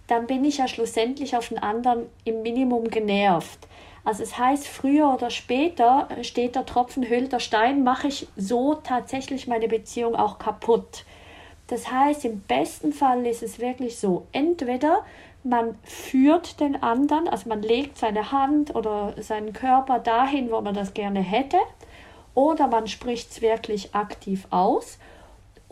dann 0.08 0.26
bin 0.26 0.44
ich 0.44 0.58
ja 0.58 0.68
schlussendlich 0.68 1.36
auf 1.36 1.48
den 1.48 1.58
anderen 1.58 2.06
im 2.24 2.42
Minimum 2.42 2.90
genervt. 2.90 3.66
Also 4.04 4.22
es 4.24 4.36
heißt, 4.36 4.66
früher 4.66 5.12
oder 5.14 5.30
später 5.30 6.08
steht 6.22 6.56
der 6.56 6.66
Tropfen 6.66 7.08
hüllt 7.08 7.32
der 7.32 7.38
Stein, 7.38 7.84
mache 7.84 8.08
ich 8.08 8.26
so 8.36 8.74
tatsächlich 8.74 9.46
meine 9.46 9.68
Beziehung 9.68 10.16
auch 10.16 10.38
kaputt. 10.38 11.04
Das 11.68 11.90
heißt, 11.90 12.24
im 12.24 12.40
besten 12.40 12.92
Fall 12.92 13.24
ist 13.26 13.42
es 13.42 13.60
wirklich 13.60 13.98
so, 13.98 14.26
entweder 14.32 15.04
man 15.44 15.78
führt 15.84 16.60
den 16.60 16.82
anderen, 16.82 17.28
also 17.28 17.48
man 17.48 17.62
legt 17.62 17.96
seine 17.96 18.32
Hand 18.32 18.74
oder 18.74 19.14
seinen 19.18 19.52
Körper 19.52 19.98
dahin, 19.98 20.50
wo 20.50 20.60
man 20.60 20.74
das 20.74 20.94
gerne 20.94 21.20
hätte, 21.20 21.58
oder 22.34 22.66
man 22.66 22.88
spricht 22.88 23.30
es 23.30 23.42
wirklich 23.42 23.94
aktiv 23.94 24.46
aus 24.50 24.98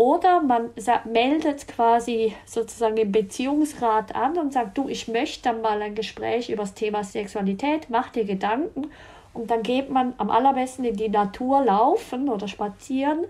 oder 0.00 0.40
man 0.40 0.70
meldet 1.04 1.68
quasi 1.68 2.34
sozusagen 2.46 2.96
den 2.96 3.12
Beziehungsrat 3.12 4.14
an 4.14 4.38
und 4.38 4.50
sagt, 4.50 4.78
du, 4.78 4.88
ich 4.88 5.08
möchte 5.08 5.42
dann 5.42 5.60
mal 5.60 5.82
ein 5.82 5.94
Gespräch 5.94 6.48
über 6.48 6.62
das 6.62 6.72
Thema 6.72 7.04
Sexualität, 7.04 7.90
mach 7.90 8.08
dir 8.08 8.24
Gedanken 8.24 8.90
und 9.34 9.50
dann 9.50 9.62
geht 9.62 9.90
man 9.90 10.14
am 10.16 10.30
allerbesten 10.30 10.86
in 10.86 10.96
die 10.96 11.10
Natur 11.10 11.62
laufen 11.62 12.30
oder 12.30 12.48
spazieren 12.48 13.26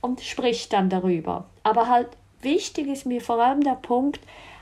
und 0.00 0.22
spricht 0.22 0.72
dann 0.72 0.88
darüber. 0.88 1.44
Aber 1.62 1.90
halt 1.90 2.08
wichtig 2.40 2.86
ist 2.86 3.04
mir 3.04 3.20
vor 3.20 3.38
allem 3.38 3.62
der 3.62 3.74
Punkt, 3.74 4.20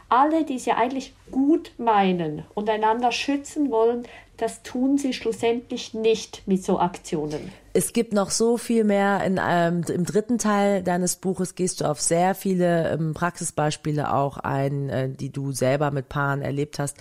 alle, 0.09 0.43
die 0.43 0.57
es 0.57 0.67
ja 0.67 0.79
eigentlich 0.79 1.15
gut 1.31 1.71
meinen 1.79 2.45
und 2.55 2.69
einander 2.69 3.13
schützen 3.13 3.71
wollen, 3.71 4.03
das 4.37 4.65
tun 4.65 4.99
sie 4.99 5.13
schlussendlich 5.13 5.95
nicht 5.95 6.43
mit 6.45 6.65
so 6.65 6.81
Aktionen. 6.81 7.53
Es 7.75 7.95
gibt 7.95 8.13
noch 8.13 8.31
so 8.31 8.59
viel 8.59 8.85
mehr. 8.85 9.25
In, 9.25 9.41
ähm, 9.43 9.83
Im 9.89 10.05
dritten 10.05 10.37
Teil 10.37 10.83
deines 10.83 11.17
Buches 11.17 11.55
gehst 11.55 11.81
du 11.81 11.87
auf 11.87 12.03
sehr 12.03 12.35
viele 12.35 12.91
ähm, 12.91 13.15
Praxisbeispiele 13.15 14.13
auch 14.13 14.37
ein, 14.37 14.91
äh, 14.91 15.09
die 15.09 15.31
du 15.31 15.53
selber 15.53 15.91
mit 15.91 16.11
Paaren 16.11 16.43
erlebt 16.43 16.79
hast. 16.79 16.99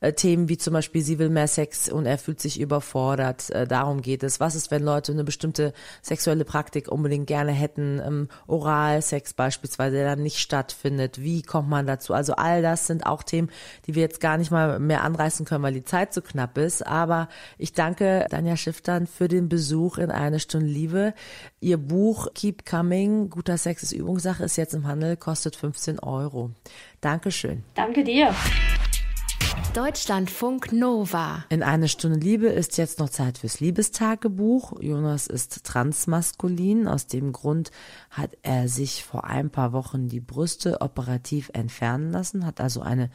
Äh, 0.00 0.12
Themen 0.12 0.48
wie 0.48 0.58
zum 0.58 0.74
Beispiel, 0.74 1.02
sie 1.02 1.18
will 1.18 1.28
mehr 1.28 1.48
Sex 1.48 1.88
und 1.90 2.06
er 2.06 2.18
fühlt 2.18 2.40
sich 2.40 2.60
überfordert. 2.60 3.50
Äh, 3.50 3.66
darum 3.66 4.00
geht 4.00 4.22
es. 4.22 4.38
Was 4.38 4.54
ist, 4.54 4.70
wenn 4.70 4.84
Leute 4.84 5.10
eine 5.10 5.24
bestimmte 5.24 5.72
sexuelle 6.02 6.44
Praktik 6.44 6.86
unbedingt 6.86 7.26
gerne 7.26 7.52
hätten? 7.52 8.00
Ähm, 8.06 8.28
Oralsex 8.46 9.32
beispielsweise, 9.32 9.96
der 9.96 10.06
dann 10.06 10.22
nicht 10.22 10.38
stattfindet. 10.38 11.20
Wie 11.20 11.42
kommt 11.42 11.68
man 11.68 11.86
dazu? 11.86 12.14
Also 12.14 12.34
all 12.34 12.62
das 12.62 12.86
sind 12.86 13.06
auch 13.06 13.24
Themen, 13.24 13.50
die 13.86 13.96
wir 13.96 14.02
jetzt 14.02 14.20
gar 14.20 14.36
nicht 14.36 14.52
mal 14.52 14.78
mehr 14.78 15.02
anreißen 15.02 15.46
können, 15.46 15.64
weil 15.64 15.74
die 15.74 15.84
Zeit 15.84 16.14
zu 16.14 16.22
knapp 16.22 16.58
ist. 16.58 16.86
Aber 16.86 17.28
ich 17.58 17.72
danke 17.72 18.26
Danja 18.30 18.56
Schiftern 18.56 19.08
für 19.08 19.26
den 19.26 19.48
Besuch 19.48 19.98
in 19.98 20.11
eine 20.12 20.40
Stunde 20.40 20.66
Liebe. 20.66 21.14
Ihr 21.60 21.78
Buch 21.78 22.28
Keep 22.34 22.64
Coming, 22.64 23.30
guter 23.30 23.58
Sex 23.58 23.82
ist 23.82 23.92
Übungssache, 23.92 24.44
ist 24.44 24.56
jetzt 24.56 24.74
im 24.74 24.86
Handel, 24.86 25.16
kostet 25.16 25.56
15 25.56 25.98
Euro. 25.98 26.50
Dankeschön. 27.00 27.64
Danke 27.74 28.04
dir. 28.04 28.34
Deutschlandfunk 29.74 30.70
Nova. 30.72 31.46
In 31.48 31.62
eine 31.62 31.88
Stunde 31.88 32.18
Liebe 32.18 32.48
ist 32.48 32.76
jetzt 32.76 32.98
noch 32.98 33.08
Zeit 33.08 33.38
fürs 33.38 33.58
Liebestagebuch. 33.58 34.74
Jonas 34.82 35.26
ist 35.26 35.64
transmaskulin. 35.64 36.86
Aus 36.86 37.06
dem 37.06 37.32
Grund 37.32 37.70
hat 38.10 38.36
er 38.42 38.68
sich 38.68 39.02
vor 39.02 39.24
ein 39.24 39.48
paar 39.48 39.72
Wochen 39.72 40.08
die 40.08 40.20
Brüste 40.20 40.82
operativ 40.82 41.50
entfernen 41.54 42.12
lassen, 42.12 42.44
hat 42.44 42.60
also 42.60 42.82
eine 42.82 43.08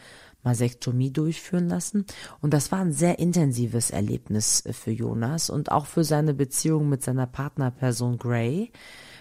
Masektomie 0.48 1.12
durchführen 1.12 1.68
lassen. 1.68 2.06
Und 2.42 2.54
das 2.54 2.72
war 2.72 2.80
ein 2.80 2.94
sehr 2.94 3.20
intensives 3.20 3.92
Erlebnis 3.92 4.64
für 4.72 4.92
Jonas 4.92 5.50
und 5.50 5.74
auch 5.74 5.86
für 5.86 6.06
seine 6.06 6.34
Beziehung 6.34 6.88
mit 6.88 7.04
seiner 7.04 7.28
Partnerperson 7.28 8.18
Gray. 8.18 8.72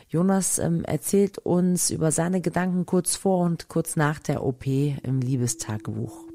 Jonas 0.08 0.60
ähm, 0.60 0.84
erzählt 0.84 1.38
uns 1.38 1.90
über 1.90 2.12
seine 2.12 2.40
Gedanken 2.40 2.86
kurz 2.86 3.16
vor 3.16 3.44
und 3.44 3.66
kurz 3.66 3.96
nach 3.96 4.20
der 4.20 4.44
OP 4.44 4.66
im 4.66 5.20
Liebestagebuch. 5.20 6.26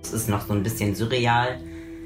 Es 0.00 0.12
ist 0.12 0.28
noch 0.28 0.46
so 0.46 0.52
ein 0.52 0.62
bisschen 0.62 0.94
surreal. 0.94 1.58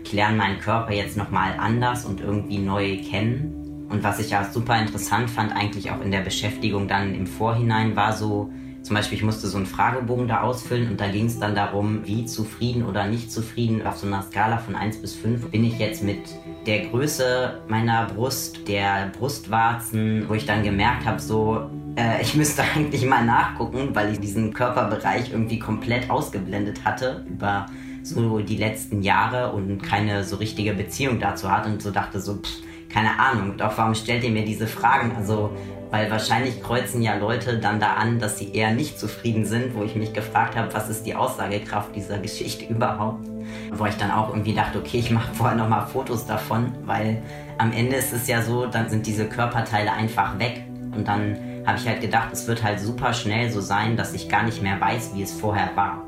Ich 0.03 0.15
lerne 0.15 0.39
meinen 0.39 0.61
Körper 0.61 0.95
jetzt 0.95 1.19
nochmal 1.19 1.57
anders 1.59 2.07
und 2.07 2.23
irgendwie 2.23 2.59
neu 2.59 3.03
kennen. 3.03 3.87
Und 3.91 4.03
was 4.03 4.19
ich 4.19 4.31
ja 4.31 4.51
super 4.51 4.81
interessant 4.81 5.29
fand, 5.29 5.53
eigentlich 5.53 5.91
auch 5.91 6.01
in 6.01 6.11
der 6.11 6.23
Beschäftigung 6.23 6.89
dann 6.89 7.15
im 7.15 7.27
Vorhinein, 7.27 7.97
war 7.97 8.15
so, 8.15 8.51
zum 8.87 8.95
Beispiel, 8.95 9.19
ich 9.19 9.25
musste 9.25 9.49
so 9.49 9.57
einen 9.57 9.67
Fragebogen 9.67 10.29
da 10.29 10.43
ausfüllen 10.43 10.89
und 10.89 11.01
da 11.01 11.09
ging 11.09 11.27
es 11.27 11.41
dann 11.41 11.57
darum, 11.57 12.07
wie 12.07 12.25
zufrieden 12.25 12.85
oder 12.85 13.09
nicht 13.09 13.33
zufrieden 13.33 13.85
auf 13.85 13.97
so 13.97 14.07
einer 14.07 14.23
Skala 14.23 14.59
von 14.59 14.77
1 14.77 14.99
bis 14.99 15.17
5 15.17 15.51
bin 15.51 15.65
ich 15.65 15.77
jetzt 15.81 16.05
mit 16.05 16.21
der 16.67 16.87
Größe 16.87 17.63
meiner 17.67 18.07
Brust, 18.07 18.69
der 18.69 19.11
Brustwarzen, 19.19 20.29
wo 20.29 20.35
ich 20.35 20.47
dann 20.47 20.63
gemerkt 20.63 21.05
habe, 21.05 21.21
so, 21.21 21.69
äh, 21.97 22.23
ich 22.23 22.37
müsste 22.37 22.63
eigentlich 22.77 23.05
mal 23.05 23.25
nachgucken, 23.25 23.89
weil 23.93 24.13
ich 24.13 24.21
diesen 24.21 24.55
Körperbereich 24.55 25.33
irgendwie 25.33 25.59
komplett 25.59 26.09
ausgeblendet 26.09 26.85
hatte 26.85 27.25
über 27.29 27.67
so 28.05 28.39
die 28.39 28.57
letzten 28.57 29.03
Jahre 29.03 29.51
und 29.51 29.83
keine 29.83 30.23
so 30.23 30.37
richtige 30.37 30.75
Beziehung 30.75 31.19
dazu 31.19 31.51
hatte 31.51 31.71
und 31.71 31.83
so 31.83 31.91
dachte 31.91 32.21
so, 32.21 32.35
pff, 32.35 32.63
keine 32.89 33.19
Ahnung, 33.19 33.57
doch 33.57 33.77
warum 33.77 33.97
stellt 33.97 34.23
ihr 34.23 34.31
mir 34.31 34.45
diese 34.45 34.69
Fragen? 34.69 35.11
Also 35.17 35.51
weil 35.91 36.11
wahrscheinlich 36.11 36.63
kreuzen 36.63 37.03
ja 37.03 37.17
Leute 37.17 37.59
dann 37.59 37.81
da 37.81 37.95
an, 37.95 38.19
dass 38.19 38.39
sie 38.39 38.53
eher 38.53 38.73
nicht 38.73 38.99
zufrieden 38.99 39.45
sind, 39.45 39.75
wo 39.75 39.85
ich 39.85 39.95
mich 39.95 40.13
gefragt 40.13 40.57
habe, 40.57 40.73
was 40.75 40.89
ist 40.89 41.07
die 41.07 41.15
Aussagekraft 41.15 41.95
dieser 41.95 42.19
Geschichte 42.19 42.65
überhaupt. 42.67 43.27
Wo 43.73 43.87
ich 43.87 43.97
dann 43.97 44.11
auch 44.11 44.31
irgendwie 44.31 44.55
dachte, 44.55 44.79
okay, 44.79 44.99
ich 44.99 45.11
mache 45.11 45.33
vorher 45.35 45.57
nochmal 45.57 45.87
Fotos 45.87 46.27
davon, 46.27 46.73
weil 46.85 47.23
am 47.59 47.73
Ende 47.73 47.97
ist 47.97 48.13
es 48.13 48.27
ja 48.27 48.43
so, 48.43 48.67
dann 48.67 48.89
sind 48.89 49.07
diese 49.07 49.27
Körperteile 49.27 49.93
einfach 49.93 50.39
weg. 50.39 50.65
Und 50.95 51.07
dann 51.07 51.39
habe 51.65 51.79
ich 51.79 51.87
halt 51.87 52.01
gedacht, 52.01 52.29
es 52.33 52.47
wird 52.47 52.63
halt 52.63 52.81
super 52.81 53.13
schnell 53.13 53.51
so 53.51 53.61
sein, 53.61 53.97
dass 53.97 54.15
ich 54.15 54.29
gar 54.29 54.43
nicht 54.43 54.63
mehr 54.63 54.81
weiß, 54.81 55.13
wie 55.15 55.23
es 55.23 55.33
vorher 55.33 55.71
war. 55.75 56.03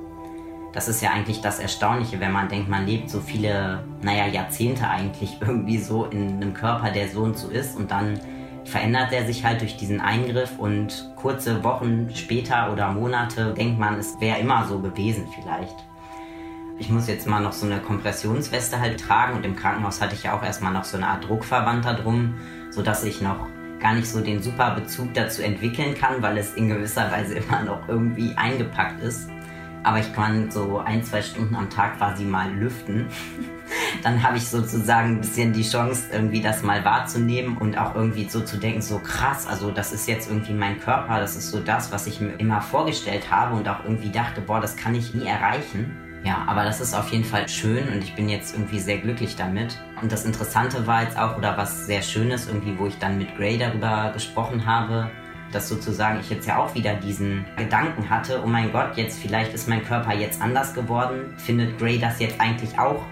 Das 0.73 0.89
ist 0.89 1.01
ja 1.03 1.11
eigentlich 1.11 1.41
das 1.41 1.59
Erstaunliche, 1.59 2.21
wenn 2.21 2.33
man 2.33 2.49
denkt, 2.49 2.69
man 2.69 2.87
lebt 2.87 3.11
so 3.11 3.21
viele, 3.21 3.83
naja, 4.03 4.27
Jahrzehnte 4.27 4.89
eigentlich 4.89 5.39
irgendwie 5.41 5.79
so 5.79 6.05
in 6.07 6.37
einem 6.37 6.55
Körper, 6.55 6.91
der 6.91 7.09
so 7.09 7.23
und 7.23 7.39
so 7.39 7.49
ist 7.49 7.77
und 7.77 7.91
dann 7.91 8.21
verändert 8.69 9.13
er 9.13 9.27
sich 9.27 9.45
halt 9.45 9.63
durch 9.63 9.77
diesen 9.77 10.01
Eingriff 10.01 10.59
und 10.59 11.11
kurze 11.17 11.65
Wochen 11.65 12.11
später 12.15 12.71
oder 12.73 12.93
Monate 12.93 13.55
denkt 13.55 13.79
man, 13.79 13.99
es 13.99 14.21
wäre 14.21 14.39
immer 14.39 14.67
so 14.67 14.79
gewesen 14.79 15.27
vielleicht. 15.35 15.75
Ich 16.79 16.91
muss 16.91 17.09
jetzt 17.09 17.27
mal 17.27 17.41
noch 17.41 17.53
so 17.53 17.67
eine 17.67 17.81
Kompressionsweste 17.81 18.79
halt 18.79 19.01
tragen 19.01 19.37
und 19.37 19.47
im 19.47 19.57
Krankenhaus 19.57 20.01
hatte 20.01 20.15
ich 20.15 20.25
ja 20.25 20.37
auch 20.37 20.43
erstmal 20.43 20.73
noch 20.73 20.85
so 20.85 20.97
eine 20.97 21.09
Art 21.09 21.27
Druckverband 21.27 21.85
da 21.85 21.95
drum, 21.95 22.35
sodass 22.71 23.03
ich 23.05 23.21
noch 23.21 23.47
gar 23.81 23.95
nicht 23.95 24.09
so 24.09 24.21
den 24.21 24.43
super 24.43 24.75
Bezug 24.75 25.15
dazu 25.15 25.43
entwickeln 25.43 25.95
kann, 25.95 26.23
weil 26.23 26.37
es 26.37 26.55
in 26.55 26.69
gewisser 26.69 27.11
Weise 27.11 27.35
immer 27.39 27.63
noch 27.63 27.89
irgendwie 27.89 28.33
eingepackt 28.37 29.03
ist. 29.03 29.29
Aber 29.83 29.99
ich 29.99 30.13
kann 30.13 30.51
so 30.51 30.79
ein, 30.79 31.03
zwei 31.03 31.23
Stunden 31.23 31.55
am 31.55 31.71
Tag 31.71 31.99
quasi 31.99 32.25
mal 32.25 32.53
lüften. 32.53 33.07
Dann 34.03 34.23
habe 34.23 34.37
ich 34.37 34.49
sozusagen 34.49 35.17
ein 35.17 35.21
bisschen 35.21 35.53
die 35.53 35.63
Chance, 35.63 36.09
irgendwie 36.13 36.41
das 36.41 36.63
mal 36.63 36.85
wahrzunehmen 36.85 37.59
und 37.59 37.77
auch 37.77 37.95
irgendwie 37.95 38.29
so 38.29 38.41
zu 38.41 38.57
denken, 38.57 38.81
so 38.81 38.99
krass, 38.99 39.47
also 39.47 39.71
das 39.71 39.93
ist 39.93 40.09
jetzt 40.09 40.31
irgendwie 40.31 40.55
mein 40.55 40.81
Körper, 40.81 41.21
das 41.21 41.37
ist 41.37 41.51
so 41.51 41.61
das, 41.61 41.93
was 41.93 42.07
ich 42.07 42.21
mir 42.21 42.33
immer 42.39 42.63
vorgestellt 42.63 43.31
habe 43.31 43.57
und 43.57 43.69
auch 43.69 43.85
irgendwie 43.85 44.11
dachte, 44.11 44.41
boah, 44.41 44.61
das 44.61 44.77
kann 44.77 44.95
ich 44.95 45.15
nie 45.15 45.27
erreichen. 45.27 45.97
Ja, 46.25 46.45
aber 46.47 46.65
das 46.65 46.81
ist 46.81 46.95
auf 46.95 47.11
jeden 47.11 47.25
Fall 47.25 47.49
schön 47.49 47.89
und 47.89 48.03
ich 48.03 48.15
bin 48.15 48.29
jetzt 48.29 48.55
irgendwie 48.55 48.81
sehr 48.81 48.99
glücklich 48.99 49.37
damit. 49.37 49.79
Und 50.03 50.11
das 50.11 50.25
Interessante 50.25 50.87
war 50.87 51.03
jetzt 51.03 51.17
auch, 51.17 51.37
oder 51.37 51.57
was 51.57 51.87
sehr 51.87 52.03
Schönes, 52.03 52.49
irgendwie, 52.49 52.79
wo 52.79 52.87
ich 52.87 52.99
dann 52.99 53.19
mit 53.19 53.37
Gray 53.37 53.57
darüber 53.57 54.11
gesprochen 54.13 54.67
habe, 54.67 55.11
dass 55.53 55.69
sozusagen 55.69 56.21
ich 56.21 56.31
jetzt 56.31 56.47
ja 56.47 56.59
auch 56.59 56.75
wieder 56.75 56.95
diesen 56.95 57.45
Gedanken 57.57 58.09
hatte, 58.11 58.43
oh 58.45 58.47
mein 58.47 58.73
Gott, 58.73 58.97
jetzt 58.97 59.19
vielleicht 59.19 59.55
ist 59.55 59.69
mein 59.69 59.85
Körper 59.85 60.15
jetzt 60.15 60.41
anders 60.41 60.75
geworden. 60.75 61.35
Findet 61.39 61.79
Gray 61.79 61.99
das 61.99 62.21
jetzt 62.21 62.41
eigentlich 62.41 62.79
auch 62.79 63.03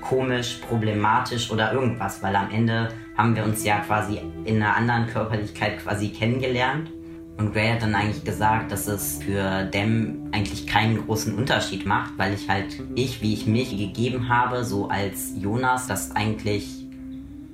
komisch, 0.00 0.60
problematisch 0.68 1.50
oder 1.50 1.72
irgendwas, 1.72 2.22
weil 2.22 2.34
am 2.36 2.50
Ende 2.50 2.88
haben 3.16 3.36
wir 3.36 3.44
uns 3.44 3.64
ja 3.64 3.80
quasi 3.80 4.20
in 4.44 4.62
einer 4.62 4.76
anderen 4.76 5.06
Körperlichkeit 5.06 5.78
quasi 5.78 6.08
kennengelernt. 6.08 6.90
Und 7.36 7.52
Gray 7.52 7.70
hat 7.70 7.82
dann 7.82 7.94
eigentlich 7.94 8.24
gesagt, 8.24 8.70
dass 8.70 8.86
es 8.86 9.22
für 9.22 9.64
Dem 9.64 10.28
eigentlich 10.32 10.66
keinen 10.66 11.06
großen 11.06 11.34
Unterschied 11.34 11.86
macht, 11.86 12.18
weil 12.18 12.34
ich 12.34 12.48
halt 12.48 12.82
ich, 12.94 13.22
wie 13.22 13.32
ich 13.32 13.46
mich 13.46 13.70
gegeben 13.76 14.28
habe, 14.28 14.64
so 14.64 14.88
als 14.88 15.32
Jonas, 15.38 15.86
das 15.86 16.14
eigentlich 16.14 16.79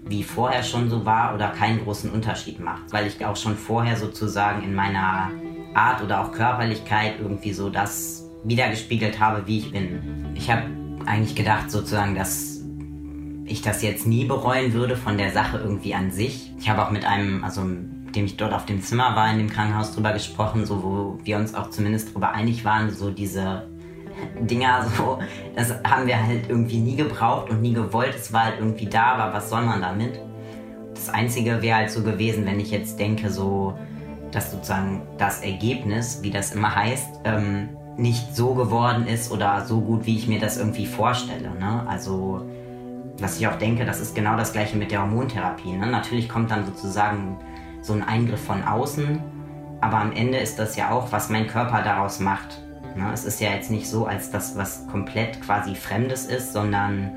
wie 0.09 0.23
vorher 0.23 0.63
schon 0.63 0.89
so 0.89 1.05
war 1.05 1.35
oder 1.35 1.49
keinen 1.49 1.83
großen 1.83 2.11
Unterschied 2.11 2.61
macht, 2.61 2.93
weil 2.93 3.07
ich 3.07 3.25
auch 3.25 3.37
schon 3.37 3.57
vorher 3.57 3.97
sozusagen 3.97 4.63
in 4.63 4.75
meiner 4.75 5.31
Art 5.75 6.03
oder 6.03 6.23
auch 6.23 6.33
Körperlichkeit 6.33 7.15
irgendwie 7.21 7.53
so 7.53 7.69
das 7.71 8.25
wiedergespiegelt 8.45 9.19
habe, 9.19 9.47
wie 9.47 9.59
ich 9.59 9.73
bin. 9.73 10.33
Ich 10.35 10.51
habe 10.51 10.63
eigentlich 11.07 11.35
gedacht 11.35 11.71
sozusagen, 11.71 12.15
dass 12.15 12.63
ich 13.45 13.63
das 13.63 13.83
jetzt 13.83 14.07
nie 14.07 14.25
bereuen 14.25 14.73
würde 14.73 14.97
von 14.97 15.19
der 15.19 15.33
Sache 15.33 15.59
irgendwie 15.59 15.95
an 15.95 16.11
sich. 16.11 16.53
Ich 16.59 16.69
habe 16.69 16.85
auch 16.85 16.91
mit 16.91 17.05
einem, 17.05 17.45
also 17.45 17.63
dem 17.63 18.25
ich 18.25 18.37
dort 18.37 18.53
auf 18.53 18.67
dem 18.67 18.83
Zimmer 18.83 19.15
war 19.15 19.31
in 19.31 19.39
dem 19.39 19.51
Krankenhaus 19.51 19.95
drüber 19.95 20.13
gesprochen, 20.13 20.67
so 20.67 20.83
wo 20.83 21.19
wir 21.25 21.37
uns 21.37 21.55
auch 21.55 21.71
zumindest 21.71 22.11
darüber 22.11 22.33
einig 22.33 22.65
waren, 22.65 22.91
so 22.91 23.11
diese 23.11 23.69
Dinger, 24.41 24.87
so, 24.97 25.19
das 25.55 25.75
haben 25.85 26.07
wir 26.07 26.23
halt 26.23 26.49
irgendwie 26.49 26.79
nie 26.79 26.97
gebraucht 26.97 27.51
und 27.51 27.63
nie 27.63 27.73
gewollt. 27.73 28.15
Es 28.15 28.33
war 28.33 28.45
halt 28.45 28.59
irgendwie 28.59 28.87
da, 28.87 29.15
aber 29.15 29.35
was 29.35 29.51
soll 29.51 29.63
man 29.63 29.81
damit? 29.81 30.21
Das 30.95 31.09
Einzige 31.09 31.61
wäre 31.63 31.77
halt 31.77 31.91
so 31.91 32.03
gewesen, 32.03 32.47
wenn 32.47 32.59
ich 32.59 32.71
jetzt 32.71 32.99
denke, 32.99 33.31
so, 33.31 33.79
dass 34.33 34.51
sozusagen 34.51 35.03
das 35.19 35.43
Ergebnis, 35.43 36.21
wie 36.23 36.31
das 36.31 36.55
immer 36.55 36.75
heißt, 36.75 37.21
ähm, 37.25 37.69
nicht 37.97 38.35
so 38.35 38.55
geworden 38.55 39.07
ist 39.07 39.31
oder 39.31 39.65
so 39.65 39.81
gut, 39.81 40.07
wie 40.07 40.17
ich 40.17 40.29
mir 40.29 40.39
das 40.39 40.59
irgendwie 40.59 40.87
vorstelle. 40.87 41.51
Ne? 41.59 41.85
Also, 41.87 42.43
was 43.19 43.39
ich 43.39 43.47
auch 43.49 43.57
denke, 43.57 43.85
das 43.85 44.01
ist 44.01 44.15
genau 44.15 44.37
das 44.37 44.53
gleiche 44.53 44.77
mit 44.77 44.91
der 44.91 45.03
Hormontherapie. 45.03 45.73
Ne? 45.73 45.87
Natürlich 45.87 46.29
kommt 46.29 46.51
dann 46.51 46.67
sozusagen 46.67 47.39
so 47.81 47.95
ein 47.95 48.03
Eingriff 48.03 48.45
von 48.45 48.63
außen, 48.63 49.21
aber 49.81 49.99
am 49.99 50.13
Ende 50.13 50.39
ist 50.39 50.59
das 50.59 50.77
ja 50.77 50.91
auch, 50.91 51.13
was 51.13 51.31
mein 51.31 51.47
Körper 51.47 51.83
daraus 51.83 52.21
macht. 52.21 52.66
Ne? 52.97 53.11
Es 53.13 53.25
ist 53.25 53.41
ja 53.41 53.51
jetzt 53.51 53.71
nicht 53.71 53.89
so, 53.89 54.07
als 54.07 54.31
das 54.31 54.57
was 54.57 54.87
komplett 54.89 55.41
quasi 55.43 55.75
Fremdes 55.75 56.27
ist, 56.27 56.53
sondern 56.53 57.13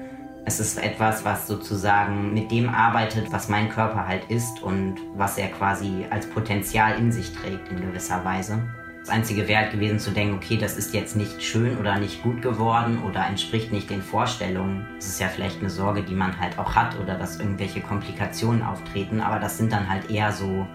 es 0.45 0.59
ist 0.59 0.81
etwas, 0.81 1.25
was 1.25 1.47
sozusagen 1.47 2.33
mit 2.33 2.51
dem 2.51 2.69
arbeitet, 2.69 3.31
was 3.31 3.49
mein 3.49 3.69
Körper 3.69 4.07
halt 4.07 4.29
ist 4.29 4.63
und 4.63 4.95
was 5.15 5.37
er 5.37 5.49
quasi 5.49 6.05
als 6.09 6.27
Potenzial 6.27 6.97
in 6.97 7.11
sich 7.11 7.33
trägt 7.33 7.69
in 7.69 7.81
gewisser 7.81 8.23
Weise. 8.25 8.61
Das 8.99 9.09
einzige 9.09 9.47
Wert 9.47 9.71
gewesen 9.71 9.99
zu 9.99 10.11
denken, 10.11 10.35
okay, 10.35 10.57
das 10.57 10.77
ist 10.77 10.93
jetzt 10.93 11.15
nicht 11.15 11.41
schön 11.41 11.77
oder 11.77 11.97
nicht 11.97 12.21
gut 12.21 12.41
geworden 12.41 13.01
oder 13.03 13.25
entspricht 13.25 13.71
nicht 13.71 13.89
den 13.89 14.01
Vorstellungen. 14.01 14.85
Das 14.95 15.07
ist 15.07 15.19
ja 15.19 15.27
vielleicht 15.27 15.59
eine 15.59 15.69
Sorge, 15.69 16.03
die 16.03 16.15
man 16.15 16.39
halt 16.39 16.59
auch 16.59 16.75
hat 16.75 16.99
oder 16.99 17.15
dass 17.15 17.39
irgendwelche 17.39 17.81
Komplikationen 17.81 18.61
auftreten, 18.61 19.21
aber 19.21 19.39
das 19.39 19.57
sind 19.57 19.71
dann 19.71 19.89
halt 19.89 20.09
eher 20.11 20.31
so 20.31 20.67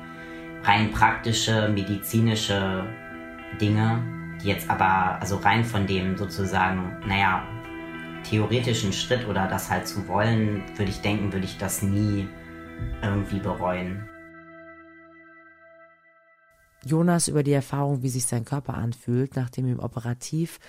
rein 0.63 0.91
praktische, 0.91 1.69
medizinische 1.69 2.87
Dinge, 3.61 4.03
jetzt 4.45 4.70
aber, 4.70 5.20
also 5.20 5.36
rein 5.36 5.64
von 5.64 5.86
dem 5.86 6.16
sozusagen, 6.16 7.01
naja, 7.07 7.47
theoretischen 8.24 8.92
Schritt 8.92 9.26
oder 9.26 9.47
das 9.49 9.70
halt 9.70 9.86
zu 9.86 10.07
wollen, 10.09 10.62
würde 10.76 10.90
ich 10.90 11.01
denken, 11.01 11.32
würde 11.32 11.45
ich 11.45 11.59
das 11.59 11.82
nie 11.82 12.28
irgendwie 13.03 13.38
bereuen. 13.38 14.09
Jonas 16.84 17.28
über 17.28 17.42
die 17.42 17.53
Erfahrung, 17.53 18.03
wie 18.03 18.09
sich 18.09 18.26
sein 18.26 18.45
Körper 18.45 18.74
anfühlt, 18.74 19.36
nachdem 19.36 19.66
ihm 19.66 19.78
operativ 19.78 20.61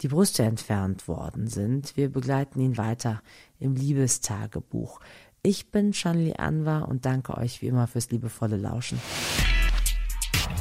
die 0.00 0.08
Brüste 0.08 0.42
entfernt 0.42 1.06
worden 1.08 1.46
sind. 1.46 1.96
Wir 1.96 2.10
begleiten 2.10 2.60
ihn 2.60 2.76
weiter 2.76 3.22
im 3.58 3.76
Liebestagebuch. 3.76 5.00
Ich 5.42 5.70
bin 5.70 5.92
Shanli 5.92 6.34
Anwar 6.34 6.88
und 6.88 7.06
danke 7.06 7.36
euch 7.36 7.62
wie 7.62 7.68
immer 7.68 7.86
fürs 7.86 8.10
liebevolle 8.10 8.56
Lauschen. 8.56 8.98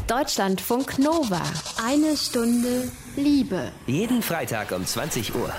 Deutschlandfunk 0.09 0.97
Nova. 0.97 1.39
Eine 1.85 2.17
Stunde 2.17 2.91
Liebe. 3.15 3.71
Jeden 3.85 4.23
Freitag 4.23 4.71
um 4.71 4.83
20 4.83 5.35
Uhr. 5.35 5.53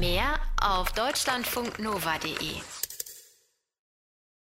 Mehr 0.00 0.34
auf 0.60 0.90
deutschlandfunknova.de. 0.90 2.56